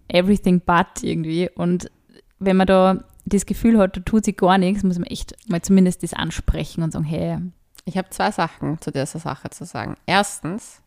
everything 0.08 0.60
but 0.60 1.02
irgendwie 1.02 1.48
und 1.54 1.90
wenn 2.38 2.56
man 2.56 2.66
da 2.66 3.04
das 3.26 3.46
Gefühl 3.46 3.78
hat, 3.78 3.96
da 3.96 4.00
tut 4.00 4.24
sich 4.24 4.36
gar 4.36 4.58
nichts, 4.58 4.82
muss 4.82 4.98
man 4.98 5.08
echt 5.08 5.34
mal 5.48 5.62
zumindest 5.62 6.02
das 6.02 6.12
ansprechen 6.12 6.82
und 6.82 6.92
sagen, 6.92 7.04
hey, 7.04 7.38
Ich 7.84 7.98
habe 7.98 8.08
zwei 8.10 8.30
Sachen 8.30 8.80
zu 8.80 8.90
dieser 8.90 9.06
Sache 9.18 9.50
zu 9.50 9.64
sagen. 9.64 9.96
Erstens, 10.06 10.80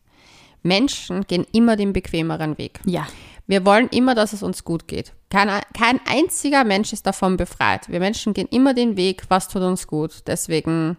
Menschen 0.62 1.26
gehen 1.26 1.46
immer 1.52 1.76
den 1.76 1.92
bequemeren 1.92 2.58
Weg. 2.58 2.80
ja, 2.84 3.06
Wir 3.46 3.64
wollen 3.64 3.88
immer, 3.90 4.14
dass 4.14 4.32
es 4.32 4.42
uns 4.42 4.64
gut 4.64 4.88
geht. 4.88 5.12
Kein, 5.30 5.48
kein 5.76 6.00
einziger 6.06 6.64
Mensch 6.64 6.92
ist 6.92 7.06
davon 7.06 7.36
befreit. 7.36 7.88
Wir 7.88 8.00
Menschen 8.00 8.34
gehen 8.34 8.48
immer 8.50 8.74
den 8.74 8.96
Weg, 8.96 9.22
was 9.28 9.48
tut 9.48 9.62
uns 9.62 9.86
gut. 9.86 10.22
Deswegen 10.26 10.96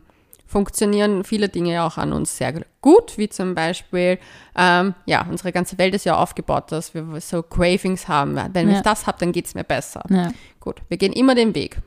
funktionieren 0.47 1.23
viele 1.23 1.47
Dinge 1.49 1.83
auch 1.83 1.97
an 1.97 2.11
uns 2.11 2.37
sehr 2.37 2.53
gut, 2.81 3.17
wie 3.19 3.29
zum 3.29 3.53
Beispiel, 3.53 4.17
ähm, 4.55 4.95
ja, 5.05 5.27
unsere 5.29 5.51
ganze 5.51 5.77
Welt 5.77 5.93
ist 5.93 6.05
ja 6.05 6.17
aufgebaut, 6.17 6.71
dass 6.71 6.93
wir 6.95 7.05
so 7.21 7.43
Cravings 7.43 8.07
haben. 8.07 8.35
Wenn 8.53 8.69
Ja. 8.69 8.77
ich 8.77 8.81
das 8.81 9.05
habe, 9.05 9.17
dann 9.19 9.31
geht 9.31 9.45
es 9.45 9.53
mir 9.53 9.63
besser. 9.63 10.01
ja, 10.09 10.31
Gut, 10.59 10.81
wir 10.87 10.97
gehen 10.97 11.13
immer 11.13 11.35
den 11.35 11.53
Weg. 11.53 11.77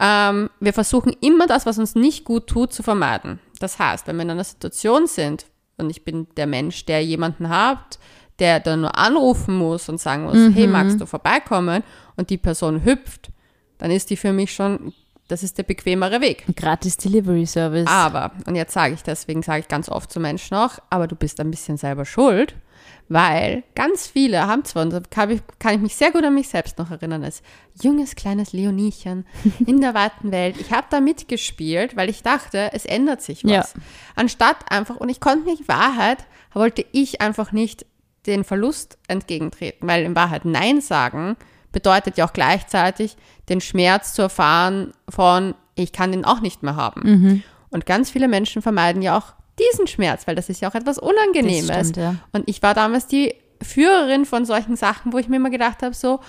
Ähm, 0.00 0.50
wir 0.60 0.72
versuchen 0.72 1.12
immer 1.20 1.46
das, 1.46 1.66
was 1.66 1.78
uns 1.78 1.94
nicht 1.94 2.24
gut 2.24 2.46
tut, 2.46 2.72
zu 2.72 2.82
vermeiden. 2.82 3.40
Das 3.58 3.78
heißt, 3.78 4.06
wenn 4.06 4.16
wir 4.16 4.22
in 4.22 4.30
einer 4.30 4.44
Situation 4.44 5.06
sind 5.06 5.46
und 5.76 5.90
ich 5.90 6.04
bin 6.04 6.28
der 6.36 6.46
Mensch, 6.46 6.84
der 6.86 7.04
jemanden 7.04 7.48
hat, 7.48 7.98
der 8.38 8.60
dann 8.60 8.82
nur 8.82 8.96
anrufen 8.96 9.56
muss 9.56 9.88
und 9.88 10.00
sagen 10.00 10.24
muss, 10.24 10.54
hey, 10.54 10.66
magst 10.68 11.00
du 11.00 11.06
vorbeikommen? 11.06 11.82
Und 12.16 12.30
die 12.30 12.36
Person 12.36 12.84
hüpft, 12.84 13.30
dann 13.78 13.90
ist 13.90 14.10
die 14.10 14.16
für 14.16 14.32
mich 14.32 14.52
schon, 14.52 14.92
das 15.26 15.42
ist 15.42 15.58
der 15.58 15.64
bequemere 15.64 16.20
Weg. 16.20 16.44
gratis 16.56 16.96
Delivery 16.96 17.46
Service. 17.46 17.88
Aber, 17.88 18.32
und 18.46 18.54
jetzt 18.54 18.74
sage 18.74 18.94
ich 18.94 19.02
deswegen, 19.02 19.42
sage 19.42 19.60
ich 19.60 19.68
ganz 19.68 19.88
oft 19.88 20.12
zu 20.12 20.20
Menschen 20.20 20.56
auch, 20.56 20.78
aber 20.90 21.08
du 21.08 21.16
bist 21.16 21.40
ein 21.40 21.50
bisschen 21.50 21.76
selber 21.76 22.04
schuld, 22.04 22.54
weil 23.08 23.62
ganz 23.74 24.06
viele 24.06 24.46
haben 24.46 24.64
zwar, 24.64 24.82
und 24.82 24.92
da 24.92 25.00
kann 25.00 25.30
ich, 25.30 25.40
kann 25.58 25.74
ich 25.74 25.80
mich 25.80 25.96
sehr 25.96 26.12
gut 26.12 26.24
an 26.24 26.34
mich 26.34 26.48
selbst 26.48 26.78
noch 26.78 26.90
erinnern, 26.90 27.24
als 27.24 27.42
junges, 27.80 28.14
kleines 28.16 28.52
Leoniechen 28.52 29.26
in 29.66 29.80
der 29.80 29.94
weiten 29.94 30.30
Welt. 30.30 30.56
Ich 30.60 30.72
habe 30.72 30.86
da 30.90 31.00
mitgespielt, 31.00 31.96
weil 31.96 32.10
ich 32.10 32.22
dachte, 32.22 32.70
es 32.72 32.84
ändert 32.84 33.22
sich 33.22 33.44
was. 33.44 33.50
Ja. 33.50 33.64
Anstatt 34.14 34.70
einfach, 34.70 34.96
und 34.96 35.08
ich 35.08 35.20
konnte 35.20 35.48
nicht, 35.48 35.60
in 35.60 35.68
Wahrheit, 35.68 36.18
wollte 36.52 36.84
ich 36.92 37.20
einfach 37.20 37.52
nicht 37.52 37.86
den 38.26 38.44
Verlust 38.44 38.98
entgegentreten, 39.08 39.88
weil 39.88 40.04
in 40.04 40.14
Wahrheit 40.14 40.44
Nein 40.44 40.80
sagen 40.80 41.36
bedeutet 41.72 42.16
ja 42.16 42.26
auch 42.26 42.32
gleichzeitig 42.32 43.16
den 43.48 43.60
Schmerz 43.60 44.12
zu 44.14 44.22
erfahren 44.22 44.92
von, 45.08 45.54
ich 45.74 45.92
kann 45.92 46.12
den 46.12 46.24
auch 46.24 46.40
nicht 46.40 46.62
mehr 46.62 46.76
haben. 46.76 47.02
Und 47.70 47.86
ganz 47.86 48.10
viele 48.10 48.28
Menschen 48.28 48.62
vermeiden 48.62 49.02
ja 49.02 49.16
auch 49.16 49.34
diesen 49.58 49.86
Schmerz, 49.86 50.26
weil 50.26 50.34
das 50.34 50.48
ist 50.48 50.60
ja 50.60 50.70
auch 50.70 50.74
etwas 50.74 50.98
Unangenehmes. 50.98 51.66
Das 51.68 51.88
stimmt, 51.88 51.96
ja. 51.96 52.14
Und 52.32 52.48
ich 52.48 52.62
war 52.62 52.74
damals 52.74 53.06
die 53.06 53.34
Führerin 53.62 54.24
von 54.24 54.44
solchen 54.44 54.76
Sachen, 54.76 55.12
wo 55.12 55.18
ich 55.18 55.28
mir 55.28 55.36
immer 55.36 55.50
gedacht 55.50 55.82
habe, 55.82 55.94
so, 55.94 56.20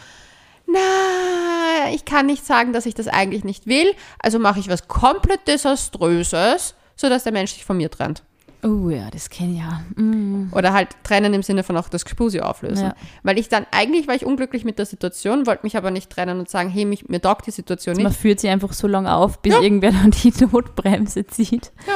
na, 0.65 1.91
ich 1.93 2.05
kann 2.05 2.25
nicht 2.25 2.45
sagen, 2.45 2.73
dass 2.73 2.85
ich 2.85 2.93
das 2.93 3.07
eigentlich 3.07 3.43
nicht 3.43 3.67
will, 3.67 3.93
also 4.19 4.39
mache 4.39 4.59
ich 4.59 4.69
was 4.69 4.87
komplett 4.87 5.47
Desaströses, 5.47 6.75
sodass 6.95 7.23
der 7.23 7.33
Mensch 7.33 7.53
sich 7.53 7.65
von 7.65 7.77
mir 7.77 7.89
trennt. 7.89 8.23
Oh 8.61 8.89
ja, 8.89 9.09
das 9.09 9.29
kenne 9.29 9.53
ich 9.53 9.59
ja. 9.59 9.81
Mm. 9.95 10.51
Oder 10.53 10.73
halt 10.73 10.89
trennen 11.03 11.33
im 11.33 11.43
Sinne 11.43 11.63
von 11.63 11.77
auch 11.77 11.87
das 11.87 12.03
Gespusi 12.03 12.41
auflösen. 12.41 12.87
Ja. 12.87 12.95
Weil 13.23 13.39
ich 13.39 13.47
dann, 13.47 13.65
eigentlich 13.71 14.05
war 14.09 14.15
ich 14.15 14.25
unglücklich 14.25 14.65
mit 14.65 14.77
der 14.77 14.85
Situation, 14.85 15.47
wollte 15.47 15.63
mich 15.63 15.77
aber 15.77 15.91
nicht 15.91 16.09
trennen 16.09 16.39
und 16.39 16.49
sagen, 16.49 16.69
hey, 16.69 16.83
mich, 16.83 17.07
mir 17.07 17.21
taugt 17.21 17.47
die 17.47 17.51
Situation 17.51 17.95
Man 17.95 18.07
nicht. 18.07 18.19
führt 18.19 18.41
sie 18.41 18.49
einfach 18.49 18.73
so 18.73 18.85
lange 18.85 19.15
auf, 19.15 19.39
bis 19.41 19.53
Ja. 19.53 19.61
irgendwer 19.61 19.91
dann 19.93 20.11
die 20.11 20.33
Notbremse 20.51 21.25
zieht. 21.25 21.71
Ja. 21.87 21.93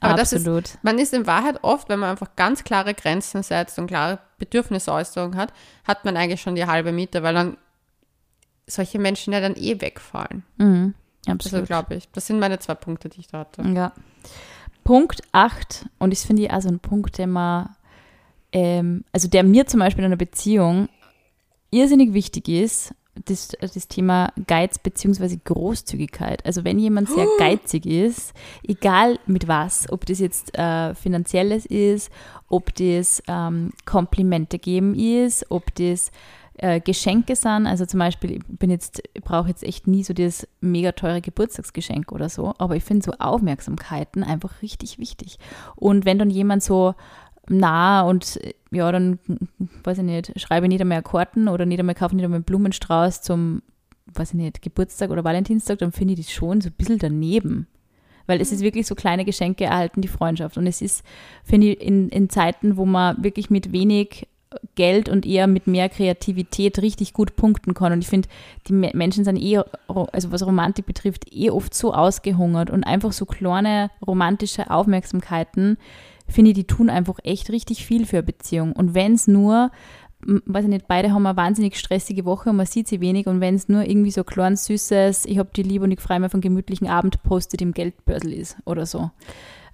Aber 0.00 0.14
das 0.14 0.32
ist, 0.32 0.42
Absolut. 0.42 0.78
man 0.82 0.98
ist 0.98 1.12
in 1.12 1.26
Wahrheit 1.26 1.58
oft, 1.62 1.88
wenn 1.88 1.98
man 1.98 2.10
einfach 2.10 2.36
ganz 2.36 2.64
klare 2.64 2.94
Grenzen 2.94 3.42
setzt 3.42 3.78
und 3.78 3.86
klare 3.88 4.18
Bedürfnisäußerung 4.38 5.36
hat, 5.36 5.52
hat 5.86 6.04
man 6.04 6.16
eigentlich 6.16 6.40
schon 6.40 6.54
die 6.54 6.66
halbe 6.66 6.92
Miete, 6.92 7.22
weil 7.22 7.34
dann 7.34 7.56
solche 8.66 8.98
Menschen 8.98 9.32
ja 9.32 9.40
dann 9.40 9.56
eh 9.56 9.80
wegfallen. 9.80 10.44
Mhm, 10.58 10.94
Also 11.26 11.32
absolut. 11.32 11.66
glaube 11.66 11.94
ich. 11.96 12.08
Das 12.12 12.26
sind 12.26 12.38
meine 12.38 12.58
zwei 12.58 12.74
Punkte, 12.74 13.08
die 13.08 13.20
ich 13.20 13.28
da 13.28 13.40
hatte. 13.40 13.62
Ja. 13.62 13.92
Punkt 14.84 15.22
8, 15.32 15.86
und 15.98 16.12
das 16.12 16.24
finde 16.24 16.42
ich 16.44 16.50
also 16.50 16.68
ein 16.68 16.78
Punkt, 16.80 17.18
der 17.18 17.26
man, 17.26 17.74
ähm, 18.52 19.04
also 19.12 19.28
der 19.28 19.42
mir 19.42 19.66
zum 19.66 19.80
Beispiel 19.80 20.04
in 20.04 20.06
einer 20.06 20.16
Beziehung 20.16 20.88
irrsinnig 21.70 22.14
wichtig 22.14 22.48
ist, 22.48 22.94
das, 23.26 23.48
das 23.60 23.88
Thema 23.88 24.32
Geiz 24.46 24.78
bzw. 24.78 25.38
Großzügigkeit. 25.44 26.44
Also 26.46 26.64
wenn 26.64 26.78
jemand 26.78 27.08
sehr 27.08 27.26
geizig 27.38 27.86
ist, 27.86 28.32
egal 28.66 29.18
mit 29.26 29.48
was, 29.48 29.90
ob 29.90 30.06
das 30.06 30.18
jetzt 30.18 30.56
äh, 30.58 30.94
finanzielles 30.94 31.66
ist, 31.66 32.10
ob 32.48 32.74
das 32.74 33.22
ähm, 33.28 33.72
Komplimente 33.84 34.58
geben 34.58 34.94
ist, 34.94 35.46
ob 35.50 35.74
das 35.74 36.10
äh, 36.58 36.80
Geschenke 36.80 37.36
sind. 37.36 37.66
Also 37.66 37.86
zum 37.86 38.00
Beispiel, 38.00 38.32
ich 38.32 38.42
bin 38.46 38.70
jetzt, 38.70 39.02
ich 39.14 39.22
brauche 39.22 39.48
jetzt 39.48 39.62
echt 39.62 39.86
nie 39.86 40.02
so 40.02 40.12
das 40.12 40.46
mega 40.60 40.92
teure 40.92 41.20
Geburtstagsgeschenk 41.20 42.12
oder 42.12 42.28
so, 42.28 42.54
aber 42.58 42.76
ich 42.76 42.84
finde 42.84 43.04
so 43.04 43.12
Aufmerksamkeiten 43.18 44.24
einfach 44.24 44.60
richtig 44.62 44.98
wichtig. 44.98 45.38
Und 45.76 46.04
wenn 46.04 46.18
dann 46.18 46.30
jemand 46.30 46.62
so 46.62 46.94
nah 47.50 48.02
und 48.02 48.38
ja, 48.70 48.90
dann, 48.92 49.18
weiß 49.84 49.98
ich 49.98 50.04
nicht, 50.04 50.32
schreibe 50.38 50.68
nicht 50.68 50.80
einmal 50.80 51.02
Karten 51.02 51.48
oder 51.48 51.66
nicht 51.66 51.78
einmal 51.78 51.94
kaufe 51.94 52.14
nicht 52.14 52.24
einmal 52.24 52.38
einen 52.38 52.44
Blumenstrauß 52.44 53.22
zum, 53.22 53.62
weiß 54.14 54.30
ich 54.30 54.34
nicht, 54.34 54.62
Geburtstag 54.62 55.10
oder 55.10 55.24
Valentinstag, 55.24 55.78
dann 55.78 55.92
finde 55.92 56.14
ich 56.14 56.20
das 56.20 56.30
schon 56.32 56.60
so 56.60 56.68
ein 56.68 56.74
bisschen 56.76 56.98
daneben. 56.98 57.66
Weil 58.26 58.42
es 58.42 58.52
ist 58.52 58.60
wirklich 58.60 58.86
so 58.86 58.94
kleine 58.94 59.24
Geschenke 59.24 59.64
erhalten 59.64 60.02
die 60.02 60.08
Freundschaft. 60.08 60.58
Und 60.58 60.66
es 60.66 60.82
ist, 60.82 61.02
finde 61.44 61.68
ich, 61.68 61.80
in, 61.80 62.10
in 62.10 62.28
Zeiten, 62.28 62.76
wo 62.76 62.84
man 62.84 63.24
wirklich 63.24 63.48
mit 63.48 63.72
wenig 63.72 64.28
Geld 64.74 65.08
und 65.08 65.24
eher 65.24 65.46
mit 65.46 65.66
mehr 65.66 65.88
Kreativität 65.88 66.82
richtig 66.82 67.14
gut 67.14 67.36
punkten 67.36 67.72
kann. 67.72 67.92
Und 67.92 68.00
ich 68.00 68.08
finde, 68.08 68.28
die 68.66 68.74
Me- 68.74 68.90
Menschen 68.92 69.24
sind 69.24 69.38
eh, 69.38 69.62
also 69.88 70.30
was 70.30 70.44
Romantik 70.44 70.84
betrifft, 70.84 71.24
eh 71.32 71.48
oft 71.48 71.72
so 71.72 71.94
ausgehungert 71.94 72.68
und 72.68 72.84
einfach 72.84 73.12
so 73.12 73.24
kleine 73.24 73.90
romantische 74.06 74.70
Aufmerksamkeiten, 74.70 75.78
finde 76.28 76.50
ich, 76.50 76.54
die 76.56 76.66
tun 76.66 76.90
einfach 76.90 77.18
echt 77.24 77.50
richtig 77.50 77.84
viel 77.86 78.06
für 78.06 78.18
eine 78.18 78.22
Beziehung. 78.24 78.72
Und 78.72 78.94
wenn 78.94 79.14
es 79.14 79.26
nur, 79.26 79.70
weiß 80.20 80.64
ich 80.64 80.70
nicht, 80.70 80.88
beide 80.88 81.12
haben 81.12 81.26
eine 81.26 81.36
wahnsinnig 81.36 81.76
stressige 81.78 82.24
Woche 82.24 82.50
und 82.50 82.56
man 82.56 82.66
sieht 82.66 82.88
sie 82.88 83.00
wenig 83.00 83.26
und 83.26 83.40
wenn 83.40 83.54
es 83.54 83.68
nur 83.68 83.84
irgendwie 83.84 84.10
so 84.10 84.24
klein 84.24 84.56
süßes, 84.56 85.26
ich 85.26 85.38
habe 85.38 85.50
die 85.54 85.62
lieb 85.62 85.82
und 85.82 85.90
ich 85.92 86.00
freue 86.00 86.20
mich 86.20 86.26
auf 86.26 86.34
einen 86.34 86.40
gemütlichen 86.42 86.88
Abend 86.88 87.22
postet 87.22 87.62
im 87.62 87.72
Geldbörsel 87.72 88.32
ist 88.32 88.56
oder 88.64 88.84
so. 88.86 89.10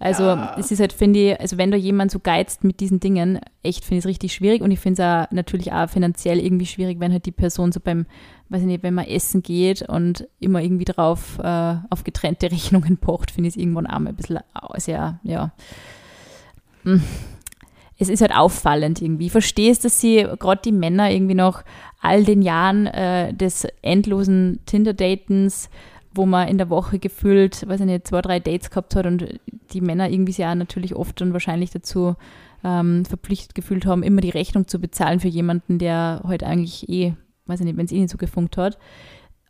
Also 0.00 0.24
Ja. 0.24 0.54
es 0.58 0.70
ist 0.70 0.80
halt, 0.80 0.92
finde 0.92 1.30
ich, 1.32 1.40
also 1.40 1.56
wenn 1.56 1.70
da 1.70 1.76
jemand 1.76 2.10
so 2.10 2.18
geizt 2.18 2.62
mit 2.64 2.80
diesen 2.80 3.00
Dingen, 3.00 3.40
echt 3.62 3.84
finde 3.84 3.98
ich 4.00 4.04
es 4.04 4.08
richtig 4.08 4.34
schwierig 4.34 4.60
und 4.60 4.70
ich 4.70 4.80
finde 4.80 5.02
es 5.02 5.08
auch 5.08 5.32
natürlich 5.32 5.72
auch 5.72 5.88
finanziell 5.88 6.40
irgendwie 6.40 6.66
schwierig, 6.66 7.00
wenn 7.00 7.12
halt 7.12 7.24
die 7.26 7.32
Person 7.32 7.72
so 7.72 7.80
beim, 7.80 8.04
weiß 8.50 8.60
ich 8.62 8.66
nicht, 8.66 8.82
wenn 8.82 8.92
man 8.94 9.06
essen 9.06 9.42
geht 9.42 9.82
und 9.88 10.28
immer 10.40 10.60
irgendwie 10.60 10.84
drauf 10.84 11.38
äh, 11.42 11.76
auf 11.88 12.04
getrennte 12.04 12.50
Rechnungen 12.52 12.98
pocht, 12.98 13.30
finde 13.30 13.48
ich 13.48 13.54
es 13.54 13.60
irgendwann 13.60 13.86
auch 13.86 13.98
mal 14.00 14.10
ein 14.10 14.16
bisschen 14.16 14.40
sehr, 14.76 15.20
ja. 15.22 15.52
Mm. 16.84 17.00
Es 17.96 18.08
ist 18.08 18.20
halt 18.20 18.34
auffallend 18.34 19.00
irgendwie. 19.00 19.26
Ich 19.26 19.32
verstehe 19.32 19.70
es, 19.70 19.78
dass 19.78 20.00
sie 20.00 20.26
gerade 20.38 20.62
die 20.64 20.72
Männer 20.72 21.10
irgendwie 21.10 21.34
nach 21.34 21.64
all 22.00 22.24
den 22.24 22.42
Jahren 22.42 22.86
äh, 22.86 23.32
des 23.32 23.66
endlosen 23.82 24.60
Tinder-Datens 24.66 25.70
wo 26.14 26.26
man 26.26 26.48
in 26.48 26.58
der 26.58 26.70
Woche 26.70 26.98
gefühlt, 26.98 27.68
weiß 27.68 27.80
ich 27.80 27.86
nicht, 27.86 28.06
zwei, 28.06 28.22
drei 28.22 28.38
Dates 28.38 28.70
gehabt 28.70 28.94
hat 28.94 29.06
und 29.06 29.40
die 29.72 29.80
Männer 29.80 30.08
irgendwie 30.08 30.32
sich 30.32 30.42
ja 30.42 30.54
natürlich 30.54 30.94
oft 30.94 31.20
und 31.20 31.32
wahrscheinlich 31.32 31.70
dazu 31.70 32.14
ähm, 32.62 33.04
verpflichtet 33.04 33.54
gefühlt 33.54 33.84
haben, 33.84 34.02
immer 34.02 34.20
die 34.20 34.30
Rechnung 34.30 34.68
zu 34.68 34.78
bezahlen 34.78 35.20
für 35.20 35.28
jemanden, 35.28 35.78
der 35.78 36.22
halt 36.24 36.44
eigentlich 36.44 36.88
eh, 36.88 37.14
weiß 37.46 37.60
ich 37.60 37.66
nicht, 37.66 37.76
wenn 37.76 37.86
es 37.86 37.92
eh 37.92 37.98
nicht 37.98 38.10
so 38.10 38.16
gefunkt 38.16 38.56
hat. 38.56 38.78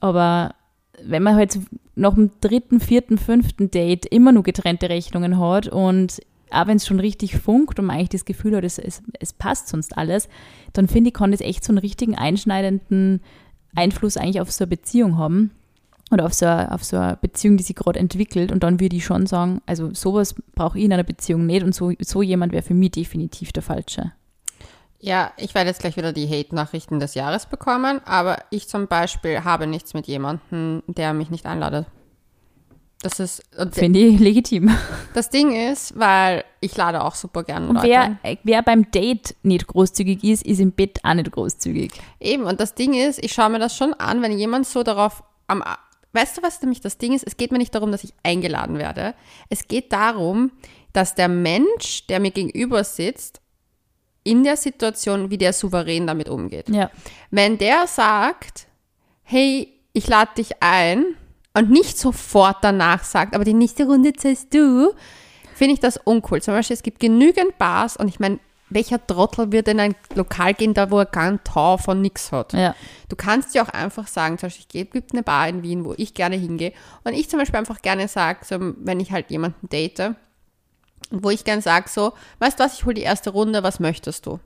Aber 0.00 0.54
wenn 1.04 1.22
man 1.22 1.36
halt 1.36 1.58
nach 1.96 2.14
dem 2.14 2.30
dritten, 2.40 2.80
vierten, 2.80 3.18
fünften 3.18 3.70
Date 3.70 4.06
immer 4.06 4.32
nur 4.32 4.42
getrennte 4.42 4.88
Rechnungen 4.88 5.38
hat 5.38 5.68
und 5.68 6.20
auch 6.50 6.66
wenn 6.66 6.76
es 6.76 6.86
schon 6.86 7.00
richtig 7.00 7.36
funkt 7.36 7.78
und 7.78 7.86
man 7.86 7.96
eigentlich 7.96 8.10
das 8.10 8.24
Gefühl 8.24 8.56
hat, 8.56 8.64
es, 8.64 8.78
es, 8.78 9.02
es 9.20 9.32
passt 9.32 9.68
sonst 9.68 9.96
alles, 9.96 10.28
dann 10.72 10.88
finde 10.88 11.08
ich, 11.08 11.14
kann 11.14 11.32
das 11.32 11.40
echt 11.40 11.64
so 11.64 11.72
einen 11.72 11.78
richtigen 11.78 12.16
einschneidenden 12.16 13.20
Einfluss 13.74 14.16
eigentlich 14.16 14.40
auf 14.40 14.52
so 14.52 14.64
eine 14.64 14.70
Beziehung 14.70 15.18
haben 15.18 15.50
oder 16.10 16.26
auf 16.26 16.34
so, 16.34 16.46
eine, 16.46 16.72
auf 16.72 16.84
so 16.84 16.96
eine 16.96 17.16
Beziehung, 17.20 17.56
die 17.56 17.64
sich 17.64 17.76
gerade 17.76 17.98
entwickelt. 17.98 18.52
Und 18.52 18.62
dann 18.62 18.80
würde 18.80 18.96
ich 18.96 19.04
schon 19.04 19.26
sagen, 19.26 19.60
also 19.66 19.92
sowas 19.94 20.34
brauche 20.54 20.78
ich 20.78 20.84
in 20.84 20.92
einer 20.92 21.02
Beziehung 21.02 21.46
nicht 21.46 21.64
und 21.64 21.74
so, 21.74 21.92
so 22.00 22.22
jemand 22.22 22.52
wäre 22.52 22.62
für 22.62 22.74
mich 22.74 22.92
definitiv 22.92 23.52
der 23.52 23.62
Falsche. 23.62 24.12
Ja, 25.00 25.32
ich 25.36 25.54
werde 25.54 25.68
jetzt 25.68 25.80
gleich 25.80 25.96
wieder 25.98 26.14
die 26.14 26.26
Hate-Nachrichten 26.26 26.98
des 26.98 27.14
Jahres 27.14 27.46
bekommen, 27.46 28.00
aber 28.06 28.38
ich 28.48 28.68
zum 28.68 28.86
Beispiel 28.86 29.44
habe 29.44 29.66
nichts 29.66 29.92
mit 29.92 30.06
jemandem, 30.06 30.82
der 30.86 31.12
mich 31.12 31.28
nicht 31.28 31.44
einladet. 31.44 31.86
Das 33.02 33.20
ist, 33.20 33.42
Finde 33.72 33.98
ich 33.98 34.18
legitim. 34.20 34.70
das 35.12 35.28
Ding 35.28 35.54
ist, 35.54 35.98
weil 35.98 36.44
ich 36.60 36.74
lade 36.76 37.04
auch 37.04 37.14
super 37.14 37.42
gerne 37.42 37.68
Und 37.68 37.76
Leute 37.76 37.88
wer, 37.88 38.38
wer 38.42 38.62
beim 38.62 38.90
Date 38.90 39.34
nicht 39.42 39.66
großzügig 39.66 40.24
ist, 40.24 40.44
ist 40.46 40.58
im 40.58 40.72
Bett 40.72 41.00
auch 41.02 41.12
nicht 41.12 41.30
großzügig. 41.30 41.92
Eben, 42.18 42.44
und 42.44 42.60
das 42.60 42.74
Ding 42.74 42.94
ist, 42.94 43.22
ich 43.22 43.32
schaue 43.32 43.50
mir 43.50 43.58
das 43.58 43.76
schon 43.76 43.92
an, 43.94 44.22
wenn 44.22 44.38
jemand 44.38 44.66
so 44.66 44.82
darauf 44.82 45.22
am. 45.46 45.62
Weißt 46.12 46.38
du, 46.38 46.42
was 46.42 46.62
nämlich 46.62 46.80
das 46.80 46.96
Ding 46.96 47.12
ist? 47.12 47.26
Es 47.26 47.36
geht 47.36 47.50
mir 47.52 47.58
nicht 47.58 47.74
darum, 47.74 47.90
dass 47.90 48.04
ich 48.04 48.14
eingeladen 48.22 48.78
werde. 48.78 49.14
Es 49.50 49.66
geht 49.66 49.92
darum, 49.92 50.52
dass 50.92 51.14
der 51.16 51.28
Mensch, 51.28 52.06
der 52.06 52.20
mir 52.20 52.30
gegenüber 52.30 52.84
sitzt, 52.84 53.40
in 54.22 54.44
der 54.44 54.56
Situation, 54.56 55.30
wie 55.30 55.38
der 55.38 55.52
souverän 55.52 56.06
damit 56.06 56.28
umgeht. 56.28 56.68
Ja. 56.70 56.90
Wenn 57.30 57.58
der 57.58 57.86
sagt, 57.86 58.68
hey, 59.22 59.68
ich 59.92 60.08
lade 60.08 60.30
dich 60.38 60.62
ein 60.62 61.04
und 61.56 61.70
nicht 61.70 61.98
sofort 61.98 62.58
danach 62.62 63.04
sagt, 63.04 63.34
aber 63.34 63.44
die 63.44 63.54
nächste 63.54 63.86
Runde 63.86 64.12
zahlst 64.12 64.52
du, 64.52 64.92
finde 65.54 65.74
ich 65.74 65.80
das 65.80 65.96
uncool. 65.96 66.42
Zum 66.42 66.54
Beispiel, 66.54 66.74
es 66.74 66.82
gibt 66.82 67.00
genügend 67.00 67.56
Bars 67.58 67.96
und 67.96 68.08
ich 68.08 68.18
meine, 68.20 68.40
welcher 68.70 69.04
Trottel 69.06 69.52
wird 69.52 69.68
in 69.68 69.78
ein 69.78 69.94
Lokal 70.16 70.54
gehen, 70.54 70.74
da 70.74 70.90
wo 70.90 70.98
er 70.98 71.06
keinen 71.06 71.44
Tau 71.44 71.76
von 71.76 72.00
nix 72.00 72.32
hat? 72.32 72.54
Ja. 72.54 72.74
Du 73.08 73.14
kannst 73.14 73.54
ja 73.54 73.62
auch 73.64 73.68
einfach 73.68 74.08
sagen, 74.08 74.36
zum 74.36 74.48
Beispiel, 74.48 74.62
ich 74.62 74.68
gehe- 74.68 74.84
gibt 74.86 75.12
eine 75.12 75.22
Bar 75.22 75.48
in 75.48 75.62
Wien, 75.62 75.84
wo 75.84 75.94
ich 75.96 76.14
gerne 76.14 76.34
hingehe 76.36 76.72
und 77.04 77.12
ich 77.12 77.30
zum 77.30 77.38
Beispiel 77.38 77.58
einfach 77.60 77.82
gerne 77.82 78.08
sage, 78.08 78.40
so, 78.44 78.56
wenn 78.60 78.98
ich 78.98 79.12
halt 79.12 79.30
jemanden 79.30 79.68
date, 79.68 80.16
wo 81.10 81.30
ich 81.30 81.44
gerne 81.44 81.62
sage 81.62 81.88
so, 81.88 82.14
weißt 82.40 82.58
du 82.58 82.64
was, 82.64 82.74
ich 82.74 82.84
hole 82.84 82.94
die 82.94 83.02
erste 83.02 83.30
Runde, 83.30 83.62
was 83.62 83.78
möchtest 83.78 84.26
du? 84.26 84.40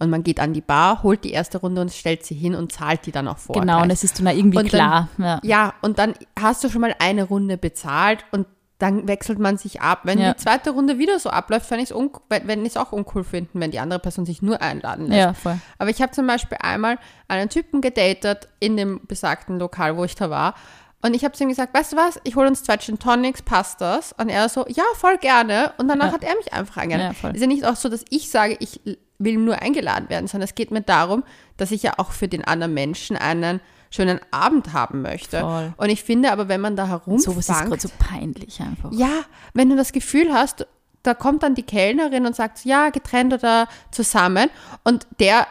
Und 0.00 0.10
man 0.10 0.24
geht 0.24 0.40
an 0.40 0.52
die 0.54 0.60
Bar, 0.62 1.02
holt 1.02 1.22
die 1.24 1.30
erste 1.30 1.58
Runde 1.58 1.80
und 1.82 1.92
stellt 1.92 2.24
sie 2.24 2.34
hin 2.34 2.54
und 2.54 2.72
zahlt 2.72 3.06
die 3.06 3.12
dann 3.12 3.28
auch 3.28 3.38
vor. 3.38 3.54
Genau, 3.54 3.74
gleich. 3.74 3.82
und 3.82 3.88
das 3.92 4.02
ist 4.02 4.18
dann 4.18 4.26
irgendwie 4.28 4.56
Und 4.58 4.72
dann- 4.72 4.80
klar. 4.80 5.08
ja. 5.18 5.40
Ja, 5.42 5.74
und 5.82 5.98
dann 5.98 6.14
hast 6.40 6.64
du 6.64 6.68
schon 6.70 6.80
mal 6.80 6.94
eine 6.98 7.24
Runde 7.24 7.58
bezahlt 7.58 8.24
und 8.32 8.46
dann 8.78 9.06
wechselt 9.06 9.38
man 9.38 9.58
sich 9.58 9.82
ab. 9.82 10.00
Wenn 10.04 10.18
Ja. 10.18 10.32
die 10.32 10.38
zweite 10.42 10.70
Runde 10.70 10.96
wieder 10.98 11.18
so 11.18 11.28
abläuft, 11.28 11.66
fände 11.66 11.84
ich 11.84 11.90
es 11.90 11.94
un 11.96 12.10
wenn 12.30 12.62
ich 12.62 12.70
es 12.70 12.76
auch 12.78 12.92
uncool 12.92 13.24
finden, 13.24 13.60
wenn 13.60 13.70
die 13.70 13.78
andere 13.78 13.98
Person 14.00 14.24
sich 14.24 14.40
nur 14.40 14.62
einladen 14.62 15.08
lässt. 15.08 15.18
ja, 15.18 15.34
voll. 15.34 15.58
Aber 15.78 15.90
ich 15.90 16.00
habe 16.00 16.12
zum 16.12 16.26
Beispiel 16.26 16.56
einmal 16.62 16.96
einen 17.28 17.50
Typen 17.50 17.82
gedatet 17.82 18.48
in 18.58 18.78
dem 18.78 19.02
besagten 19.06 19.58
Lokal, 19.58 19.98
wo 19.98 20.04
ich 20.04 20.14
da 20.14 20.30
war. 20.30 20.54
Und 21.02 21.14
ich 21.14 21.24
habe 21.24 21.32
zu 21.34 21.42
ihm 21.44 21.48
gesagt, 21.48 21.72
weißt 21.72 21.92
du 21.92 21.96
was, 21.96 22.20
ich 22.24 22.36
hole 22.36 22.46
uns 22.46 22.62
zwei 22.62 22.76
Gin 22.76 22.98
Tonics, 22.98 23.40
passt 23.42 23.80
das? 23.80 24.12
Und 24.18 24.28
er 24.28 24.48
so, 24.48 24.66
ja, 24.68 24.84
voll 24.96 25.16
gerne. 25.18 25.72
Und 25.78 25.88
danach 25.88 26.08
Ja. 26.08 26.12
hat 26.12 26.24
er 26.24 26.34
mich 26.36 26.52
einfach 26.52 26.76
eingeladen. 26.76 27.16
Ja, 27.22 27.30
ist 27.30 27.40
ja 27.40 27.46
nicht 27.46 27.64
auch 27.64 27.76
so, 27.76 27.88
dass 27.88 28.04
ich 28.10 28.30
sage, 28.30 28.56
ich 28.60 28.80
will 29.18 29.36
nur 29.38 29.60
eingeladen 29.62 30.08
werden, 30.10 30.26
sondern 30.26 30.44
es 30.48 30.54
geht 30.54 30.70
mir 30.70 30.82
darum, 30.82 31.24
dass 31.56 31.70
ich 31.70 31.82
ja 31.82 31.94
auch 31.98 32.12
für 32.12 32.28
den 32.28 32.44
anderen 32.44 32.74
Menschen 32.74 33.16
einen 33.16 33.60
schönen 33.90 34.20
Abend 34.30 34.72
haben 34.72 35.02
möchte. 35.02 35.40
Voll. 35.40 35.72
Und 35.76 35.88
ich 35.90 36.04
finde 36.04 36.32
aber, 36.32 36.48
wenn 36.48 36.60
man 36.60 36.76
da 36.76 36.84
Sowas 37.06 37.38
ist 37.38 37.46
gerade 37.46 37.58
herumfangt, 37.60 37.80
so 37.80 37.88
peinlich 37.98 38.60
einfach. 38.60 38.92
ja, 38.92 39.22
wenn 39.54 39.68
du 39.70 39.76
das 39.76 39.92
Gefühl 39.92 40.32
hast, 40.32 40.66
da 41.02 41.14
kommt 41.14 41.42
dann 41.42 41.54
die 41.54 41.62
Kellnerin 41.62 42.26
und 42.26 42.36
sagt, 42.36 42.64
ja, 42.66 42.90
getrennt 42.90 43.32
oder 43.32 43.68
zusammen 43.90 44.50
und 44.84 45.06
der 45.18 45.46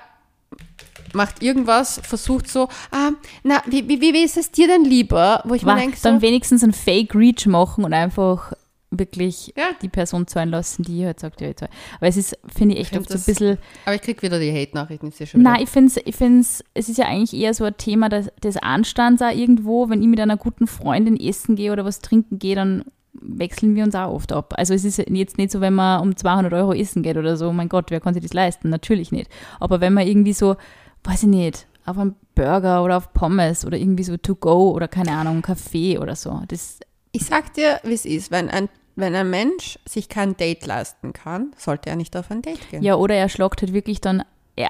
macht 1.14 1.42
irgendwas, 1.44 2.00
versucht 2.04 2.48
so, 2.50 2.68
ah, 2.92 3.12
na, 3.44 3.62
wie, 3.68 3.88
wie, 3.88 4.02
wie 4.02 4.24
ist 4.24 4.38
es 4.38 4.52
dir 4.52 4.68
denn 4.68 4.84
lieber? 4.86 5.42
Wo 5.46 5.54
ich 5.54 5.64
mir 5.64 5.76
denke, 5.76 5.98
dann 6.02 6.16
so, 6.18 6.22
wenigstens 6.22 6.64
ein 6.64 6.74
Fake 6.74 7.14
Reach 7.16 7.46
machen 7.48 7.84
und 7.84 7.94
einfach 7.94 8.54
wirklich 8.92 9.54
Ja. 9.56 9.66
die 9.82 9.90
Person 9.90 10.26
zahlen 10.26 10.50
lassen, 10.50 10.82
die 10.84 11.06
halt 11.06 11.20
sagt, 11.20 11.42
ja, 11.42 11.50
ich 11.50 11.58
zahl. 11.58 11.70
Aber 11.98 12.08
es 12.08 12.18
ist, 12.18 12.36
finde 12.48 12.74
ich, 12.76 12.82
echt 12.82 12.90
find 12.90 13.02
oft 13.02 13.10
so 13.12 13.18
ein 13.18 13.24
bisschen, 13.24 13.58
aber 13.86 13.96
ich 13.96 14.02
krieg 14.02 14.22
wieder 14.24 14.40
die 14.40 14.52
Hate-Nachrichten, 14.52 15.10
ist 15.10 15.20
ja 15.20 15.28
schon 15.28 15.42
wieder. 15.42 15.52
Nein, 15.52 15.62
ich 15.64 15.70
finde 15.70 15.90
es, 15.90 15.98
ich 16.04 16.16
find's, 16.16 16.64
es 16.74 16.90
ist 16.90 16.98
ja 16.98 17.06
eigentlich 17.06 17.40
eher 17.40 17.54
so 17.54 17.66
ein 17.66 17.78
Thema 17.78 18.10
des, 18.10 18.30
des 18.44 18.58
Anstands 18.58 19.22
auch 19.22 19.30
irgendwo. 19.32 19.90
Wenn 19.90 20.02
ich 20.02 20.08
mit 20.08 20.20
einer 20.20 20.38
guten 20.38 20.66
Freundin 20.66 21.20
essen 21.20 21.56
gehe 21.56 21.72
oder 21.72 21.86
was 21.86 22.00
trinken 22.00 22.40
gehe, 22.40 22.56
dann 22.56 22.84
wechseln 23.14 23.76
wir 23.76 23.84
uns 23.84 23.96
auch 23.96 24.12
oft 24.14 24.32
ab. 24.32 24.54
Also 24.58 24.74
es 24.74 24.86
ist 24.86 24.98
jetzt 24.98 25.38
nicht 25.38 25.52
so, 25.52 25.62
wenn 25.62 25.74
man 25.74 26.02
um 26.02 26.16
200 26.16 26.54
Euro 26.54 26.74
essen 26.74 27.04
geht 27.04 27.18
oder 27.18 27.38
so, 27.38 27.52
mein 27.52 27.70
Gott, 27.70 27.92
wer 27.92 28.00
kann 28.00 28.14
sich 28.14 28.24
das 28.24 28.34
leisten? 28.34 28.70
Natürlich 28.70 29.12
nicht. 29.12 29.30
Aber 29.60 29.82
wenn 29.82 29.94
man 29.94 30.08
irgendwie 30.08 30.34
so, 30.34 30.56
weiß 31.04 31.24
ich 31.24 31.30
nicht, 31.30 31.68
auf 31.86 31.98
einen 31.98 32.16
Burger 32.36 32.84
oder 32.84 32.98
auf 32.98 33.14
Pommes 33.14 33.66
oder 33.66 33.78
irgendwie 33.78 34.04
so 34.04 34.18
to 34.18 34.36
go 34.36 34.72
oder 34.72 34.88
keine 34.88 35.12
Ahnung, 35.12 35.42
Kaffee 35.42 35.98
oder 35.98 36.16
so, 36.16 36.42
das, 36.48 36.80
Ich 37.12 37.26
sag 37.26 37.54
dir, 37.54 37.80
wie 37.84 37.94
es 37.94 38.06
ist, 38.06 38.32
wenn 38.32 38.50
ein, 38.50 38.70
wenn 38.96 39.16
ein 39.16 39.30
Mensch 39.30 39.80
sich 39.88 40.10
kein 40.10 40.38
Date 40.38 40.66
leisten 40.66 41.14
kann, 41.14 41.52
sollte 41.58 41.90
er 41.90 41.96
nicht 41.96 42.16
auf 42.16 42.30
ein 42.32 42.42
Date 42.42 42.70
gehen. 42.70 42.84
ja, 42.84 42.96
oder 42.96 43.16
er 43.16 43.30
schlagt 43.30 43.62
halt 43.62 43.74
wirklich 43.74 44.02
dann 44.02 44.24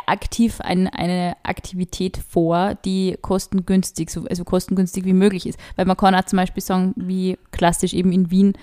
aktiv 0.05 0.61
ein, 0.61 0.87
eine 0.87 1.35
Aktivität 1.43 2.17
vor, 2.17 2.75
die 2.85 3.17
kostengünstig, 3.21 4.11
so, 4.11 4.25
also 4.25 4.43
kostengünstig 4.43 5.05
wie 5.05 5.13
möglich 5.13 5.47
ist. 5.47 5.59
Weil 5.75 5.85
man 5.85 5.97
kann 5.97 6.13
auch 6.13 6.25
zum 6.25 6.37
Beispiel 6.37 6.61
sagen, 6.61 6.93
wie 6.95 7.37
klassisch 7.51 7.93
eben 7.93 8.11
in 8.11 8.29
Wien, 8.29 8.53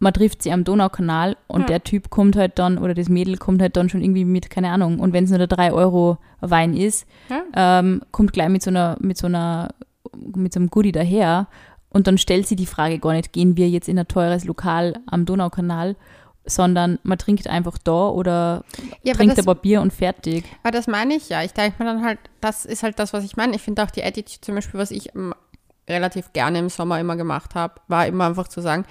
man 0.00 0.14
trifft 0.14 0.42
sie 0.42 0.50
am 0.50 0.64
Donaukanal 0.64 1.36
und 1.46 1.62
ja. 1.62 1.66
der 1.66 1.84
Typ 1.84 2.10
kommt 2.10 2.34
halt 2.34 2.58
dann 2.58 2.78
oder 2.78 2.94
das 2.94 3.08
Mädel 3.08 3.36
kommt 3.36 3.60
halt 3.60 3.76
dann 3.76 3.88
schon 3.90 4.02
irgendwie 4.02 4.24
mit, 4.24 4.48
keine 4.50 4.70
Ahnung, 4.70 4.98
und 4.98 5.12
wenn 5.12 5.24
es 5.24 5.30
nur 5.30 5.38
der 5.38 5.46
3 5.46 5.72
Euro 5.72 6.18
Wein 6.40 6.74
ist, 6.74 7.06
ja. 7.28 7.42
ähm, 7.54 8.02
kommt 8.10 8.32
gleich 8.32 8.48
mit 8.48 8.62
so 8.62 8.70
einer, 8.70 8.96
mit 8.98 9.18
so 9.18 9.26
einer, 9.26 9.68
mit 10.16 10.54
so 10.54 10.58
einem 10.58 10.70
Goodie 10.70 10.92
daher 10.92 11.48
und 11.90 12.06
dann 12.06 12.16
stellt 12.16 12.46
sie 12.46 12.56
die 12.56 12.66
Frage 12.66 12.98
gar 12.98 13.12
nicht, 13.12 13.32
gehen 13.32 13.58
wir 13.58 13.68
jetzt 13.68 13.88
in 13.88 13.98
ein 13.98 14.08
teures 14.08 14.44
Lokal 14.44 14.94
am 15.06 15.26
Donaukanal, 15.26 15.96
sondern 16.46 16.98
man 17.02 17.18
trinkt 17.18 17.46
einfach 17.46 17.76
da 17.76 18.08
oder 18.08 18.64
ja, 19.02 19.12
trinkt 19.12 19.36
das, 19.36 19.46
aber 19.46 19.54
Bier 19.54 19.82
und 19.82 19.92
fertig. 19.92 20.44
Aber 20.62 20.70
das 20.70 20.86
meine 20.86 21.14
ich 21.14 21.28
ja. 21.28 21.42
Ich 21.42 21.52
denke 21.52 21.82
mir 21.82 21.92
dann 21.92 22.02
halt, 22.02 22.18
das 22.40 22.64
ist 22.64 22.82
halt 22.82 22.98
das, 22.98 23.12
was 23.12 23.22
ich 23.22 23.36
meine. 23.36 23.54
Ich 23.54 23.60
finde 23.60 23.82
auch 23.82 23.90
die 23.90 24.02
Attitude 24.02 24.40
zum 24.40 24.54
Beispiel, 24.54 24.80
was 24.80 24.90
ich 24.90 25.10
relativ 25.86 26.32
gerne 26.32 26.58
im 26.58 26.70
Sommer 26.70 26.98
immer 26.98 27.16
gemacht 27.16 27.54
habe, 27.54 27.74
war 27.88 28.06
immer 28.06 28.26
einfach 28.26 28.48
zu 28.48 28.62
sagen, 28.62 28.86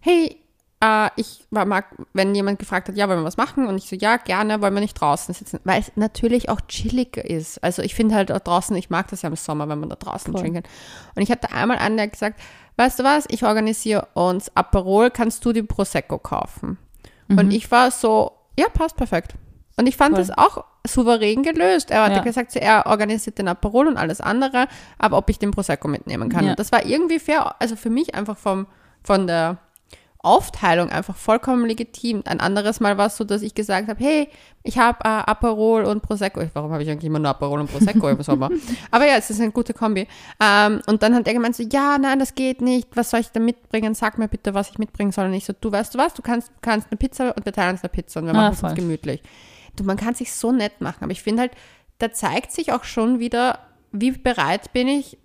hey, 0.00 0.42
äh, 0.80 1.10
ich 1.16 1.44
mag, 1.50 1.86
wenn 2.12 2.34
jemand 2.34 2.58
gefragt 2.58 2.88
hat, 2.88 2.96
ja, 2.96 3.08
wollen 3.08 3.20
wir 3.20 3.24
was 3.24 3.36
machen? 3.36 3.66
Und 3.66 3.78
ich 3.78 3.88
so, 3.88 3.96
ja, 3.96 4.16
gerne, 4.16 4.60
wollen 4.60 4.74
wir 4.74 4.80
nicht 4.80 4.94
draußen 4.94 5.34
sitzen, 5.34 5.60
weil 5.64 5.80
es 5.80 5.92
natürlich 5.96 6.48
auch 6.48 6.60
chilliger 6.68 7.24
ist. 7.24 7.62
Also 7.64 7.82
ich 7.82 7.94
finde 7.94 8.14
halt 8.14 8.30
draußen, 8.30 8.76
ich 8.76 8.90
mag 8.90 9.08
das 9.08 9.22
ja 9.22 9.28
im 9.28 9.36
Sommer, 9.36 9.68
wenn 9.68 9.80
man 9.80 9.88
da 9.88 9.96
draußen 9.96 10.32
Voll. 10.32 10.42
trinken. 10.42 10.62
Und 11.14 11.22
ich 11.22 11.30
hatte 11.30 11.52
einmal 11.52 11.78
einen, 11.78 11.96
der 11.96 12.08
gesagt, 12.08 12.40
weißt 12.76 13.00
du 13.00 13.04
was, 13.04 13.26
ich 13.28 13.44
organisiere 13.44 14.06
uns 14.14 14.54
Aperol, 14.56 15.10
kannst 15.10 15.44
du 15.44 15.52
die 15.52 15.62
Prosecco 15.62 16.18
kaufen? 16.18 16.78
Mhm. 17.26 17.38
Und 17.38 17.50
ich 17.50 17.70
war 17.70 17.90
so, 17.90 18.32
ja, 18.58 18.68
passt 18.68 18.96
perfekt. 18.96 19.34
Und 19.76 19.86
ich 19.86 19.96
fand 19.96 20.16
Voll. 20.16 20.24
das 20.24 20.36
auch 20.36 20.64
souverän 20.86 21.42
gelöst. 21.42 21.90
Er 21.90 22.04
hat 22.04 22.12
ja. 22.12 22.22
gesagt, 22.22 22.52
so, 22.52 22.58
er 22.58 22.86
organisiert 22.86 23.38
den 23.38 23.48
Aperol 23.48 23.86
und 23.86 23.96
alles 23.96 24.20
andere, 24.20 24.66
aber 24.96 25.18
ob 25.18 25.28
ich 25.28 25.38
den 25.38 25.50
Prosecco 25.50 25.86
mitnehmen 25.86 26.28
kann. 26.28 26.44
Ja. 26.44 26.50
Und 26.52 26.58
das 26.58 26.72
war 26.72 26.84
irgendwie 26.84 27.18
fair, 27.18 27.54
also 27.60 27.76
für 27.76 27.90
mich 27.90 28.14
einfach 28.14 28.36
vom, 28.36 28.66
von 29.02 29.26
der 29.26 29.58
Aufteilung 30.20 30.90
einfach 30.90 31.14
vollkommen 31.14 31.64
legitim. 31.66 32.22
Ein 32.26 32.40
anderes 32.40 32.80
Mal 32.80 32.98
war 32.98 33.06
es 33.06 33.16
so, 33.16 33.22
dass 33.22 33.40
ich 33.40 33.54
gesagt 33.54 33.88
habe, 33.88 34.02
hey, 34.02 34.28
ich 34.64 34.76
habe 34.76 34.98
äh, 35.04 35.08
Aperol 35.08 35.84
und 35.84 36.02
Prosecco. 36.02 36.42
Warum 36.54 36.72
habe 36.72 36.82
ich 36.82 36.90
eigentlich 36.90 37.04
immer 37.04 37.20
nur 37.20 37.30
Aperol 37.30 37.60
und 37.60 37.70
Prosecco 37.70 38.08
im 38.08 38.20
Sommer? 38.22 38.50
Aber 38.90 39.06
ja, 39.06 39.14
es 39.16 39.30
ist 39.30 39.40
eine 39.40 39.52
gute 39.52 39.74
Kombi. 39.74 40.08
Ähm, 40.40 40.82
und 40.86 41.04
dann 41.04 41.14
hat 41.14 41.28
er 41.28 41.34
gemeint 41.34 41.54
so, 41.54 41.62
ja, 41.62 41.98
nein, 41.98 42.18
das 42.18 42.34
geht 42.34 42.60
nicht. 42.60 42.88
Was 42.96 43.10
soll 43.10 43.20
ich 43.20 43.30
da 43.30 43.38
mitbringen? 43.38 43.94
Sag 43.94 44.18
mir 44.18 44.26
bitte, 44.26 44.54
was 44.54 44.70
ich 44.70 44.78
mitbringen 44.78 45.12
soll. 45.12 45.26
Und 45.26 45.34
ich 45.34 45.44
so, 45.44 45.54
du 45.58 45.70
weißt 45.70 45.94
du 45.94 45.98
was, 45.98 46.14
du 46.14 46.22
kannst, 46.22 46.50
kannst 46.62 46.88
eine 46.90 46.98
Pizza 46.98 47.36
und 47.36 47.44
wir 47.44 47.52
teilen 47.52 47.72
uns 47.72 47.82
eine 47.82 47.90
Pizza 47.90 48.18
und 48.18 48.26
wir 48.26 48.34
ah, 48.34 48.50
machen 48.50 48.66
es 48.66 48.74
gemütlich. 48.74 49.22
Du, 49.76 49.84
man 49.84 49.96
kann 49.96 50.16
sich 50.16 50.32
so 50.32 50.50
nett 50.50 50.80
machen. 50.80 50.98
Aber 51.04 51.12
ich 51.12 51.22
finde 51.22 51.42
halt, 51.42 51.52
da 51.98 52.12
zeigt 52.12 52.50
sich 52.50 52.72
auch 52.72 52.82
schon 52.82 53.20
wieder, 53.20 53.60
wie 53.92 54.10
bereit 54.10 54.72
bin 54.72 54.88
ich, 54.88 55.16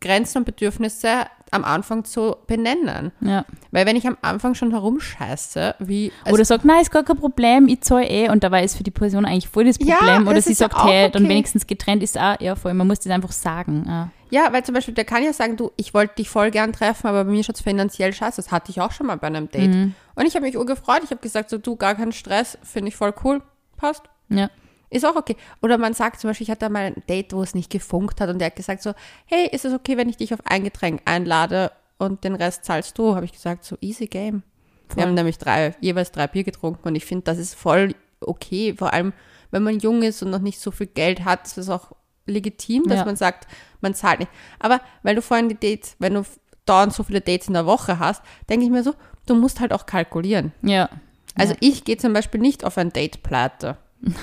Grenzen 0.00 0.38
und 0.38 0.44
Bedürfnisse 0.44 1.26
am 1.50 1.64
Anfang 1.64 2.04
zu 2.04 2.36
benennen. 2.46 3.12
Ja. 3.20 3.44
Weil 3.70 3.86
wenn 3.86 3.96
ich 3.96 4.06
am 4.06 4.16
Anfang 4.22 4.54
schon 4.54 4.70
herumscheiße, 4.70 5.76
wie. 5.80 6.12
Also 6.24 6.34
oder 6.34 6.44
sagt, 6.44 6.64
nein, 6.64 6.80
ist 6.80 6.90
gar 6.90 7.02
kein 7.02 7.16
Problem, 7.16 7.68
ich 7.68 7.80
zahle 7.82 8.08
eh. 8.08 8.28
Und 8.30 8.44
dabei 8.44 8.64
ist 8.64 8.76
für 8.76 8.82
die 8.82 8.90
Person 8.90 9.24
eigentlich 9.24 9.48
voll 9.48 9.64
das 9.64 9.78
Problem. 9.78 9.96
Ja, 10.00 10.20
oder 10.20 10.34
das 10.34 10.44
sie 10.44 10.54
sagt, 10.54 10.76
hey, 10.84 11.06
okay. 11.06 11.10
dann 11.12 11.28
wenigstens 11.28 11.66
getrennt 11.66 12.02
ist 12.02 12.18
auch, 12.18 12.40
ja 12.40 12.54
voll, 12.54 12.74
man 12.74 12.86
muss 12.86 13.00
das 13.00 13.12
einfach 13.12 13.32
sagen. 13.32 13.84
Ja. 13.86 14.10
ja, 14.30 14.52
weil 14.52 14.64
zum 14.64 14.74
Beispiel, 14.74 14.94
der 14.94 15.04
kann 15.04 15.24
ja 15.24 15.32
sagen, 15.32 15.56
du, 15.56 15.72
ich 15.76 15.92
wollte 15.92 16.16
dich 16.16 16.30
voll 16.30 16.50
gern 16.50 16.72
treffen, 16.72 17.06
aber 17.06 17.24
bei 17.24 17.32
mir 17.32 17.42
schaut 17.42 17.56
es 17.56 17.62
finanziell 17.62 18.12
scheiße. 18.12 18.36
Das 18.36 18.52
hatte 18.52 18.70
ich 18.70 18.80
auch 18.80 18.92
schon 18.92 19.06
mal 19.06 19.16
bei 19.16 19.26
einem 19.26 19.50
Date. 19.50 19.70
Mhm. 19.70 19.94
Und 20.14 20.26
ich 20.26 20.34
habe 20.34 20.46
mich 20.46 20.56
urgefreut. 20.56 21.00
Ich 21.04 21.10
habe 21.10 21.20
gesagt, 21.20 21.50
so, 21.50 21.58
du, 21.58 21.76
gar 21.76 21.94
keinen 21.94 22.12
Stress, 22.12 22.58
finde 22.62 22.88
ich 22.88 22.96
voll 22.96 23.14
cool, 23.24 23.42
passt. 23.76 24.02
Ja. 24.28 24.50
Ist 24.90 25.06
auch 25.06 25.14
okay. 25.14 25.36
Oder 25.62 25.78
man 25.78 25.94
sagt 25.94 26.20
zum 26.20 26.30
Beispiel, 26.30 26.44
ich 26.44 26.50
hatte 26.50 26.68
mal 26.68 26.86
ein 26.86 27.02
Date, 27.08 27.32
wo 27.32 27.42
es 27.42 27.54
nicht 27.54 27.70
gefunkt 27.70 28.20
hat 28.20 28.28
und 28.28 28.40
der 28.40 28.46
hat 28.46 28.56
gesagt 28.56 28.82
so, 28.82 28.92
hey, 29.26 29.48
ist 29.50 29.64
es 29.64 29.72
okay, 29.72 29.96
wenn 29.96 30.08
ich 30.08 30.16
dich 30.16 30.34
auf 30.34 30.40
ein 30.44 30.64
Getränk 30.64 31.02
einlade 31.04 31.70
und 31.98 32.24
den 32.24 32.34
Rest 32.34 32.64
zahlst 32.64 32.98
du? 32.98 33.14
Habe 33.14 33.24
ich 33.24 33.32
gesagt, 33.32 33.64
so 33.64 33.76
easy 33.80 34.06
game. 34.06 34.42
Voll. 34.88 34.96
Wir 34.96 35.02
haben 35.04 35.14
nämlich 35.14 35.38
drei, 35.38 35.76
jeweils 35.80 36.10
drei 36.10 36.26
Bier 36.26 36.42
getrunken 36.42 36.88
und 36.88 36.96
ich 36.96 37.04
finde, 37.04 37.24
das 37.24 37.38
ist 37.38 37.54
voll 37.54 37.94
okay. 38.20 38.74
Vor 38.76 38.92
allem, 38.92 39.12
wenn 39.52 39.62
man 39.62 39.78
jung 39.78 40.02
ist 40.02 40.22
und 40.22 40.30
noch 40.30 40.40
nicht 40.40 40.58
so 40.58 40.72
viel 40.72 40.88
Geld 40.88 41.24
hat, 41.24 41.46
ist 41.46 41.58
es 41.58 41.68
auch 41.68 41.92
legitim, 42.26 42.84
dass 42.88 42.98
ja. 42.98 43.04
man 43.04 43.16
sagt, 43.16 43.46
man 43.80 43.94
zahlt 43.94 44.18
nicht. 44.18 44.30
Aber 44.58 44.80
weil 45.04 45.14
du 45.14 45.22
vorhin 45.22 45.48
die 45.48 45.58
Dates, 45.58 45.94
wenn 46.00 46.14
du 46.14 46.24
dauernd 46.66 46.92
so 46.92 47.04
viele 47.04 47.20
Dates 47.20 47.46
in 47.46 47.54
der 47.54 47.66
Woche 47.66 48.00
hast, 48.00 48.22
denke 48.48 48.64
ich 48.64 48.70
mir 48.70 48.82
so, 48.82 48.94
du 49.26 49.36
musst 49.36 49.60
halt 49.60 49.72
auch 49.72 49.86
kalkulieren. 49.86 50.52
Ja. 50.62 50.88
Also 51.36 51.52
ja. 51.54 51.58
ich 51.60 51.84
gehe 51.84 51.96
zum 51.96 52.12
Beispiel 52.12 52.40
nicht 52.40 52.64
auf 52.64 52.76
ein 52.76 52.92
Date-Platte. 52.92 53.76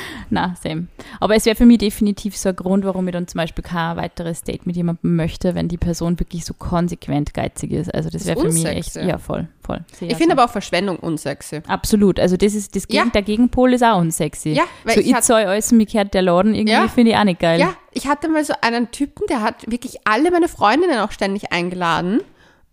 Na, 0.30 0.54
same. 0.62 0.86
Aber 1.20 1.34
es 1.34 1.46
wäre 1.46 1.56
für 1.56 1.66
mich 1.66 1.78
definitiv 1.78 2.36
so 2.36 2.48
ein 2.48 2.56
Grund, 2.56 2.84
warum 2.84 3.06
ich 3.08 3.12
dann 3.12 3.28
zum 3.28 3.38
Beispiel 3.38 3.62
kein 3.64 3.96
weiteres 3.96 4.42
Date 4.42 4.66
mit 4.66 4.76
jemandem 4.76 5.16
möchte, 5.16 5.54
wenn 5.54 5.68
die 5.68 5.76
Person 5.76 6.18
wirklich 6.18 6.44
so 6.44 6.54
konsequent 6.54 7.34
geizig 7.34 7.72
ist. 7.72 7.94
Also 7.94 8.10
das, 8.10 8.26
wäre 8.26 8.40
für 8.40 8.52
mich 8.52 8.64
echt, 8.64 8.96
ja 8.96 9.18
voll, 9.18 9.48
voll. 9.62 9.84
Ich 10.00 10.16
finde 10.16 10.32
aber 10.32 10.44
auch 10.44 10.50
Verschwendung 10.50 10.98
unsexy. 10.98 11.62
Absolut. 11.66 12.20
Also 12.20 12.36
das 12.36 12.54
ist, 12.54 12.76
das 12.76 12.88
Gegen, 12.88 13.04
ja. 13.04 13.10
der 13.10 13.22
Gegenpol 13.22 13.72
ist 13.72 13.84
auch 13.84 13.98
unsexy. 13.98 14.50
Ja, 14.50 14.64
weil 14.84 14.94
so 14.94 15.00
ich, 15.00 15.10
ich 15.10 15.20
zahle 15.20 15.48
alles 15.48 15.72
mir 15.72 15.86
kehrt 15.86 16.14
der 16.14 16.22
Laden 16.22 16.54
irgendwie, 16.54 16.72
ja. 16.72 16.88
finde 16.88 17.12
ich 17.12 17.16
auch 17.16 17.24
nicht 17.24 17.40
geil. 17.40 17.60
Ja, 17.60 17.74
ich 17.92 18.06
hatte 18.06 18.28
mal 18.28 18.44
so 18.44 18.54
einen 18.60 18.90
Typen, 18.90 19.26
der 19.28 19.42
hat 19.42 19.70
wirklich 19.70 19.98
alle 20.04 20.30
meine 20.30 20.48
Freundinnen 20.48 20.98
auch 20.98 21.12
ständig 21.12 21.52
eingeladen. 21.52 22.20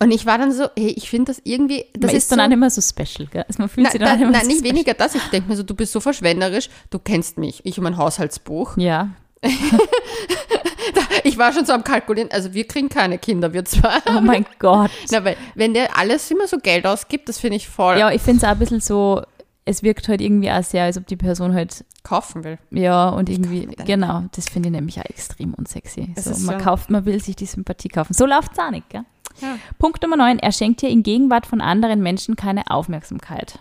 Und 0.03 0.11
ich 0.11 0.25
war 0.25 0.37
dann 0.37 0.51
so, 0.51 0.65
hey, 0.77 0.89
ich 0.97 1.09
finde 1.09 1.31
das 1.31 1.41
irgendwie. 1.45 1.85
Das 1.93 2.09
man 2.09 2.15
ist, 2.17 2.29
dann 2.31 2.39
so, 2.39 2.43
auch 2.43 2.49
nicht 2.49 2.59
mehr 2.59 2.69
so 2.69 2.81
special, 2.81 3.27
gell? 3.29 3.45
Also 3.47 3.59
man 3.59 3.69
fühlt 3.69 3.85
na, 3.85 3.91
sich 3.91 3.99
dann 4.01 4.07
da, 4.07 4.13
auch 4.13 4.17
nicht 4.17 4.29
mehr 4.29 4.31
Nein, 4.31 4.41
so 4.41 4.47
nicht 4.47 4.57
special. 4.59 4.75
weniger 4.75 4.93
das. 4.95 5.15
Ich 5.15 5.23
denke 5.29 5.49
mir 5.49 5.55
so, 5.55 5.63
du 5.63 5.73
bist 5.75 5.93
so 5.93 6.01
verschwenderisch, 6.01 6.69
du 6.89 6.99
kennst 6.99 7.37
mich, 7.37 7.65
ich 7.65 7.77
und 7.77 7.85
mein 7.85 7.95
Haushaltsbuch. 7.95 8.75
Ja. 8.75 9.11
ich 11.23 11.37
war 11.37 11.53
schon 11.53 11.65
so 11.65 11.71
am 11.71 11.85
Kalkulieren, 11.85 12.31
also 12.31 12.53
wir 12.53 12.67
kriegen 12.67 12.89
keine 12.89 13.17
Kinder, 13.17 13.53
wir 13.53 13.63
zwei. 13.63 13.99
Oh 14.09 14.21
mein 14.21 14.45
Gott. 14.59 14.91
Na, 15.09 15.23
weil, 15.23 15.37
wenn 15.55 15.73
der 15.73 15.97
alles 15.97 16.29
immer 16.31 16.47
so 16.47 16.57
Geld 16.57 16.85
ausgibt, 16.85 17.29
das 17.29 17.39
finde 17.39 17.55
ich 17.55 17.69
voll. 17.69 17.97
Ja, 17.97 18.11
ich 18.11 18.21
finde 18.21 18.39
es 18.39 18.43
auch 18.43 18.53
ein 18.53 18.59
bisschen 18.59 18.81
so, 18.81 19.21
es 19.63 19.83
wirkt 19.83 20.09
halt 20.09 20.19
irgendwie 20.19 20.51
auch 20.51 20.63
sehr, 20.63 20.83
als 20.83 20.97
ob 20.97 21.07
die 21.07 21.15
Person 21.15 21.53
halt 21.53 21.85
kaufen 22.03 22.43
will. 22.43 22.57
Ja, 22.71 23.07
und 23.09 23.29
ich 23.29 23.37
irgendwie, 23.37 23.67
genau, 23.85 24.23
das 24.35 24.49
finde 24.49 24.67
ich 24.67 24.73
nämlich 24.73 24.99
auch 24.99 25.05
extrem 25.05 25.53
unsexy. 25.53 26.13
So, 26.17 26.31
man 26.31 26.59
so 26.59 26.65
kauft, 26.65 26.89
man 26.89 27.05
will 27.05 27.21
sich 27.23 27.37
die 27.37 27.45
Sympathie 27.45 27.87
kaufen. 27.87 28.13
So 28.13 28.25
läuft 28.25 28.51
es 28.53 28.59
auch 28.59 28.71
nicht, 28.71 28.89
gell? 28.89 29.05
Ja. 29.41 29.57
Punkt 29.79 30.01
Nummer 30.01 30.17
9. 30.17 30.39
Er 30.39 30.51
schenkt 30.51 30.81
dir 30.81 30.89
in 30.89 31.03
Gegenwart 31.03 31.45
von 31.45 31.61
anderen 31.61 32.01
Menschen 32.01 32.35
keine 32.35 32.69
Aufmerksamkeit. 32.69 33.59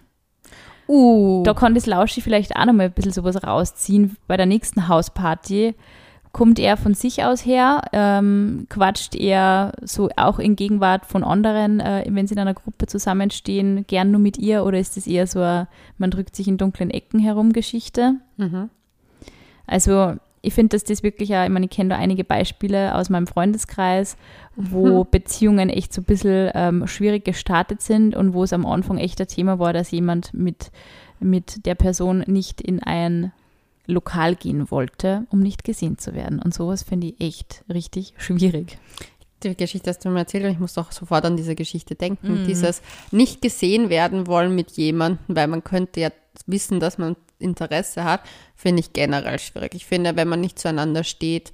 Uh. 0.89 1.43
Da 1.45 1.55
das 1.75 1.87
Lauschi 1.87 2.20
vielleicht 2.20 2.57
auch 2.57 2.66
nochmal 2.66 2.87
ein 2.87 2.93
bisschen 2.93 3.12
sowas 3.12 3.43
rausziehen. 3.43 4.16
Bei 4.27 4.37
der 4.37 4.47
nächsten 4.47 4.89
Hausparty 4.89 5.75
kommt 6.33 6.59
er 6.59 6.77
von 6.77 6.95
sich 6.95 7.25
aus 7.25 7.45
her, 7.45 7.83
ähm, 7.93 8.66
quatscht 8.70 9.14
er 9.14 9.73
so 9.83 10.09
auch 10.16 10.39
in 10.39 10.57
Gegenwart 10.57 11.05
von 11.05 11.25
anderen, 11.25 11.81
äh, 11.81 12.05
wenn 12.09 12.27
sie 12.27 12.35
in 12.35 12.41
einer 12.41 12.55
Gruppe 12.55 12.87
zusammenstehen, 12.87 13.85
gern 13.87 14.11
nur 14.11 14.20
mit 14.20 14.39
ihr 14.39 14.64
oder 14.64 14.79
ist 14.79 14.97
es 14.97 15.07
eher 15.07 15.27
so 15.27 15.41
eine, 15.41 15.68
man 15.99 16.11
drückt 16.11 16.35
sich 16.35 16.49
in 16.49 16.57
dunklen 16.57 16.91
Ecken 16.91 17.20
herum 17.20 17.53
Geschichte? 17.53 18.14
Mhm. 18.39 18.70
Also 19.66 20.14
ich 20.43 20.55
finde, 20.55 20.70
dass 20.70 20.84
das 20.84 21.05
wirklich, 21.05 21.34
auch, 21.36 21.45
ich 21.45 21.51
meine, 21.51 21.66
ich 21.66 21.70
kenne 21.70 21.90
da 21.90 21.97
einige 21.97 22.24
Beispiele 22.24 22.97
aus 22.97 23.09
meinem 23.09 23.28
Freundeskreis, 23.28 24.16
wo 24.57 25.05
mhm. 25.05 25.11
Beziehungen 25.11 25.68
echt 25.70 25.95
so 25.95 26.01
ein 26.01 26.05
bisschen 26.05 26.51
ähm, 26.55 26.86
schwierig 26.88 27.24
gestartet 27.24 27.80
sind 27.80 28.16
und 28.16 28.34
wo 28.34 28.43
es 28.43 28.53
am 28.53 28.66
Anfang 28.66 28.99
echt 28.99 29.20
ein 29.20 29.28
Thema 29.28 29.61
war, 29.61 29.72
dass 29.72 29.93
jemand 29.93 30.34
mit, 30.34 30.72
mit 31.20 31.64
der 31.64 31.76
Person 31.76 32.24
nicht 32.26 32.61
in 32.61 32.82
ein 32.82 33.32
Lokal 33.86 34.34
gehen 34.34 34.70
wollte, 34.70 35.26
um 35.30 35.40
nicht 35.40 35.62
gesehen 35.62 35.99
zu 35.99 36.12
werden. 36.14 36.40
Und 36.40 36.53
sowas 36.55 36.82
finde 36.82 37.09
ich 37.09 37.20
echt 37.20 37.64
richtig 37.72 38.14
schwierig. 38.16 38.78
Die 39.43 39.57
Geschichte 39.57 39.90
hast 39.90 40.05
du 40.05 40.09
mir 40.09 40.20
erzählt 40.20 40.45
und 40.45 40.51
ich 40.51 40.59
muss 40.59 40.74
doch 40.74 40.93
sofort 40.93 41.24
an 41.24 41.36
diese 41.36 41.55
Geschichte 41.55 41.95
denken. 41.95 42.43
Mhm. 42.43 42.47
Dieses 42.47 42.82
nicht 43.11 43.43
gesehen 43.43 43.90
werden 43.90 44.26
wollen 44.26 44.55
mit 44.55 44.72
jemandem, 44.72 45.18
weil 45.28 45.49
man 45.49 45.64
könnte 45.64 46.01
ja 46.01 46.11
wissen, 46.47 46.80
dass 46.80 46.99
man 46.99 47.16
Interesse 47.43 48.05
hat, 48.05 48.22
finde 48.55 48.80
ich 48.80 48.93
generell 48.93 49.38
schwierig. 49.38 49.74
Ich 49.74 49.86
finde, 49.86 50.16
wenn 50.16 50.28
man 50.28 50.40
nicht 50.40 50.59
zueinander 50.59 51.05
steht 51.05 51.53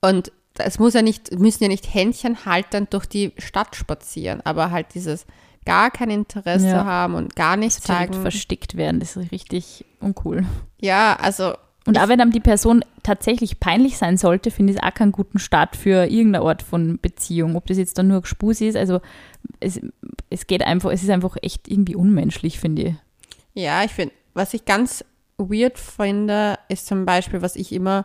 und 0.00 0.32
es 0.58 0.78
muss 0.78 0.94
ja 0.94 1.02
nicht, 1.02 1.38
müssen 1.38 1.64
ja 1.64 1.68
nicht 1.68 1.92
Händchen 1.92 2.44
haltend 2.44 2.92
durch 2.92 3.06
die 3.06 3.32
Stadt 3.38 3.76
spazieren, 3.76 4.40
aber 4.44 4.70
halt 4.70 4.94
dieses 4.94 5.26
gar 5.64 5.90
kein 5.90 6.10
Interesse 6.10 6.68
ja. 6.68 6.84
haben 6.84 7.14
und 7.14 7.36
gar 7.36 7.56
nicht 7.56 7.82
zeigen. 7.82 8.14
Versteckt 8.14 8.76
werden, 8.76 9.00
das 9.00 9.16
ist 9.16 9.32
richtig 9.32 9.84
uncool. 10.00 10.44
Ja, 10.80 11.16
also. 11.20 11.54
Und 11.86 11.98
auch 11.98 12.08
wenn 12.08 12.20
einem 12.20 12.32
die 12.32 12.40
Person 12.40 12.84
tatsächlich 13.02 13.58
peinlich 13.58 13.96
sein 13.96 14.16
sollte, 14.16 14.50
finde 14.50 14.72
ich 14.72 14.78
es 14.78 14.82
auch 14.82 14.94
keinen 14.94 15.12
guten 15.12 15.38
Start 15.38 15.76
für 15.76 16.10
irgendeine 16.10 16.44
Art 16.44 16.62
von 16.62 16.98
Beziehung. 17.00 17.56
Ob 17.56 17.66
das 17.66 17.78
jetzt 17.78 17.96
dann 17.96 18.08
nur 18.08 18.24
Spus 18.26 18.60
ist, 18.60 18.76
also 18.76 19.00
es, 19.60 19.80
es 20.28 20.46
geht 20.46 20.62
einfach, 20.62 20.90
es 20.90 21.02
ist 21.02 21.10
einfach 21.10 21.36
echt 21.40 21.68
irgendwie 21.68 21.96
unmenschlich, 21.96 22.60
finde 22.60 22.82
ich. 22.82 22.94
Ja, 23.54 23.82
ich 23.82 23.92
finde, 23.92 24.14
was 24.34 24.54
ich 24.54 24.64
ganz 24.64 25.04
weird 25.38 25.78
finde, 25.78 26.58
ist 26.68 26.86
zum 26.86 27.04
Beispiel, 27.04 27.42
was 27.42 27.56
ich 27.56 27.72
immer 27.72 28.04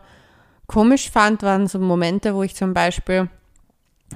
komisch 0.67 1.09
fand, 1.09 1.43
waren 1.43 1.67
so 1.67 1.79
Momente, 1.79 2.33
wo 2.35 2.43
ich 2.43 2.55
zum 2.55 2.73
Beispiel 2.73 3.29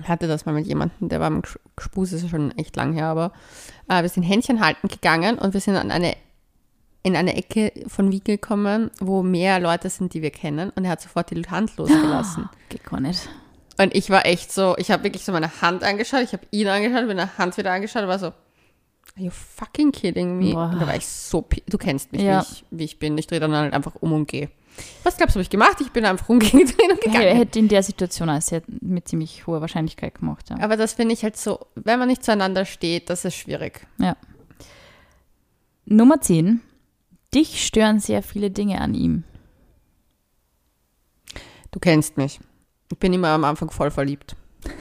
hatte 0.04 0.28
das 0.28 0.46
mal 0.46 0.54
mit 0.54 0.68
jemandem, 0.68 1.10
der 1.10 1.20
war 1.20 1.28
im 1.28 1.42
Spus, 1.80 2.14
ist 2.14 2.30
schon 2.30 2.56
echt 2.58 2.76
lang 2.76 2.94
her, 2.94 3.08
aber 3.08 3.32
äh, 3.90 4.02
wir 4.02 4.10
sind 4.10 4.24
Händchen 4.24 4.64
halten 4.64 4.88
gegangen 4.88 5.38
und 5.40 5.54
wir 5.54 5.62
sind 5.62 5.76
an 5.76 5.92
eine 5.92 6.16
in 7.02 7.16
eine 7.16 7.36
Ecke 7.36 7.72
von 7.88 8.12
Wien 8.12 8.24
gekommen, 8.24 8.92
wo 9.00 9.24
mehr 9.24 9.60
Leute 9.60 9.90
sind, 9.90 10.14
die 10.14 10.22
wir 10.22 10.32
kennen. 10.32 10.70
Und 10.76 10.84
er 10.84 10.92
hat 10.92 11.02
sofort 11.02 11.32
die 11.32 11.42
Hand 11.44 11.78
losgelassen. 11.78 12.50
Geht 12.68 12.84
gar 12.84 13.00
nicht. 13.00 13.30
Und 13.78 13.96
ich 13.96 14.10
war 14.10 14.26
echt 14.26 14.52
so, 14.52 14.76
ich 14.78 14.92
habe 14.92 15.06
wirklich 15.06 15.24
so 15.24 15.32
meine 15.32 15.62
Hand 15.62 15.86
angeschaut, 15.86 16.24
ich 16.24 16.34
habe 16.34 16.46
ihn 16.52 16.68
angeschaut, 16.68 17.08
meine 17.08 17.38
Hand 17.38 17.56
wieder 17.56 17.72
angeschaut 17.72 18.04
und 18.04 18.10
war 18.10 18.20
so, 18.20 18.34
are 19.20 19.26
you 19.26 19.32
fucking 19.32 19.92
kidding 19.92 20.38
me? 20.40 20.54
Boah. 20.54 20.76
Da 20.80 20.88
war 20.88 20.96
ich 20.96 21.06
so, 21.06 21.46
du 21.68 21.78
kennst 21.78 22.12
mich, 22.12 22.22
Ja. 22.22 22.42
wie, 22.42 22.46
ich, 22.54 22.66
wie 22.72 22.84
ich 22.86 23.00
bin. 23.00 23.18
Ich 23.18 23.28
drehe 23.28 23.40
dann 23.40 23.54
halt 23.54 23.74
einfach 23.74 23.96
um 24.00 24.14
und 24.14 24.28
gehe. 24.28 24.50
Was 25.04 25.18
glaubst 25.18 25.36
du, 25.36 25.40
habe 25.40 25.42
ich 25.44 25.50
gemacht? 25.50 25.82
Ich 25.82 25.92
bin 25.92 26.06
einfach 26.06 26.30
umgedreht 26.30 26.54
und 26.82 26.90
Er 26.90 26.96
gegangen. 26.98 27.36
hätte 27.36 27.60
in 27.60 27.68
der 27.68 27.84
Situation 27.84 28.30
sehr, 28.40 28.62
mit 28.82 29.08
ziemlich 29.10 29.46
hoher 29.46 29.60
Wahrscheinlichkeit 29.62 30.16
gemacht. 30.16 30.50
Ja. 30.50 30.60
Aber 30.62 30.78
das 30.78 30.94
finde 30.94 31.14
ich 31.14 31.24
halt 31.24 31.36
so, 31.36 31.60
wenn 31.76 32.00
man 32.00 32.08
nicht 32.08 32.24
zueinander 32.24 32.64
steht, 32.66 33.10
das 33.10 33.26
ist 33.26 33.36
schwierig. 33.36 33.86
ja. 33.98 34.16
Nummer 35.86 36.22
10. 36.22 36.62
Dich 37.34 37.66
stören 37.66 38.00
sehr 38.00 38.22
viele 38.22 38.52
Dinge 38.52 38.80
an 38.80 38.94
ihm. 38.94 39.24
Du 41.72 41.80
kennst 41.80 42.16
mich. 42.18 42.40
Ich 42.92 42.98
bin 43.00 43.12
immer 43.14 43.30
am 43.30 43.44
Anfang 43.44 43.72
voll 43.72 43.90
verliebt. 43.92 44.36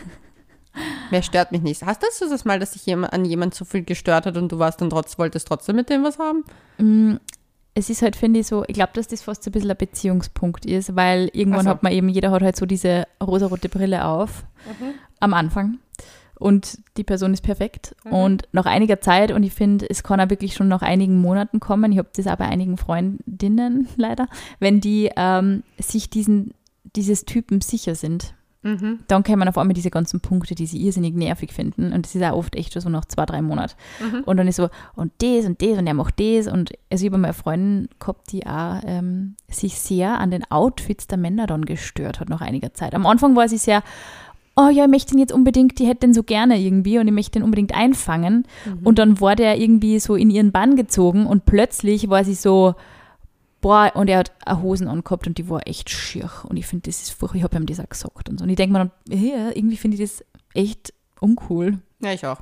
Wer 1.10 1.22
stört 1.22 1.52
mich 1.52 1.62
nicht? 1.62 1.84
Hast 1.84 2.02
du 2.02 2.28
das 2.28 2.44
mal, 2.44 2.58
dass 2.58 2.72
dich 2.72 2.86
jemand, 2.86 3.12
an 3.12 3.24
jemand 3.24 3.54
so 3.54 3.64
viel 3.64 3.82
gestört 3.82 4.26
hat 4.26 4.36
und 4.36 4.52
du 4.52 4.58
warst 4.58 4.80
dann 4.80 4.90
trotz, 4.90 5.18
wolltest 5.18 5.48
trotzdem 5.48 5.76
mit 5.76 5.88
dem 5.90 6.04
was 6.04 6.18
haben? 6.18 6.44
Mm, 6.78 7.16
Es 7.74 7.90
ist 7.90 8.02
halt, 8.02 8.16
finde 8.16 8.40
ich, 8.40 8.46
so, 8.46 8.64
ich 8.66 8.74
glaube, 8.74 8.90
dass 8.94 9.06
das 9.08 9.22
fast 9.22 9.42
so 9.44 9.50
ein 9.50 9.52
bisschen 9.52 9.70
ein 9.70 9.76
Beziehungspunkt 9.76 10.66
ist, 10.66 10.96
weil 10.96 11.30
irgendwann 11.32 11.64
so. 11.64 11.70
hat 11.70 11.82
man 11.82 11.92
eben, 11.92 12.08
jeder 12.08 12.30
hat 12.30 12.42
halt 12.42 12.56
so 12.56 12.66
diese 12.66 13.06
rosarote 13.22 13.68
Brille 13.68 14.04
auf 14.04 14.44
am 15.20 15.34
Anfang. 15.34 15.78
Und 16.38 16.78
die 16.96 17.02
Person 17.04 17.32
ist 17.32 17.42
perfekt. 17.42 17.96
Und 18.12 18.46
nach 18.52 18.66
einiger 18.66 19.00
Zeit, 19.00 19.32
und 19.32 19.42
ich 19.42 19.52
finde, 19.52 19.90
es 19.90 20.04
kann 20.04 20.20
auch 20.20 20.30
wirklich 20.30 20.54
schon 20.54 20.68
nach 20.68 20.82
einigen 20.82 21.20
Monaten 21.20 21.58
kommen, 21.58 21.90
ich 21.90 21.98
habe 21.98 22.10
das 22.14 22.28
auch 22.28 22.36
bei 22.36 22.46
einigen 22.46 22.76
Freundinnen 22.76 23.88
leider, 23.96 24.28
wenn 24.60 24.80
die 24.80 25.10
ähm, 25.16 25.64
sich 25.78 26.10
diesen, 26.10 26.54
dieses 26.94 27.24
Typen 27.24 27.60
sicher 27.60 27.96
sind, 27.96 28.34
Mhm. 28.62 28.98
dann 29.06 29.22
kommen 29.22 29.48
auf 29.48 29.56
einmal 29.56 29.74
diese 29.74 29.90
ganzen 29.90 30.20
Punkte, 30.20 30.56
die 30.56 30.66
sie 30.66 30.84
irrsinnig 30.84 31.14
nervig 31.14 31.52
finden. 31.52 31.92
Und 31.92 32.04
das 32.04 32.14
ist 32.14 32.22
auch 32.24 32.36
oft 32.36 32.56
echt 32.56 32.72
schon 32.72 32.82
so 32.82 32.88
nach 32.88 33.04
zwei, 33.04 33.24
drei 33.24 33.40
Monaten. 33.40 33.74
Mhm. 34.00 34.22
Und 34.24 34.36
dann 34.36 34.48
ist 34.48 34.56
so, 34.56 34.68
und 34.96 35.12
das 35.18 35.46
und 35.46 35.62
das 35.62 35.78
und 35.78 35.86
er 35.86 35.94
macht 35.94 36.18
das. 36.18 36.48
Und 36.48 36.72
also 36.90 37.04
ich 37.04 37.10
habe 37.10 37.18
mal 37.18 37.28
eine 37.28 37.34
Freundin 37.34 37.88
gehabt, 38.00 38.32
die 38.32 38.46
auch 38.46 38.80
ähm, 38.84 39.36
sich 39.48 39.78
sehr 39.78 40.18
an 40.18 40.32
den 40.32 40.50
Outfits 40.50 41.06
der 41.06 41.18
Männer 41.18 41.46
dann 41.46 41.66
gestört 41.66 42.18
hat 42.18 42.28
nach 42.28 42.40
einiger 42.40 42.74
Zeit. 42.74 42.94
Am 42.94 43.06
Anfang 43.06 43.36
war 43.36 43.48
sie 43.48 43.58
sehr, 43.58 43.84
oh 44.56 44.68
ja, 44.68 44.84
ich 44.84 44.90
möchte 44.90 45.14
ihn 45.14 45.20
jetzt 45.20 45.32
unbedingt, 45.32 45.78
die 45.78 45.86
hätte 45.86 46.00
den 46.00 46.14
so 46.14 46.24
gerne 46.24 46.58
irgendwie 46.58 46.98
und 46.98 47.06
ich 47.06 47.14
möchte 47.14 47.38
den 47.38 47.44
unbedingt 47.44 47.74
einfangen. 47.74 48.44
Und 48.82 48.98
dann 48.98 49.20
war 49.20 49.36
der 49.36 49.56
irgendwie 49.58 50.00
so 50.00 50.16
in 50.16 50.30
ihren 50.30 50.50
Bann 50.50 50.74
gezogen 50.74 51.26
und 51.26 51.44
plötzlich 51.44 52.10
war 52.10 52.24
sie 52.24 52.34
so, 52.34 52.74
boah, 53.60 53.90
und 53.94 54.08
er 54.08 54.18
hat 54.18 54.32
eine 54.44 54.62
Hosen 54.62 54.88
angehabt 54.88 55.26
und 55.26 55.38
die 55.38 55.48
war 55.48 55.66
echt 55.66 55.90
schier. 55.90 56.30
Und 56.44 56.56
ich 56.56 56.66
finde, 56.66 56.88
das 56.90 57.02
ist 57.02 57.10
furchtbar, 57.12 57.36
ich 57.38 57.42
habe 57.44 57.56
ihm 57.56 57.66
das 57.66 57.80
auch 57.80 57.88
gesagt 57.88 58.28
und 58.28 58.38
so. 58.38 58.44
Und 58.44 58.50
ich 58.50 58.56
denke 58.56 58.72
mir 58.72 58.78
dann, 58.78 58.90
ja, 59.08 59.50
irgendwie 59.54 59.76
finde 59.76 59.96
ich 59.96 60.02
das 60.02 60.24
echt 60.54 60.92
uncool. 61.20 61.78
Ja, 62.00 62.12
ich 62.12 62.24
auch. 62.26 62.38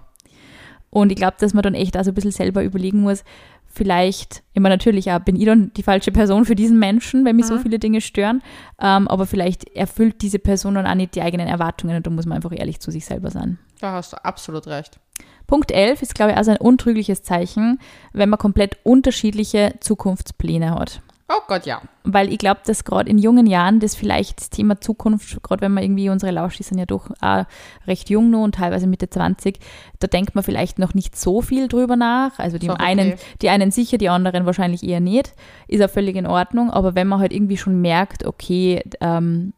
Und 0.91 1.11
ich 1.11 1.17
glaube, 1.17 1.37
dass 1.39 1.53
man 1.55 1.63
dann 1.63 1.75
echt 1.75 1.97
auch 1.99 2.05
so 2.05 2.11
ein 2.11 2.15
bisschen 2.15 2.31
selber 2.31 2.63
überlegen 2.63 3.01
muss, 3.01 3.25
vielleicht, 3.67 4.43
immer 4.55 4.71
natürlich 4.71 5.11
auch, 5.13 5.19
bin 5.21 5.37
ich 5.37 5.45
dann 5.45 5.71
die 5.77 5.83
falsche 5.83 6.11
Person 6.11 6.47
für 6.47 6.55
diesen 6.55 6.79
Menschen, 6.79 7.25
wenn 7.27 7.37
mich 7.37 7.45
so 7.47 7.57
Mhm. 7.57 7.61
viele 7.61 7.79
Dinge 7.79 8.01
stören, 8.01 8.43
ähm, 8.81 9.07
aber 9.09 9.27
vielleicht 9.27 9.65
erfüllt 9.77 10.23
diese 10.23 10.39
Person 10.39 10.75
dann 10.77 10.87
auch 10.87 10.95
nicht 10.95 11.15
die 11.15 11.21
eigenen 11.21 11.47
Erwartungen 11.47 11.97
und 11.97 12.07
da 12.07 12.11
muss 12.11 12.25
man 12.25 12.37
einfach 12.37 12.53
ehrlich 12.57 12.81
zu 12.81 12.91
sich 12.91 13.05
selber 13.05 13.31
sein. 13.31 13.59
Da 13.81 13.93
hast 13.93 14.15
du 14.15 14.25
absolut 14.25 14.67
recht. 14.67 14.99
Punkt 15.47 15.71
11 15.71 16.01
ist, 16.03 16.15
glaube 16.15 16.33
ich, 16.33 16.39
also 16.39 16.53
ein 16.53 16.57
untrügliches 16.57 17.23
Zeichen, 17.23 17.79
wenn 18.15 18.31
man 18.31 18.39
komplett 18.39 18.79
unterschiedliche 18.83 19.75
Zukunftspläne 19.81 20.71
hat. 20.71 21.03
Oh 21.29 21.41
Gott, 21.49 21.67
ja. 21.67 21.83
Weil 22.05 22.33
ich 22.33 22.39
glaube, 22.39 22.61
dass 22.65 22.85
gerade 22.85 23.11
in 23.11 23.19
jungen 23.19 23.47
Jahren 23.47 23.81
das 23.81 23.97
vielleicht 23.97 24.39
das 24.41 24.51
Thema 24.51 24.81
Zukunft, 24.81 25.43
gerade 25.43 25.61
wenn 25.61 25.73
man 25.73 25.83
irgendwie 25.83 26.09
unsere 26.09 26.31
Lauschis 26.31 26.69
sind 26.69 26.79
ja 26.79 26.87
doch 26.87 27.11
auch 27.21 27.45
recht 27.87 28.11
jung 28.11 28.31
noch 28.31 28.45
und 28.45 28.55
teilweise 28.55 28.87
Mitte 28.87 29.11
20, 29.11 29.59
da 29.99 30.07
denkt 30.07 30.37
man 30.37 30.45
vielleicht 30.45 30.79
noch 30.79 30.95
nicht 30.95 31.17
so 31.17 31.43
viel 31.43 31.67
drüber 31.67 31.97
nach. 31.97 32.39
Also 32.39 32.59
die 32.59 32.67
Ist 32.67 32.73
auch 32.73 32.79
einen, 32.79 33.15
okay. 33.15 33.23
die 33.43 33.49
einen 33.49 33.73
sicher, 33.73 33.99
die 33.99 34.09
anderen 34.09 34.47
wahrscheinlich 34.47 34.85
eher 34.85 35.01
nicht. 35.01 35.35
Ist 35.67 35.83
auch 35.83 35.91
völlig 35.91 36.15
in 36.15 36.29
Ordnung. 36.29 36.71
Aber 36.71 36.95
wenn 36.95 37.09
man 37.09 37.19
halt 37.19 37.33
irgendwie 37.33 37.57
schon 37.57 37.81
merkt, 37.81 38.25
okay, 38.25 38.85
ähm, 39.01 39.53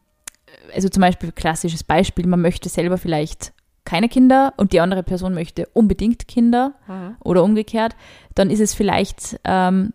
also 0.73 0.89
zum 0.89 1.01
Beispiel 1.01 1.31
klassisches 1.31 1.83
Beispiel, 1.83 2.25
man 2.25 2.41
möchte 2.41 2.67
selber 2.67 2.97
vielleicht 2.97 3.53
keine 3.89 4.07
Kinder 4.07 4.53
und 4.57 4.71
die 4.71 4.81
andere 4.81 5.01
Person 5.01 5.33
möchte 5.33 5.65
unbedingt 5.73 6.27
Kinder 6.27 6.73
Mhm. 6.87 7.15
oder 7.23 7.43
umgekehrt, 7.43 7.95
dann 8.35 8.51
ist 8.51 8.59
es 8.59 8.73
vielleicht 8.75 9.39
ähm, 9.45 9.91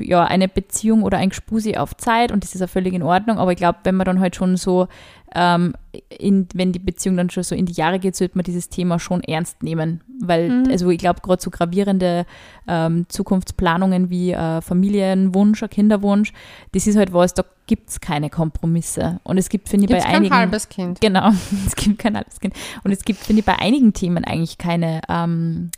ja, 0.00 0.24
eine 0.24 0.48
Beziehung 0.48 1.02
oder 1.02 1.16
ein 1.18 1.30
Gespusi 1.30 1.76
auf 1.76 1.96
Zeit 1.96 2.30
und 2.30 2.44
das 2.44 2.54
ist 2.54 2.60
ja 2.60 2.66
völlig 2.66 2.92
in 2.92 3.02
Ordnung. 3.02 3.38
Aber 3.38 3.50
ich 3.52 3.56
glaube, 3.56 3.78
wenn 3.84 3.94
man 3.94 4.04
dann 4.04 4.20
halt 4.20 4.36
schon 4.36 4.56
so, 4.58 4.86
ähm, 5.34 5.74
in, 6.18 6.46
wenn 6.54 6.72
die 6.72 6.78
Beziehung 6.78 7.16
dann 7.16 7.30
schon 7.30 7.42
so 7.42 7.54
in 7.54 7.66
die 7.66 7.72
Jahre 7.74 7.98
geht, 7.98 8.16
sollte 8.16 8.36
man 8.36 8.44
dieses 8.44 8.68
Thema 8.68 8.98
schon 8.98 9.22
ernst 9.22 9.62
nehmen. 9.62 10.02
Weil, 10.20 10.48
Mhm. 10.48 10.70
also 10.70 10.90
ich 10.90 10.98
glaube, 10.98 11.20
gerade 11.20 11.42
so 11.42 11.50
gravierende 11.50 12.24
ähm, 12.66 13.06
Zukunftsplanungen 13.08 14.10
wie 14.10 14.32
äh, 14.32 14.60
Familienwunsch, 14.60 15.64
Kinderwunsch, 15.70 16.32
das 16.72 16.86
ist 16.86 16.96
halt 16.96 17.12
was, 17.12 17.34
da 17.34 17.44
gibt 17.66 17.90
es 17.90 18.00
keine 18.00 18.30
Kompromisse. 18.30 19.20
Und 19.24 19.38
es 19.38 19.48
gibt, 19.48 19.68
finde 19.68 19.84
ich, 19.86 19.90
bei 19.90 19.98
kein 19.98 20.16
einigen. 20.16 20.34
halbes 20.34 20.68
Kind. 20.68 21.00
Genau, 21.00 21.30
es 21.66 21.76
gibt 21.76 21.98
kein 21.98 22.16
halbes 22.16 22.40
Kind. 22.40 22.54
Und 22.84 22.92
es 22.92 23.04
gibt, 23.04 23.20
finde 23.20 23.40
ich, 23.40 23.46
bei 23.46 23.58
einigen 23.58 23.92
Themen 23.92 24.24
eigentlich 24.24 24.58
keine, 24.58 25.00
ähm, 25.08 25.70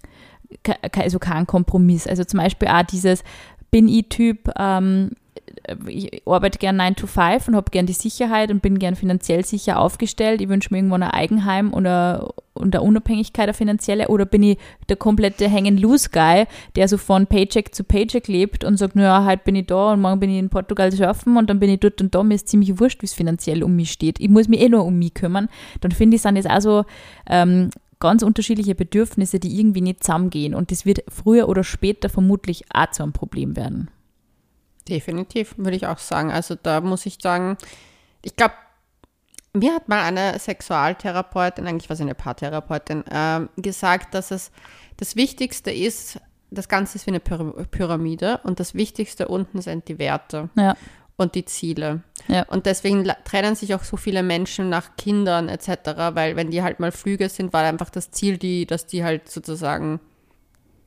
also 0.97 1.19
keinen 1.19 1.47
Kompromiss. 1.47 2.07
Also 2.07 2.25
zum 2.25 2.39
Beispiel 2.41 2.69
auch 2.69 2.83
dieses, 2.83 3.23
bin 3.71 3.89
ich 3.89 4.09
Typ, 4.09 4.51
ähm, 4.59 5.11
ich 5.87 6.23
arbeite 6.27 6.59
gern 6.59 6.77
9 6.77 6.97
to 6.97 7.07
5 7.07 7.49
und 7.49 7.57
habe 7.57 7.71
gern 7.71 7.87
die 7.87 7.93
Sicherheit 7.93 8.51
und 8.51 8.63
bin 8.63 8.79
gern 8.79 8.97
finanziell 8.97 9.45
sicher 9.45 9.79
aufgestellt. 9.79 10.41
Ich 10.41 10.49
wünsche 10.49 10.69
mir 10.71 10.79
irgendwann 10.79 11.03
ein 11.03 11.11
Eigenheim 11.11 11.73
und 11.73 11.87
eine, 11.87 12.29
und 12.55 12.75
eine 12.75 12.83
Unabhängigkeit, 12.83 13.45
eine 13.45 13.55
finanzielle. 13.55 14.09
Oder 14.09 14.25
bin 14.25 14.43
ich 14.43 14.59
der 14.89 14.97
komplette 14.97 15.51
Hang-and-Loose-Guy, 15.51 16.47
der 16.77 16.89
so 16.89 16.97
von 16.97 17.27
Paycheck 17.27 17.75
zu 17.75 17.85
Paycheck 17.85 18.29
lebt 18.29 18.65
und 18.65 18.79
sagt, 18.79 18.97
naja, 18.97 19.25
halt 19.25 19.45
bin 19.45 19.55
ich 19.55 19.67
da 19.67 19.93
und 19.93 20.01
morgen 20.01 20.21
bin 20.21 20.31
ich 20.31 20.39
in 20.39 20.49
Portugal 20.49 20.91
surfen 20.93 21.37
und 21.37 21.51
dann 21.51 21.61
bin 21.61 21.71
ich 21.71 21.81
dort 21.81 22.01
und 22.01 22.15
da. 22.15 22.23
Mir 22.23 22.35
ist 22.35 22.49
ziemlich 22.49 22.81
wurscht, 22.81 23.03
wie 23.03 23.07
es 23.07 23.15
finanziell 23.15 23.63
um 23.63 23.77
mich 23.77 23.93
steht. 23.93 24.21
Ich 24.21 24.29
muss 24.29 24.49
mich 24.49 24.61
eh 24.61 24.69
nur 24.69 24.85
um 24.85 24.99
mich 24.99 25.15
kümmern. 25.15 25.49
Dann 25.81 25.93
finde 25.93 26.17
ich, 26.17 26.23
sind 26.23 26.37
das 26.37 26.47
auch 26.47 26.61
so 26.61 26.85
ähm, 27.29 27.71
ganz 28.01 28.23
unterschiedliche 28.23 28.75
Bedürfnisse, 28.75 29.39
die 29.39 29.59
irgendwie 29.59 29.83
nicht 29.83 30.03
zusammengehen. 30.03 30.55
Und 30.55 30.71
das 30.71 30.87
wird 30.87 31.05
früher 31.09 31.49
oder 31.49 31.65
später 31.65 32.09
vermutlich 32.09 32.65
auch 32.73 32.91
zu 32.91 33.03
einem 33.03 33.13
Problem 33.13 33.57
werden. 33.57 33.91
Definitiv, 34.91 35.55
würde 35.57 35.77
ich 35.77 35.87
auch 35.87 35.99
sagen. 35.99 36.31
Also 36.31 36.57
da 36.61 36.81
muss 36.81 37.07
ich 37.07 37.19
sagen, 37.23 37.57
ich 38.23 38.37
glaube, 38.37 38.55
mir 39.53 39.75
hat 39.75 39.89
mal 39.89 40.03
eine 40.03 40.39
Sexualtherapeutin, 40.39 41.67
eigentlich 41.67 41.89
war 41.89 41.97
sie 41.97 42.03
eine 42.03 42.15
Paartherapeutin, 42.15 43.05
ähm, 43.11 43.49
gesagt, 43.57 44.15
dass 44.15 44.31
es 44.31 44.51
das 44.97 45.17
Wichtigste 45.17 45.71
ist, 45.71 46.21
das 46.51 46.69
Ganze 46.69 46.97
ist 46.97 47.07
wie 47.07 47.11
eine 47.13 47.21
Pyra- 47.21 47.65
Pyramide 47.67 48.41
und 48.45 48.61
das 48.61 48.75
Wichtigste 48.75 49.29
unten 49.29 49.63
sind 49.63 49.89
die 49.89 49.99
Werte 49.99 50.51
Ja. 50.57 50.77
und 51.17 51.35
die 51.37 51.45
Ziele. 51.45 52.03
Ja. 52.29 52.43
Und 52.49 52.67
deswegen 52.67 53.05
trennen 53.25 53.55
sich 53.55 53.75
auch 53.75 53.85
so 53.85 53.97
viele 53.97 54.23
Menschen 54.23 54.69
nach 54.69 54.97
Kindern 54.97 55.49
etc., 55.49 55.69
weil 56.15 56.37
wenn 56.37 56.51
die 56.51 56.63
halt 56.63 56.81
mal 56.81 56.93
Flüge 56.93 57.29
sind, 57.29 57.53
war 57.53 57.63
einfach 57.65 57.91
das 57.91 58.11
Ziel, 58.11 58.37
die, 58.39 58.67
dass 58.67 58.87
die 58.87 59.05
halt 59.05 59.29
sozusagen 59.31 60.01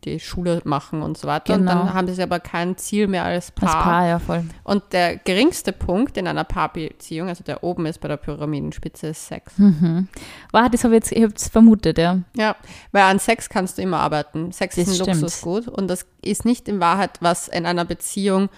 die 0.05 0.19
Schule 0.19 0.61
machen 0.65 1.01
und 1.01 1.17
so 1.17 1.27
weiter. 1.27 1.53
Und 1.53 1.61
Genau. 1.61 1.71
dann 1.73 1.93
haben 1.93 2.13
sie 2.13 2.21
aber 2.21 2.39
kein 2.39 2.77
Ziel 2.77 3.07
mehr 3.07 3.23
als 3.23 3.51
Paar. 3.51 3.75
Als 3.75 3.83
Paar, 3.83 4.07
ja, 4.07 4.19
voll. 4.19 4.43
Und 4.63 4.83
der 4.91 5.17
geringste 5.17 5.71
Punkt 5.71 6.17
in 6.17 6.27
einer 6.27 6.43
Paarbeziehung, 6.43 7.29
also 7.29 7.43
der 7.43 7.63
oben 7.63 7.85
ist 7.85 7.99
bei 8.01 8.07
der 8.07 8.17
Pyramidenspitze, 8.17 9.07
ist 9.07 9.27
Sex. 9.27 9.57
Mhm. 9.57 10.07
Wow, 10.51 10.69
das 10.69 10.83
habe 10.83 10.95
ich 10.95 11.03
jetzt 11.03 11.11
ich 11.11 11.23
hab's 11.23 11.47
vermutet, 11.49 11.97
ja. 11.97 12.19
Ja, 12.35 12.55
weil 12.91 13.03
an 13.03 13.19
Sex 13.19 13.49
kannst 13.49 13.77
du 13.77 13.81
immer 13.81 13.99
arbeiten. 13.99 14.51
Sex 14.51 14.75
Das 14.75 14.87
ist 14.87 14.99
ein 14.99 15.03
stimmt. 15.05 15.21
Luxusgut 15.21 15.67
und 15.67 15.87
das 15.87 16.05
ist 16.21 16.45
nicht 16.45 16.67
in 16.67 16.79
Wahrheit, 16.79 17.11
was 17.21 17.47
in 17.47 17.65
einer 17.65 17.85
Beziehung 17.85 18.49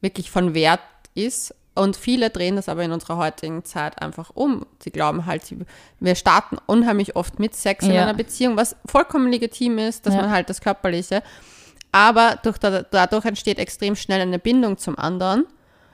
wirklich 0.00 0.30
von 0.30 0.54
Wert 0.54 0.80
ist. 1.14 1.54
Und 1.74 1.96
viele 1.96 2.30
drehen 2.30 2.54
das 2.56 2.68
aber 2.68 2.82
in 2.84 2.92
unserer 2.92 3.16
heutigen 3.16 3.64
Zeit 3.64 4.00
einfach 4.00 4.30
um. 4.34 4.64
Sie 4.82 4.90
glauben 4.90 5.26
halt, 5.26 5.44
sie, 5.44 5.58
wir 5.98 6.14
starten 6.14 6.56
unheimlich 6.66 7.16
oft 7.16 7.40
mit 7.40 7.54
Sex 7.56 7.84
in 7.84 7.92
Ja. 7.94 8.02
einer 8.02 8.14
Beziehung, 8.14 8.56
was 8.56 8.76
vollkommen 8.86 9.30
legitim 9.30 9.78
ist, 9.78 10.06
dass 10.06 10.14
Ja. 10.14 10.22
man 10.22 10.30
halt 10.30 10.48
das 10.50 10.60
Körperliche. 10.60 11.22
Aber 11.90 12.38
durch, 12.42 12.58
dadurch 12.58 13.24
entsteht 13.24 13.58
extrem 13.58 13.96
schnell 13.96 14.20
eine 14.20 14.38
Bindung 14.38 14.78
zum 14.78 14.98
anderen. 14.98 15.46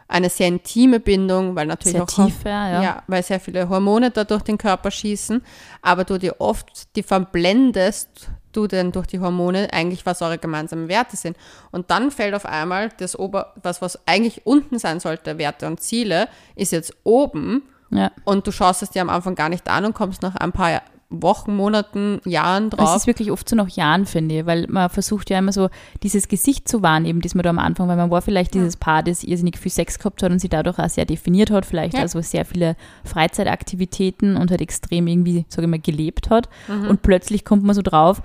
Eine 0.09 0.29
sehr 0.29 0.49
intime 0.49 0.99
Bindung, 0.99 1.55
weil 1.55 1.67
natürlich 1.67 1.93
Sehr 1.97 2.03
auch 2.03 2.27
tief, 2.27 2.43
ja. 2.45 2.83
ja. 2.83 3.03
weil 3.07 3.23
sehr 3.23 3.39
viele 3.39 3.69
Hormone 3.69 4.11
da 4.11 4.25
durch 4.25 4.43
den 4.43 4.59
Körper 4.59 4.91
schießen, 4.91 5.41
aber 5.83 6.05
du 6.05 6.19
dir 6.19 6.37
oft 6.41 6.97
die 6.97 7.03
verblendest, 7.05 8.29
du 8.53 8.67
denn 8.67 8.93
durch 8.93 9.07
die 9.07 9.21
Hormone 9.21 9.73
eigentlich, 9.73 10.07
was 10.07 10.23
eure 10.23 10.39
gemeinsamen 10.39 10.89
Werte 10.89 11.17
sind. 11.17 11.37
Und 11.71 11.91
dann 11.91 12.11
fällt 12.11 12.35
auf 12.35 12.47
einmal 12.47 12.91
das 12.99 13.19
Ober, 13.19 13.55
was, 13.63 13.83
was 13.83 14.07
eigentlich 14.07 14.47
unten 14.47 14.79
sein 14.79 15.01
sollte, 15.01 15.39
Werte 15.39 15.67
und 15.67 15.81
Ziele, 15.81 16.29
ist 16.57 16.73
jetzt 16.73 16.95
oben 17.05 17.63
ja. 17.91 18.11
und 18.25 18.47
du 18.47 18.53
schaust 18.53 18.83
es 18.83 18.91
dir 18.91 19.03
am 19.03 19.11
Anfang 19.11 19.35
gar 19.35 19.49
nicht 19.49 19.69
an 19.69 19.85
und 19.85 19.95
kommst 19.95 20.23
nach 20.23 20.37
ein 20.37 20.53
paar 20.53 20.83
Wochen, 21.11 21.57
Monaten, 21.57 22.21
Jahren 22.25 22.71
drauf. 22.71 22.91
Es 22.91 23.03
ist 23.03 23.07
wirklich 23.09 23.33
oft 23.33 23.49
so 23.49 23.57
nach 23.57 23.69
Jahren, 23.69 24.07
finde 24.07 24.39
ich, 24.39 24.47
weil 24.47 24.67
man 24.69 24.89
versucht 24.89 25.29
ja 25.29 25.41
immer 25.41 25.53
so 25.53 25.69
dieses 26.05 26.29
Gesicht 26.29 26.69
zu 26.69 26.83
wahrnehmen, 26.83 27.21
das 27.21 27.35
man 27.35 27.43
da 27.43 27.51
am 27.51 27.59
Anfang, 27.59 27.89
weil 27.89 27.97
man 27.97 28.11
war 28.11 28.23
vielleicht 28.23 28.55
dieses 28.55 28.77
Paar, 28.77 29.03
das 29.03 29.25
irrsinnig 29.25 29.59
viel 29.59 29.73
Sex 29.73 29.99
gehabt 29.99 30.23
hat 30.23 30.31
und 30.31 30.39
sich 30.39 30.51
dadurch 30.51 30.79
auch 30.79 30.89
sehr 30.89 31.07
definiert 31.07 31.51
hat, 31.51 31.67
vielleicht 31.67 31.95
Ja. 31.95 32.03
also 32.03 32.21
sehr 32.21 32.45
viele 32.45 32.77
Freizeitaktivitäten 33.05 34.37
und 34.37 34.51
halt 34.51 34.61
extrem 34.61 35.07
irgendwie, 35.07 35.45
sage 35.49 35.67
ich 35.67 35.71
mal, 35.71 35.81
gelebt 35.81 36.31
hat. 36.31 36.49
Und 36.89 37.03
plötzlich 37.03 37.45
kommt 37.45 37.65
man 37.65 37.75
so 37.75 37.83
drauf, 37.83 38.23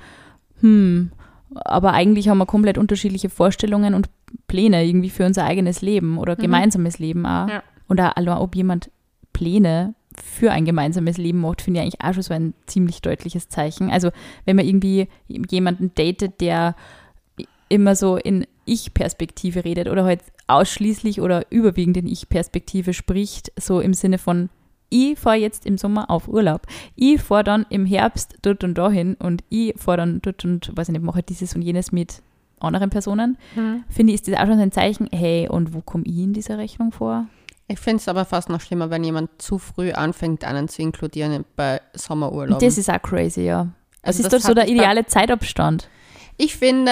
hm, 0.61 1.11
aber 1.55 1.93
eigentlich 1.93 2.29
haben 2.29 2.37
wir 2.37 2.45
komplett 2.45 2.77
unterschiedliche 2.77 3.29
Vorstellungen 3.29 3.93
und 3.93 4.09
Pläne 4.47 4.85
irgendwie 4.85 5.09
für 5.09 5.25
unser 5.25 5.45
eigenes 5.45 5.81
Leben 5.81 6.17
oder 6.17 6.35
gemeinsames 6.35 6.99
Leben 6.99 7.25
auch. 7.25 7.47
Ja. 7.47 7.63
Und 7.87 8.01
auch, 8.01 8.15
allein, 8.15 8.37
ob 8.37 8.55
jemand 8.55 8.89
Pläne 9.33 9.95
für 10.23 10.51
ein 10.51 10.65
gemeinsames 10.65 11.17
Leben 11.17 11.39
macht, 11.39 11.61
finde 11.61 11.79
ich 11.79 11.83
eigentlich 11.83 12.01
auch 12.01 12.13
schon 12.13 12.23
so 12.23 12.33
ein 12.33 12.53
ziemlich 12.65 13.01
deutliches 13.01 13.49
Zeichen. 13.49 13.89
Also 13.89 14.11
wenn 14.45 14.55
man 14.55 14.65
irgendwie 14.65 15.07
jemanden 15.27 15.91
datet, 15.95 16.41
der 16.41 16.75
immer 17.69 17.95
so 17.95 18.17
in 18.17 18.45
Ich-Perspektive 18.65 19.65
redet 19.65 19.89
oder 19.89 20.05
halt 20.05 20.21
ausschließlich 20.47 21.21
oder 21.21 21.51
überwiegend 21.51 21.97
in 21.97 22.07
Ich-Perspektive 22.07 22.93
spricht, 22.93 23.51
so 23.59 23.79
im 23.79 23.93
Sinne 23.93 24.17
von 24.17 24.49
ich 24.89 25.17
fahre 25.17 25.37
jetzt 25.37 25.65
im 25.65 25.77
Sommer 25.77 26.09
auf 26.09 26.27
Urlaub. 26.27 26.61
Ich 26.95 27.21
fahre 27.21 27.43
dann 27.43 27.65
im 27.69 27.85
Herbst 27.85 28.37
dort 28.43 28.63
und 28.63 28.77
dahin 28.77 29.15
und 29.15 29.43
ich 29.49 29.73
fahre 29.77 29.97
dann 29.97 30.21
dort 30.21 30.45
und, 30.45 30.71
weiß 30.75 30.89
ich 30.89 30.93
nicht, 30.93 31.03
mache 31.03 31.23
dieses 31.23 31.55
und 31.55 31.63
jenes 31.63 31.91
mit 31.91 32.21
anderen 32.59 32.89
Personen. 32.89 33.37
Mhm. 33.55 33.83
Finde 33.89 34.13
ich, 34.13 34.21
ist 34.21 34.27
das 34.27 34.35
auch 34.35 34.45
schon 34.45 34.59
ein 34.59 34.71
Zeichen, 34.71 35.09
hey, 35.11 35.49
und 35.49 35.73
wo 35.73 35.81
komme 35.81 36.03
ich 36.05 36.17
in 36.17 36.33
dieser 36.33 36.57
Rechnung 36.57 36.91
vor? 36.91 37.27
Ich 37.67 37.79
finde 37.79 37.97
es 37.97 38.07
aber 38.07 38.25
fast 38.25 38.49
noch 38.49 38.61
schlimmer, 38.61 38.89
wenn 38.89 39.03
jemand 39.03 39.41
zu 39.41 39.57
früh 39.57 39.91
anfängt, 39.91 40.43
einen 40.43 40.67
zu 40.67 40.81
inkludieren 40.81 41.45
bei 41.55 41.81
Sommerurlaub. 41.93 42.59
Das 42.59 42.77
ist 42.77 42.89
auch 42.89 43.01
crazy, 43.01 43.41
ja. 43.41 43.67
Also 44.03 44.21
ist 44.21 44.31
das 44.31 44.43
doch 44.43 44.49
so 44.49 44.53
der 44.53 44.67
ideale 44.67 45.07
Zeitabstand? 45.07 45.89
Ich 46.37 46.55
finde, 46.57 46.91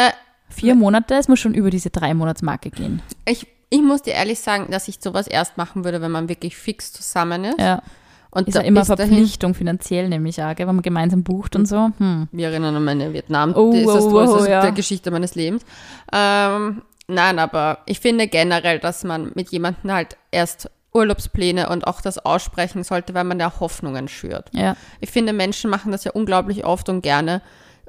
Vier 0.53 0.75
Monate, 0.75 1.15
es 1.15 1.27
muss 1.27 1.39
schon 1.39 1.53
über 1.53 1.69
diese 1.69 1.89
drei 1.89 2.13
Monatsmarke 2.13 2.69
gehen. 2.69 3.01
ich, 3.25 3.47
ich 3.69 3.81
muss 3.81 4.03
dir 4.03 4.13
ehrlich 4.13 4.39
sagen, 4.39 4.67
dass 4.69 4.87
ich 4.87 4.99
sowas 5.01 5.27
erst 5.27 5.57
machen 5.57 5.83
würde, 5.83 5.99
wenn 6.01 6.11
man 6.11 6.29
wirklich 6.29 6.55
fix 6.55 6.93
zusammen 6.93 7.45
ist. 7.45 7.59
Ja. 7.59 7.81
Und 8.29 8.47
Ist 8.47 8.55
da 8.55 8.61
ja 8.61 8.67
immer 8.67 8.83
Verpflichtung 8.83 9.53
finanziell, 9.53 10.09
nämlich 10.09 10.41
auch, 10.41 10.55
gell, 10.55 10.67
wenn 10.67 10.75
man 10.75 10.81
gemeinsam 10.81 11.23
bucht 11.23 11.55
und 11.55 11.67
so. 11.67 11.89
Hm. 11.97 12.27
Wir 12.31 12.49
erinnern 12.49 12.75
an 12.75 12.83
meine 12.83 13.13
Vietnam, 13.13 13.53
Oh, 13.55 13.71
das 13.71 13.81
ist 13.81 14.11
oh, 14.11 14.15
oh, 14.15 14.35
ist 14.37 14.47
ja. 14.47 14.69
Geschichte 14.71 15.11
meines 15.11 15.35
Lebens. 15.35 15.63
Ähm, 16.11 16.81
nein, 17.07 17.39
aber 17.39 17.79
ich 17.85 17.99
finde 17.99 18.27
generell, 18.27 18.79
dass 18.79 19.03
man 19.03 19.31
mit 19.35 19.49
jemandem 19.49 19.91
halt 19.91 20.17
erst 20.31 20.69
Urlaubspläne 20.93 21.69
und 21.69 21.87
auch 21.87 22.01
das 22.01 22.19
aussprechen 22.19 22.83
sollte, 22.83 23.13
weil 23.13 23.23
man 23.23 23.39
ja 23.39 23.51
Hoffnungen 23.59 24.07
schürt. 24.07 24.49
Ja. 24.53 24.75
Ich 24.99 25.09
finde, 25.09 25.33
Menschen 25.33 25.69
machen 25.69 25.91
das 25.91 26.03
ja 26.03 26.11
unglaublich 26.11 26.65
oft 26.65 26.87
und 26.89 27.01
gerne, 27.01 27.41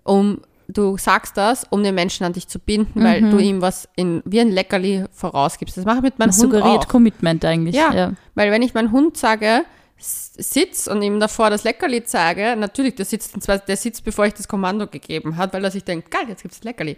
um 0.05 0.41
du 0.69 0.97
sagst 0.97 1.37
das, 1.37 1.67
um 1.69 1.83
den 1.85 1.95
Menschen 1.95 2.25
an 2.25 2.33
dich 2.33 2.49
zu 2.49 2.59
binden, 2.59 3.05
weil 3.05 3.21
Mhm. 3.21 3.31
du 3.31 3.39
ihm 3.39 3.61
was 3.61 3.87
in 3.97 4.23
wie 4.25 4.41
ein 4.41 4.51
Leckerli 4.51 5.05
vorausgibst. 5.13 5.77
Das 5.77 5.85
mache 5.85 5.99
ich 5.99 6.03
mit 6.03 6.19
meinem 6.19 6.29
Man 6.31 6.37
Hund 6.37 6.41
suggeriert 6.41 6.79
auch. 6.85 6.89
Commitment 6.89 7.45
eigentlich. 7.45 7.77
Ja. 7.77 7.93
ja. 7.93 8.13
Weil 8.35 8.51
wenn 8.51 8.63
ich 8.63 8.73
meinem 8.73 8.91
Hund 8.91 9.19
sage, 9.19 9.65
s- 10.05 10.33
sitz 10.37 10.87
und 10.87 11.01
ihm 11.03 11.19
davor 11.21 11.49
das 11.51 11.65
Leckerli 11.65 12.05
zeige, 12.05 12.57
natürlich, 12.57 12.95
der 12.97 13.05
sitzt, 13.05 13.35
der 13.69 13.77
sitzt, 13.77 14.05
bevor 14.05 14.27
ich 14.27 14.35
das 14.35 14.47
Kommando 14.49 14.87
gegeben 14.87 15.37
hat, 15.37 15.53
weil 15.53 15.65
er 15.65 15.71
sich 15.71 15.85
denkt, 15.85 16.11
geil, 16.11 16.25
jetzt 16.29 16.43
gibt's 16.43 16.59
das 16.59 16.65
Leckerli. 16.65 16.97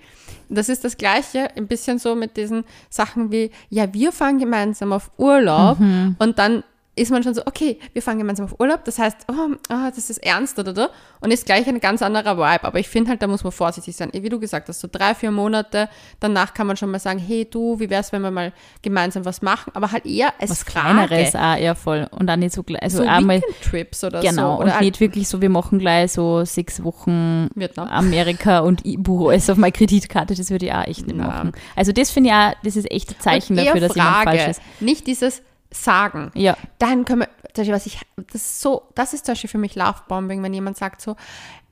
Das 0.49 0.69
ist 0.69 0.85
das 0.85 0.97
Gleiche, 0.97 1.51
ein 1.57 1.67
bisschen 1.67 1.99
so 1.99 2.15
mit 2.15 2.37
diesen 2.37 2.65
Sachen 2.91 3.31
wie, 3.31 3.51
ja, 3.71 3.93
wir 3.93 4.11
fahren 4.13 4.39
gemeinsam 4.39 4.93
auf 4.93 5.11
Urlaub 5.19 5.79
und 6.19 6.39
dann 6.39 6.65
ist 6.99 7.11
man 7.11 7.23
schon 7.23 7.35
so, 7.35 7.43
okay, 7.45 7.79
wir 7.93 8.01
fahren 8.01 8.19
gemeinsam 8.19 8.47
auf 8.47 8.59
Urlaub, 8.59 8.85
das 8.85 8.99
heißt, 8.99 9.27
oh, 9.29 9.55
oh, 9.71 9.91
das 9.95 10.09
ist 10.09 10.19
ernst, 10.19 10.59
oder, 10.59 10.71
oder? 10.71 10.91
Und 11.21 11.31
ist 11.31 11.45
gleich 11.45 11.69
ein 11.69 11.79
ganz 11.79 12.01
anderer 12.01 12.39
Vibe. 12.39 12.65
Aber 12.65 12.79
ich 12.79 12.89
finde 12.89 13.11
halt, 13.11 13.21
da 13.23 13.27
muss 13.27 13.45
man 13.45 13.53
vorsichtig 13.53 13.95
sein. 13.95 14.11
Wie 14.15 14.29
du 14.31 14.41
gesagt 14.41 14.69
hast, 14.69 14.81
so 14.81 14.89
drei, 14.91 15.15
vier 15.15 15.31
Monate, 15.31 15.91
danach 16.21 16.55
kann 16.55 16.67
man 16.67 16.77
schon 16.79 16.91
mal 16.91 16.99
sagen, 16.99 17.19
hey 17.19 17.47
du, 17.49 17.79
wie 17.79 17.91
wär's, 17.91 18.13
wenn 18.13 18.23
wir 18.23 18.31
mal 18.31 18.53
gemeinsam 18.81 19.27
was 19.27 19.43
machen? 19.43 19.73
Aber 19.75 19.93
halt 19.93 20.07
eher 20.07 20.33
als 20.41 20.51
Was 20.51 20.63
Frage. 20.63 21.07
Kleineres 21.07 21.35
auch 21.35 21.57
eher 21.57 21.75
voll. 21.75 22.09
Und 22.13 22.27
dann 22.29 22.41
nicht 22.41 22.55
so 22.55 22.63
gleich. 22.63 22.83
Also 22.83 22.99
so 22.99 23.09
einmal, 23.09 23.43
Weekend-Trips 23.43 24.05
oder 24.05 24.21
genau. 24.23 24.57
so. 24.57 24.63
Oder 24.63 24.75
und 24.77 24.81
nicht 24.81 24.99
wirklich 25.01 25.29
so, 25.29 25.43
wir 25.43 25.51
machen 25.51 25.79
gleich 25.79 26.13
so 26.13 26.45
sechs 26.47 26.83
Wochen 26.83 27.49
Vietnam. 27.55 27.89
Amerika 27.89 28.61
und 28.61 28.87
ich 28.87 28.97
buche 28.99 29.33
alles 29.33 29.51
auf 29.51 29.59
meine 29.59 29.73
Kreditkarte. 29.73 30.35
Das 30.35 30.51
würde 30.51 30.67
ich 30.67 30.73
auch 30.73 30.87
echt 30.87 31.07
nicht 31.07 31.17
Ja. 31.19 31.27
machen. 31.27 31.53
Also 31.75 31.93
das 31.93 32.11
finde 32.11 32.31
ich 32.31 32.35
auch, 32.35 32.53
das 32.63 32.77
ist 32.77 32.91
echt 32.91 33.11
ein 33.11 33.21
Zeichen 33.21 33.53
Und 33.53 33.59
eher 33.59 33.75
dafür, 33.75 33.89
dass 33.89 33.97
jemand 33.97 34.25
falsch 34.25 34.49
ist. 34.49 34.63
Nicht 34.81 35.07
dieses 35.07 35.43
Sagen. 35.71 36.31
Ja. 36.35 36.57
Dann 36.79 37.05
können 37.05 37.23
wir, 37.23 37.29
zum 37.53 37.63
Beispiel, 37.63 37.75
was 37.75 37.87
ich, 37.87 38.01
das 38.33 38.43
ist 38.43 38.61
so, 38.61 38.83
das 38.95 39.13
ist 39.13 39.27
zum 39.27 39.33
Beispiel 39.33 39.51
für 39.51 39.59
mich 39.59 39.75
Lovebombing, 39.75 40.43
wenn 40.43 40.55
jemand 40.55 40.77
sagt 40.77 41.01
so, 41.01 41.17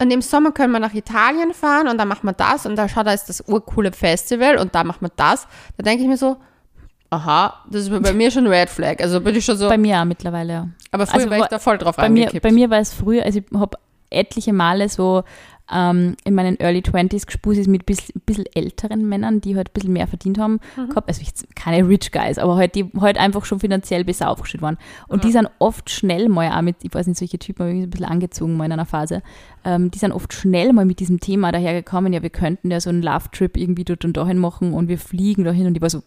und 0.00 0.10
im 0.10 0.22
Sommer 0.22 0.52
können 0.52 0.72
wir 0.72 0.80
nach 0.80 0.94
Italien 0.94 1.54
fahren 1.54 1.88
und 1.88 1.98
dann 1.98 2.08
machen 2.08 2.26
wir 2.26 2.32
das 2.32 2.66
und 2.66 2.76
da 2.76 2.88
schau, 2.88 3.02
da 3.02 3.12
ist 3.12 3.26
das 3.26 3.42
urcoole 3.46 3.92
Festival 3.92 4.58
und 4.58 4.74
da 4.74 4.84
machen 4.84 5.02
wir 5.02 5.12
das. 5.14 5.46
Da 5.76 5.82
denke 5.84 6.02
ich 6.02 6.08
mir 6.08 6.16
so, 6.16 6.36
aha, 7.10 7.62
das 7.70 7.82
ist 7.82 8.02
bei 8.02 8.12
mir 8.12 8.30
schon 8.30 8.46
Red 8.46 8.68
Flag. 8.68 9.00
Also 9.00 9.20
bin 9.20 9.36
ich 9.36 9.44
schon 9.44 9.56
so, 9.56 9.68
Bei 9.68 9.78
mir 9.78 10.00
auch 10.00 10.04
mittlerweile, 10.04 10.52
ja. 10.52 10.68
aber 10.90 11.06
früher 11.06 11.20
also 11.20 11.30
war 11.30 11.38
ich 11.38 11.46
da 11.46 11.58
voll 11.58 11.78
drauf 11.78 11.96
Bei 11.96 12.08
mir, 12.08 12.22
angekippt. 12.22 12.42
bei 12.42 12.52
mir 12.52 12.70
war 12.70 12.78
es 12.78 12.92
früher, 12.92 13.24
also 13.24 13.38
ich 13.38 13.44
habe 13.58 13.78
etliche 14.10 14.52
Male 14.52 14.88
so 14.88 15.22
ähm, 15.72 16.16
in 16.24 16.34
meinen 16.34 16.60
Early 16.60 16.80
20s 16.80 17.24
gespusit 17.26 17.66
mit 17.68 17.82
ein 17.82 17.84
bisschen, 17.86 18.20
bisschen 18.26 18.44
älteren 18.54 19.08
Männern, 19.08 19.40
die 19.40 19.56
halt 19.56 19.70
ein 19.70 19.72
bisschen 19.72 19.92
mehr 19.94 20.06
verdient 20.06 20.38
haben, 20.38 20.60
Mhm. 20.76 20.90
gehabt. 20.90 21.08
Also 21.08 21.22
keine 21.54 21.88
Rich 21.88 22.12
Guys, 22.12 22.36
aber 22.38 22.56
halt 22.56 22.74
die 22.74 22.90
halt 23.00 23.16
einfach 23.18 23.44
schon 23.46 23.60
finanziell 23.60 24.04
besser 24.04 24.28
aufgestellt 24.28 24.60
waren. 24.62 24.76
Und 25.08 25.24
die 25.24 25.32
sind 25.32 25.48
oft 25.58 25.88
schnell 25.88 26.28
mal 26.28 26.50
auch 26.52 26.60
mit, 26.62 26.76
ich 26.82 26.92
weiß 26.92 27.06
nicht, 27.06 27.18
solche 27.18 27.38
Typen 27.38 27.60
habe 27.66 27.72
ich 27.76 27.82
ein 27.84 27.90
bisschen 27.90 28.06
angezogen 28.06 28.56
mal 28.56 28.66
in 28.66 28.72
einer 28.72 28.84
Phase, 28.84 29.22
ähm, 29.64 29.90
die 29.90 29.98
sind 29.98 30.12
oft 30.12 30.32
schnell 30.34 30.72
mal 30.74 30.84
mit 30.84 31.00
diesem 31.00 31.18
Thema 31.20 31.50
dahergekommen, 31.50 32.12
ja, 32.12 32.22
wir 32.22 32.30
könnten 32.30 32.70
ja 32.70 32.78
so 32.80 32.90
einen 32.90 33.02
Love-Trip 33.02 33.56
irgendwie 33.56 33.84
dort 33.84 34.04
und 34.04 34.16
dahin 34.18 34.38
machen 34.38 34.74
und 34.74 34.88
wir 34.88 34.98
fliegen 34.98 35.44
dahin 35.44 35.66
und 35.66 35.74
ich 35.76 35.80
war 35.82 35.88
so, 35.90 36.02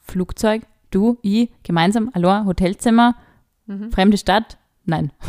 Flugzeug, 0.00 0.62
du, 0.90 1.18
ich, 1.22 1.50
gemeinsam, 1.62 2.10
allein, 2.14 2.46
Hotelzimmer, 2.46 3.16
fremde 3.90 4.16
Stadt, 4.18 4.58
nein. 4.86 5.12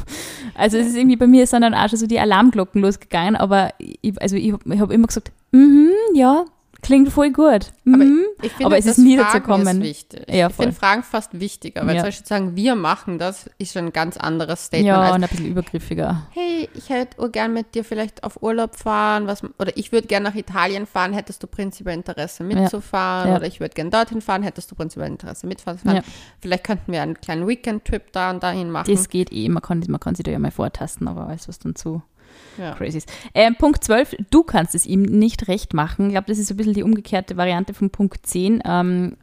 Also 0.58 0.78
es 0.78 0.88
ist 0.88 0.96
irgendwie 0.96 1.18
bei 1.18 1.28
mir 1.28 1.46
sind 1.48 1.64
dann 1.64 1.74
auch 1.74 1.90
schon 1.90 2.00
so 2.00 2.08
die 2.08 2.20
Alarmglocken 2.20 2.82
losgegangen, 2.82 3.36
aber 3.36 3.74
ich, 3.78 4.22
also 4.22 4.38
ich, 4.38 4.54
ich 4.54 4.80
habe 4.80 4.94
immer 4.94 5.08
gesagt, 5.08 5.34
mhm, 5.52 5.90
ja, 6.14 6.46
klingt 6.86 7.12
voll 7.12 7.32
gut. 7.32 7.72
Mhm. 7.84 8.22
Ich 8.42 8.52
finde, 8.54 8.66
aber 8.68 8.78
es 8.78 8.86
ist 8.86 8.98
nie 8.98 9.18
Fragen 9.18 9.28
dazu 9.34 9.40
gekommen. 9.42 9.82
Ist. 9.82 10.14
Ja, 10.30 10.48
ich 10.48 10.54
finde 10.56 10.72
Fragen 10.74 11.04
fast 11.04 11.40
wichtiger, 11.40 11.86
weil 11.86 11.96
Ja. 11.96 12.02
zum 12.02 12.08
Beispiel 12.08 12.28
sagen, 12.28 12.56
wir 12.56 12.76
machen 12.76 13.18
das, 13.20 13.50
ist 13.58 13.74
schon 13.74 13.86
ein 13.86 13.94
ganz 13.94 14.18
anderes 14.18 14.66
Statement 14.66 14.88
Ja, 14.88 15.02
als 15.02 15.16
und 15.16 15.24
ein 15.24 15.30
bisschen 15.30 15.46
übergriffiger. 15.48 16.28
hey, 16.32 16.70
ich 16.74 16.90
hätte 16.90 17.20
urgern 17.22 17.54
mit 17.54 17.76
dir 17.76 17.84
vielleicht 17.84 18.24
auf 18.24 18.42
Urlaub 18.42 18.76
fahren, 18.76 19.28
was, 19.28 19.44
oder 19.60 19.76
ich 19.78 19.92
würde 19.92 20.08
gerne 20.08 20.30
nach 20.30 20.36
Italien 20.36 20.86
fahren, 20.86 21.14
hättest 21.14 21.42
du 21.44 21.48
prinzipiell 21.48 21.96
Interesse 21.96 22.44
mitzufahren, 22.44 23.32
Ja. 23.32 23.38
oder 23.38 23.48
ich 23.48 23.60
würde 23.60 23.74
gerne 23.74 23.90
dorthin 23.90 24.22
fahren, 24.22 24.44
hättest 24.44 24.72
du 24.72 24.76
prinzipiell 24.76 25.10
Interesse 25.10 25.48
mitfahren. 25.48 25.80
Ja. 25.86 26.02
Vielleicht 26.42 26.64
könnten 26.64 26.92
wir 26.92 27.02
einen 27.02 27.16
kleinen 27.20 27.48
Weekend-Trip 27.48 28.12
da 28.12 28.30
und 28.32 28.44
dahin 28.44 28.70
machen. 28.72 28.92
Das 28.94 29.10
geht 29.10 29.32
eh, 29.32 29.50
man 29.50 29.62
kann, 29.62 29.84
man 29.88 30.00
kann 30.00 30.16
sich 30.16 30.24
da 30.24 30.32
ja 30.32 30.40
mal 30.40 30.52
vortasten, 30.52 31.08
aber 31.08 31.28
alles, 31.28 31.48
was 31.48 31.60
dann 31.60 31.76
zu 31.76 32.02
ja. 32.58 32.74
crazy 32.74 32.98
ist. 32.98 33.12
Ähm, 33.34 33.56
Punkt 33.56 33.84
12, 33.84 34.16
du 34.30 34.44
kannst 34.44 34.76
es 34.76 34.86
ihm 34.86 35.02
nicht 35.02 35.48
recht 35.48 35.74
machen. 35.74 36.08
Ich 36.08 36.12
glaube, 36.14 36.28
das 36.28 36.40
ist 36.40 36.48
so 36.48 36.54
ein 36.54 36.58
bisschen 36.58 36.74
die 36.74 36.84
umgekehrte 36.84 37.38
Variante 37.38 37.74
von 37.74 37.90
Punkt 37.90 38.26
10. 38.26 38.62
Ähm, 38.66 39.18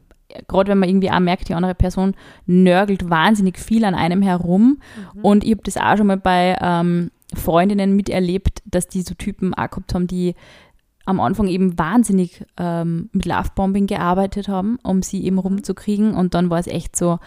Gerade 0.49 0.71
wenn 0.71 0.79
man 0.79 0.89
irgendwie 0.89 1.11
auch 1.11 1.21
merkt, 1.21 1.51
die 1.51 1.55
andere 1.55 1.75
Person 1.75 2.15
nörgelt 2.47 3.11
wahnsinnig 3.11 3.59
viel 3.59 3.85
an 3.85 3.95
einem 3.95 4.23
herum. 4.23 4.79
Und 5.21 5.45
ich 5.45 5.51
habe 5.51 5.63
das 5.63 5.77
auch 5.77 5.99
schon 5.99 6.07
mal 6.07 6.17
bei 6.17 6.57
ähm, 6.59 7.11
Freundinnen 7.35 7.95
miterlebt, 7.95 8.63
dass 8.65 8.89
die 8.89 9.03
so 9.03 9.13
Typen 9.15 9.53
auch 9.53 9.69
gehabt 9.69 9.95
haben, 9.95 10.07
die 10.07 10.35
am 11.05 11.21
Anfang 11.21 11.49
eben 11.49 11.79
wahnsinnig 11.79 12.45
ähm, 12.57 13.11
mit 13.13 13.27
Lovebombing 13.27 13.87
gearbeitet 13.87 14.49
haben, 14.49 14.79
um 14.83 15.03
sie 15.03 15.25
eben 15.25 15.39
rumzukriegen. 15.39 16.15
Und 16.15 16.35
dann 16.35 16.49
war 16.49 16.59
es 16.59 16.67
echt 16.67 16.97
so 16.97 17.19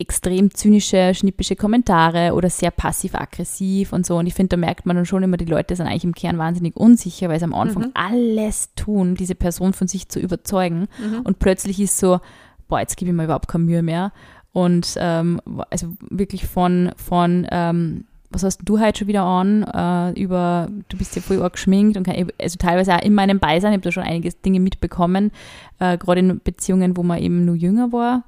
extrem 0.00 0.54
zynische, 0.54 1.12
schnippische 1.12 1.56
Kommentare 1.56 2.32
oder 2.34 2.50
sehr 2.50 2.70
passiv-aggressiv 2.70 3.92
und 3.92 4.06
so. 4.06 4.16
Und 4.16 4.26
ich 4.26 4.34
finde, 4.34 4.50
da 4.50 4.56
merkt 4.56 4.86
man 4.86 4.94
dann 4.94 5.06
schon 5.06 5.24
immer, 5.24 5.36
die 5.36 5.44
Leute 5.44 5.74
sind 5.74 5.86
eigentlich 5.86 6.04
im 6.04 6.14
Kern 6.14 6.38
wahnsinnig 6.38 6.76
unsicher, 6.76 7.28
weil 7.28 7.40
sie 7.40 7.44
am 7.44 7.54
Anfang 7.54 7.90
alles 7.94 8.74
tun, 8.76 9.16
diese 9.16 9.34
Person 9.34 9.72
von 9.72 9.88
sich 9.88 10.08
zu 10.08 10.20
überzeugen. 10.20 10.86
Und 11.24 11.40
plötzlich 11.40 11.80
ist 11.80 11.98
so, 11.98 12.20
boah, 12.68 12.78
jetzt 12.80 12.96
gebe 12.96 13.10
ich 13.10 13.16
mir 13.16 13.24
überhaupt 13.24 13.48
keine 13.48 13.64
Mühe 13.64 13.82
mehr. 13.82 14.12
Und 14.52 14.96
ähm, 14.98 15.40
also 15.70 15.96
wirklich 16.10 16.46
von, 16.46 16.92
von 16.96 17.46
ähm, 17.50 18.04
was 18.30 18.44
hast 18.44 18.60
du 18.64 18.78
heute 18.78 19.00
schon 19.00 19.08
wieder 19.08 19.22
an, 19.22 19.62
äh, 19.64 20.20
über, 20.20 20.68
du 20.88 20.96
bist 20.96 21.16
ja 21.16 21.22
voll 21.22 21.42
arg 21.42 21.54
geschminkt 21.54 21.96
und 21.96 22.04
kann, 22.04 22.28
also 22.40 22.56
teilweise 22.58 22.94
auch 22.94 23.02
in 23.02 23.14
meinem 23.14 23.38
Beisein, 23.38 23.72
ich 23.72 23.76
habe 23.76 23.84
da 23.84 23.92
schon 23.92 24.02
einige 24.02 24.30
Dinge 24.30 24.60
mitbekommen, 24.60 25.32
äh, 25.78 25.96
gerade 25.96 26.20
in 26.20 26.40
Beziehungen, 26.42 26.96
wo 26.96 27.02
man 27.02 27.18
eben 27.18 27.44
nur 27.44 27.54
jünger 27.54 27.90
war. 27.90 28.24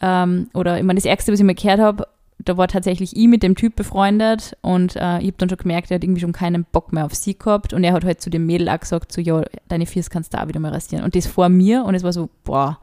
Ähm, 0.00 0.48
oder 0.54 0.78
ich 0.78 0.84
meine, 0.84 0.98
das 0.98 1.04
Ärgste, 1.04 1.32
was 1.32 1.40
ich 1.40 1.46
mal 1.46 1.54
gehört 1.54 1.80
habe, 1.80 2.06
da 2.38 2.56
war 2.56 2.68
tatsächlich 2.68 3.16
ich 3.16 3.26
mit 3.26 3.42
dem 3.42 3.56
Typ 3.56 3.74
befreundet 3.74 4.56
und 4.60 4.94
äh, 4.94 5.18
ich 5.18 5.26
habe 5.26 5.34
dann 5.38 5.48
schon 5.48 5.58
gemerkt, 5.58 5.90
er 5.90 5.96
hat 5.96 6.04
irgendwie 6.04 6.20
schon 6.20 6.32
keinen 6.32 6.64
Bock 6.64 6.92
mehr 6.92 7.04
auf 7.04 7.14
sie 7.14 7.36
gehabt 7.36 7.72
und 7.72 7.82
er 7.82 7.92
hat 7.92 8.04
halt 8.04 8.20
zu 8.20 8.30
dem 8.30 8.46
Mädel 8.46 8.68
auch 8.68 8.78
gesagt, 8.78 9.12
so, 9.12 9.20
ja, 9.20 9.42
deine 9.66 9.86
Fiers 9.86 10.08
kannst 10.08 10.34
du 10.34 10.40
auch 10.40 10.46
wieder 10.46 10.60
mal 10.60 10.72
rasieren. 10.72 11.04
Und 11.04 11.16
das 11.16 11.26
vor 11.26 11.48
mir 11.48 11.84
und 11.84 11.94
es 11.94 12.04
war 12.04 12.12
so, 12.12 12.28
boah, 12.44 12.78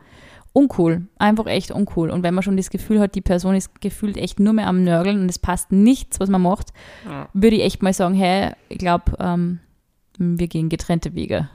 uncool. 0.51 1.07
Einfach 1.18 1.47
echt 1.47 1.72
uncool. 1.72 2.09
Und 2.09 2.24
wenn 2.24 2.34
man 2.34 2.43
schon 2.43 2.57
das 2.57 2.70
Gefühl 2.70 2.99
hat, 2.99 3.16
die 3.16 3.22
Person 3.22 3.55
ist 3.55 3.82
gefühlt 3.82 4.18
echt 4.18 4.39
nur 4.39 4.53
mehr 4.53 4.68
am 4.68 4.84
Nörgeln 4.84 5.22
und 5.22 5.30
es 5.30 5.39
passt 5.39 5.72
nichts, 5.72 6.20
was 6.20 6.30
man 6.30 6.41
macht, 6.41 6.74
würde 7.34 7.57
ich 7.57 7.63
echt 7.63 7.84
mal 7.84 7.93
sagen, 7.93 8.16
hey, 8.16 8.51
ich 8.70 8.78
glaube, 8.78 9.13
ähm, 9.20 9.59
wir 10.18 10.47
gehen 10.47 10.70
getrennte 10.70 11.13
Wege. 11.13 11.49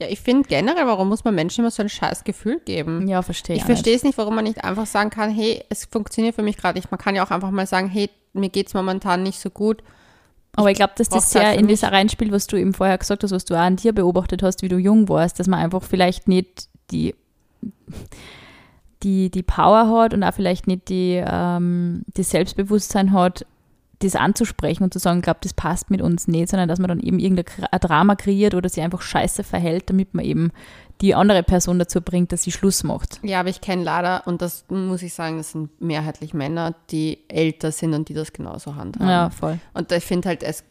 Ja, 0.00 0.08
ich 0.08 0.20
finde 0.20 0.48
generell, 0.48 0.86
warum 0.86 1.08
muss 1.08 1.24
man 1.24 1.34
Menschen 1.34 1.60
immer 1.60 1.70
so 1.70 1.82
ein 1.82 1.88
scheiß 1.88 2.24
Gefühl 2.24 2.60
geben? 2.64 3.06
Ja, 3.06 3.22
verstehe 3.22 3.56
ich. 3.56 3.62
Ich 3.62 3.66
verstehe 3.66 3.94
es 3.94 4.02
nicht, 4.02 4.18
warum 4.18 4.34
man 4.34 4.44
nicht 4.44 4.64
einfach 4.64 4.86
sagen 4.86 5.10
kann, 5.10 5.30
hey, 5.30 5.62
es 5.68 5.84
funktioniert 5.84 6.34
für 6.34 6.42
mich 6.42 6.56
gerade 6.56 6.78
nicht. 6.78 6.90
Man 6.90 6.98
kann 6.98 7.14
ja 7.14 7.24
auch 7.24 7.30
einfach 7.30 7.50
mal 7.50 7.66
sagen, 7.66 7.88
hey, 7.88 8.10
mir 8.32 8.48
geht 8.48 8.66
es 8.66 8.74
momentan 8.74 9.22
nicht 9.22 9.38
so 9.38 9.50
gut. 9.50 9.82
Aber 10.56 10.70
ich 10.70 10.76
glaube, 10.76 10.94
dass 10.96 11.08
das 11.08 11.30
sehr 11.30 11.48
halt 11.48 11.60
in 11.60 11.68
das 11.68 11.82
reinspielt, 11.82 12.32
was 12.32 12.46
du 12.46 12.56
eben 12.56 12.74
vorher 12.74 12.98
gesagt 12.98 13.22
hast, 13.22 13.32
was 13.32 13.44
du 13.44 13.54
auch 13.54 13.60
an 13.60 13.76
dir 13.76 13.92
beobachtet 13.92 14.42
hast, 14.42 14.62
wie 14.62 14.68
du 14.68 14.78
jung 14.78 15.08
warst, 15.08 15.38
dass 15.38 15.46
man 15.46 15.60
einfach 15.60 15.82
vielleicht 15.82 16.28
nicht 16.28 16.68
die, 16.90 17.14
die, 19.02 19.30
die 19.30 19.42
Power 19.42 19.88
hat 19.88 20.14
und 20.14 20.22
auch 20.22 20.34
vielleicht 20.34 20.66
nicht 20.66 20.88
die, 20.88 21.22
ähm, 21.24 22.02
das 22.14 22.30
Selbstbewusstsein 22.30 23.12
hat, 23.12 23.46
das 24.04 24.16
anzusprechen 24.16 24.84
und 24.84 24.92
zu 24.92 24.98
sagen, 24.98 25.18
ich 25.18 25.24
glaube, 25.24 25.40
das 25.42 25.54
passt 25.54 25.90
mit 25.90 26.02
uns 26.02 26.28
nicht, 26.28 26.48
sondern 26.48 26.68
dass 26.68 26.78
man 26.78 26.88
dann 26.88 27.00
eben 27.00 27.18
irgendein 27.18 27.46
Drama 27.80 28.14
kreiert 28.14 28.54
oder 28.54 28.68
sie 28.68 28.82
einfach 28.82 29.02
scheiße 29.02 29.44
verhält, 29.44 29.90
damit 29.90 30.14
man 30.14 30.24
eben 30.24 30.52
die 31.00 31.14
andere 31.14 31.42
Person 31.42 31.78
dazu 31.78 32.00
bringt, 32.00 32.32
dass 32.32 32.42
sie 32.42 32.52
Schluss 32.52 32.84
macht. 32.84 33.18
Ja, 33.22 33.40
aber 33.40 33.48
ich 33.48 33.60
kenne 33.60 33.82
leider, 33.82 34.26
und 34.26 34.42
das 34.42 34.64
muss 34.68 35.02
ich 35.02 35.12
sagen, 35.12 35.38
das 35.38 35.52
sind 35.52 35.80
mehrheitlich 35.80 36.34
Männer, 36.34 36.74
die 36.90 37.18
älter 37.28 37.72
sind 37.72 37.94
und 37.94 38.08
die 38.08 38.14
das 38.14 38.32
genauso 38.32 38.76
handhaben. 38.76 39.08
Ja, 39.08 39.30
voll. 39.30 39.58
Und 39.72 39.90
ich 39.90 40.04
finde 40.04 40.28
halt, 40.28 40.42
es, 40.42 40.64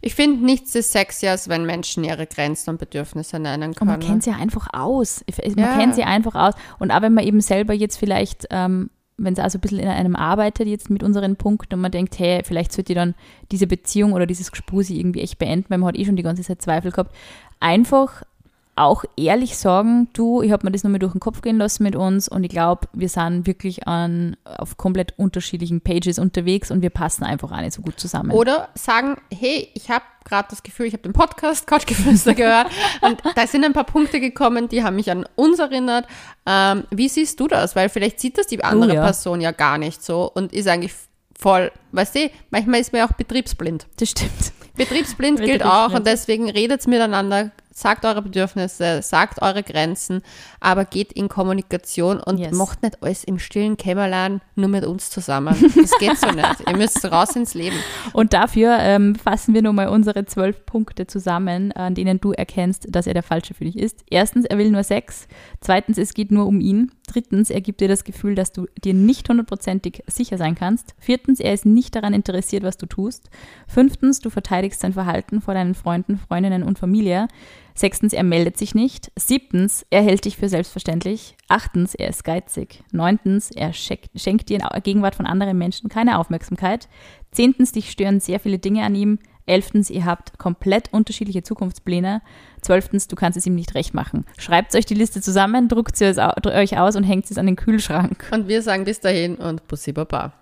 ich 0.00 0.14
finde 0.14 0.44
nichts 0.44 0.74
ist 0.74 0.92
sexier, 0.92 1.32
als 1.32 1.48
wenn 1.48 1.66
Menschen 1.66 2.04
ihre 2.04 2.26
Grenzen 2.26 2.70
und 2.70 2.78
Bedürfnisse 2.78 3.38
nennen 3.38 3.74
können. 3.74 3.90
Und 3.90 3.98
man 3.98 4.06
kennt 4.06 4.22
sie 4.22 4.30
einfach 4.30 4.68
aus. 4.72 5.24
Man 5.56 5.58
ja. 5.58 5.76
kennt 5.76 5.94
sie 5.94 6.04
einfach 6.04 6.34
aus. 6.34 6.54
Und 6.78 6.90
auch 6.90 7.02
wenn 7.02 7.14
man 7.14 7.24
eben 7.24 7.40
selber 7.40 7.74
jetzt 7.74 7.96
vielleicht 7.96 8.46
ähm, 8.50 8.90
wenn 9.18 9.32
es 9.34 9.38
also 9.40 9.58
ein 9.58 9.60
bisschen 9.60 9.80
in 9.80 9.88
einem 9.88 10.16
arbeitet 10.16 10.68
jetzt 10.68 10.90
mit 10.90 11.02
unseren 11.02 11.36
Punkten 11.36 11.74
und 11.74 11.80
man 11.80 11.90
denkt, 11.90 12.18
hey, 12.18 12.42
vielleicht 12.44 12.72
sollte 12.72 12.94
dann 12.94 13.14
diese 13.50 13.66
Beziehung 13.66 14.12
oder 14.12 14.26
dieses 14.26 14.50
Gespur 14.50 14.82
irgendwie 14.88 15.20
echt 15.20 15.38
beenden, 15.38 15.66
weil 15.68 15.78
man 15.78 15.88
hat 15.88 15.98
eh 15.98 16.04
schon 16.04 16.16
die 16.16 16.22
ganze 16.22 16.42
Zeit 16.42 16.62
Zweifel 16.62 16.92
gehabt. 16.92 17.14
Einfach 17.60 18.22
auch 18.78 19.04
ehrlich 19.16 19.56
sagen, 19.56 20.08
du, 20.12 20.42
ich 20.42 20.52
habe 20.52 20.66
mir 20.66 20.72
das 20.72 20.84
nochmal 20.84 20.98
durch 20.98 21.12
den 21.12 21.20
Kopf 21.20 21.42
gehen 21.42 21.58
lassen 21.58 21.82
mit 21.82 21.96
uns 21.96 22.28
und 22.28 22.44
ich 22.44 22.50
glaube, 22.50 22.88
wir 22.92 23.08
sind 23.08 23.46
wirklich 23.46 23.86
an, 23.86 24.36
auf 24.44 24.76
komplett 24.76 25.18
unterschiedlichen 25.18 25.80
Pages 25.80 26.18
unterwegs 26.18 26.70
und 26.70 26.82
wir 26.82 26.90
passen 26.90 27.24
einfach 27.24 27.52
auch 27.52 27.60
nicht 27.60 27.72
so 27.72 27.82
gut 27.82 27.98
zusammen. 27.98 28.30
Oder 28.30 28.68
sagen, 28.74 29.16
hey, 29.32 29.68
ich 29.74 29.90
habe 29.90 30.04
gerade 30.24 30.48
das 30.50 30.62
Gefühl, 30.62 30.86
ich 30.86 30.92
habe 30.92 31.02
den 31.02 31.12
Podcast 31.12 31.66
Couchgeflüster 31.66 32.34
gehört 32.34 32.68
und 33.00 33.20
da 33.34 33.46
sind 33.46 33.64
ein 33.64 33.72
paar 33.72 33.84
Punkte 33.84 34.20
gekommen, 34.20 34.68
die 34.68 34.84
haben 34.84 34.96
mich 34.96 35.10
an 35.10 35.26
uns 35.34 35.58
erinnert. 35.58 36.06
Ähm, 36.46 36.84
wie 36.90 37.08
siehst 37.08 37.40
du 37.40 37.48
das? 37.48 37.76
Weil 37.76 37.88
vielleicht 37.88 38.20
sieht 38.20 38.38
das 38.38 38.46
die 38.46 38.62
andere 38.62 38.92
oh, 38.92 38.94
ja. 38.94 39.02
Person 39.02 39.40
ja 39.40 39.50
gar 39.50 39.78
nicht 39.78 40.04
so 40.04 40.30
und 40.32 40.52
ist 40.52 40.68
eigentlich 40.68 40.92
voll, 41.38 41.70
weißt 41.92 42.16
du, 42.16 42.30
manchmal 42.50 42.80
ist 42.80 42.92
man 42.92 43.00
ja 43.00 43.08
auch 43.08 43.12
betriebsblind. 43.12 43.86
Das 43.96 44.10
stimmt. 44.10 44.52
Betriebsblind 44.76 45.40
gilt 45.40 45.64
auch 45.64 45.92
und 45.92 46.06
deswegen 46.06 46.48
redet 46.50 46.86
miteinander, 46.86 47.50
sagt 47.78 48.04
eure 48.04 48.22
Bedürfnisse, 48.22 49.02
sagt 49.02 49.40
eure 49.40 49.62
Grenzen, 49.62 50.22
aber 50.60 50.84
geht 50.84 51.12
in 51.12 51.28
Kommunikation 51.28 52.20
und 52.20 52.38
yes. 52.38 52.52
macht 52.52 52.82
nicht 52.82 53.02
alles 53.02 53.24
im 53.24 53.38
stillen 53.38 53.76
Kämmerlein 53.76 54.40
nur 54.56 54.68
mit 54.68 54.84
uns 54.84 55.10
zusammen. 55.10 55.54
Das 55.78 55.92
geht 55.98 56.18
so 56.18 56.30
nicht. 56.30 56.68
Ihr 56.68 56.76
müsst 56.76 57.04
raus 57.10 57.36
ins 57.36 57.54
Leben. 57.54 57.76
Und 58.12 58.32
dafür 58.32 58.78
ähm, 58.80 59.14
fassen 59.14 59.54
wir 59.54 59.62
nochmal 59.62 59.88
unsere 59.88 60.26
zwölf 60.26 60.66
Punkte 60.66 61.06
zusammen, 61.06 61.72
an 61.72 61.94
denen 61.94 62.20
du 62.20 62.32
erkennst, 62.32 62.86
dass 62.90 63.06
er 63.06 63.14
der 63.14 63.22
Falsche 63.22 63.54
für 63.54 63.64
dich 63.64 63.78
ist. 63.78 64.04
Erstens, 64.10 64.44
er 64.44 64.58
will 64.58 64.70
nur 64.70 64.82
Sex. 64.82 65.28
Zweitens, 65.60 65.98
es 65.98 66.14
geht 66.14 66.32
nur 66.32 66.46
um 66.46 66.60
ihn. 66.60 66.90
Drittens, 67.08 67.48
er 67.48 67.62
gibt 67.62 67.80
dir 67.80 67.88
das 67.88 68.04
Gefühl, 68.04 68.34
dass 68.34 68.52
du 68.52 68.66
dir 68.84 68.92
nicht 68.92 69.28
hundertprozentig 69.28 70.02
sicher 70.06 70.36
sein 70.36 70.54
kannst. 70.54 70.94
Viertens, 70.98 71.40
er 71.40 71.54
ist 71.54 71.64
nicht 71.64 71.96
daran 71.96 72.12
interessiert, 72.12 72.62
was 72.62 72.76
du 72.76 72.84
tust. 72.86 73.30
Fünftens, 73.66 74.20
du 74.20 74.28
verteidigst 74.28 74.80
sein 74.80 74.92
Verhalten 74.92 75.40
vor 75.40 75.54
deinen 75.54 75.74
Freunden, 75.74 76.18
Freundinnen 76.18 76.62
und 76.62 76.78
Familie. 76.78 77.28
Sechstens, 77.74 78.12
er 78.12 78.24
meldet 78.24 78.58
sich 78.58 78.74
nicht. 78.74 79.10
Siebtens, 79.16 79.86
er 79.88 80.02
hält 80.02 80.26
dich 80.26 80.36
für 80.36 80.50
selbstverständlich. 80.50 81.36
Achtens, 81.48 81.94
er 81.94 82.10
ist 82.10 82.24
geizig. 82.24 82.84
Neuntens, 82.92 83.50
er 83.50 83.72
schenkt 83.72 84.48
dir 84.50 84.58
in 84.58 84.82
Gegenwart 84.82 85.14
von 85.14 85.26
anderen 85.26 85.56
Menschen 85.56 85.88
keine 85.88 86.18
Aufmerksamkeit. 86.18 86.88
Zehntens, 87.30 87.72
dich 87.72 87.90
stören 87.90 88.20
sehr 88.20 88.38
viele 88.38 88.58
Dinge 88.58 88.82
an 88.84 88.94
ihm. 88.94 89.18
Elftens, 89.48 89.90
ihr 89.90 90.04
habt 90.04 90.38
komplett 90.38 90.92
unterschiedliche 90.92 91.42
Zukunftspläne. 91.42 92.22
Zwölftens, 92.60 93.08
du 93.08 93.16
kannst 93.16 93.36
es 93.36 93.46
ihm 93.46 93.54
nicht 93.54 93.74
recht 93.74 93.94
machen. 93.94 94.24
Schreibt 94.36 94.74
euch 94.74 94.86
die 94.86 94.94
Liste 94.94 95.20
zusammen, 95.20 95.68
druckt 95.68 95.96
sie 95.96 96.04
euch 96.06 96.78
aus 96.78 96.96
und 96.96 97.04
hängt 97.04 97.26
sie 97.26 97.38
an 97.38 97.46
den 97.46 97.56
Kühlschrank. 97.56 98.26
Und 98.32 98.48
wir 98.48 98.62
sagen 98.62 98.84
bis 98.84 99.00
dahin 99.00 99.36
und 99.36 99.66
Bussi 99.68 99.92
Baba. 99.92 100.32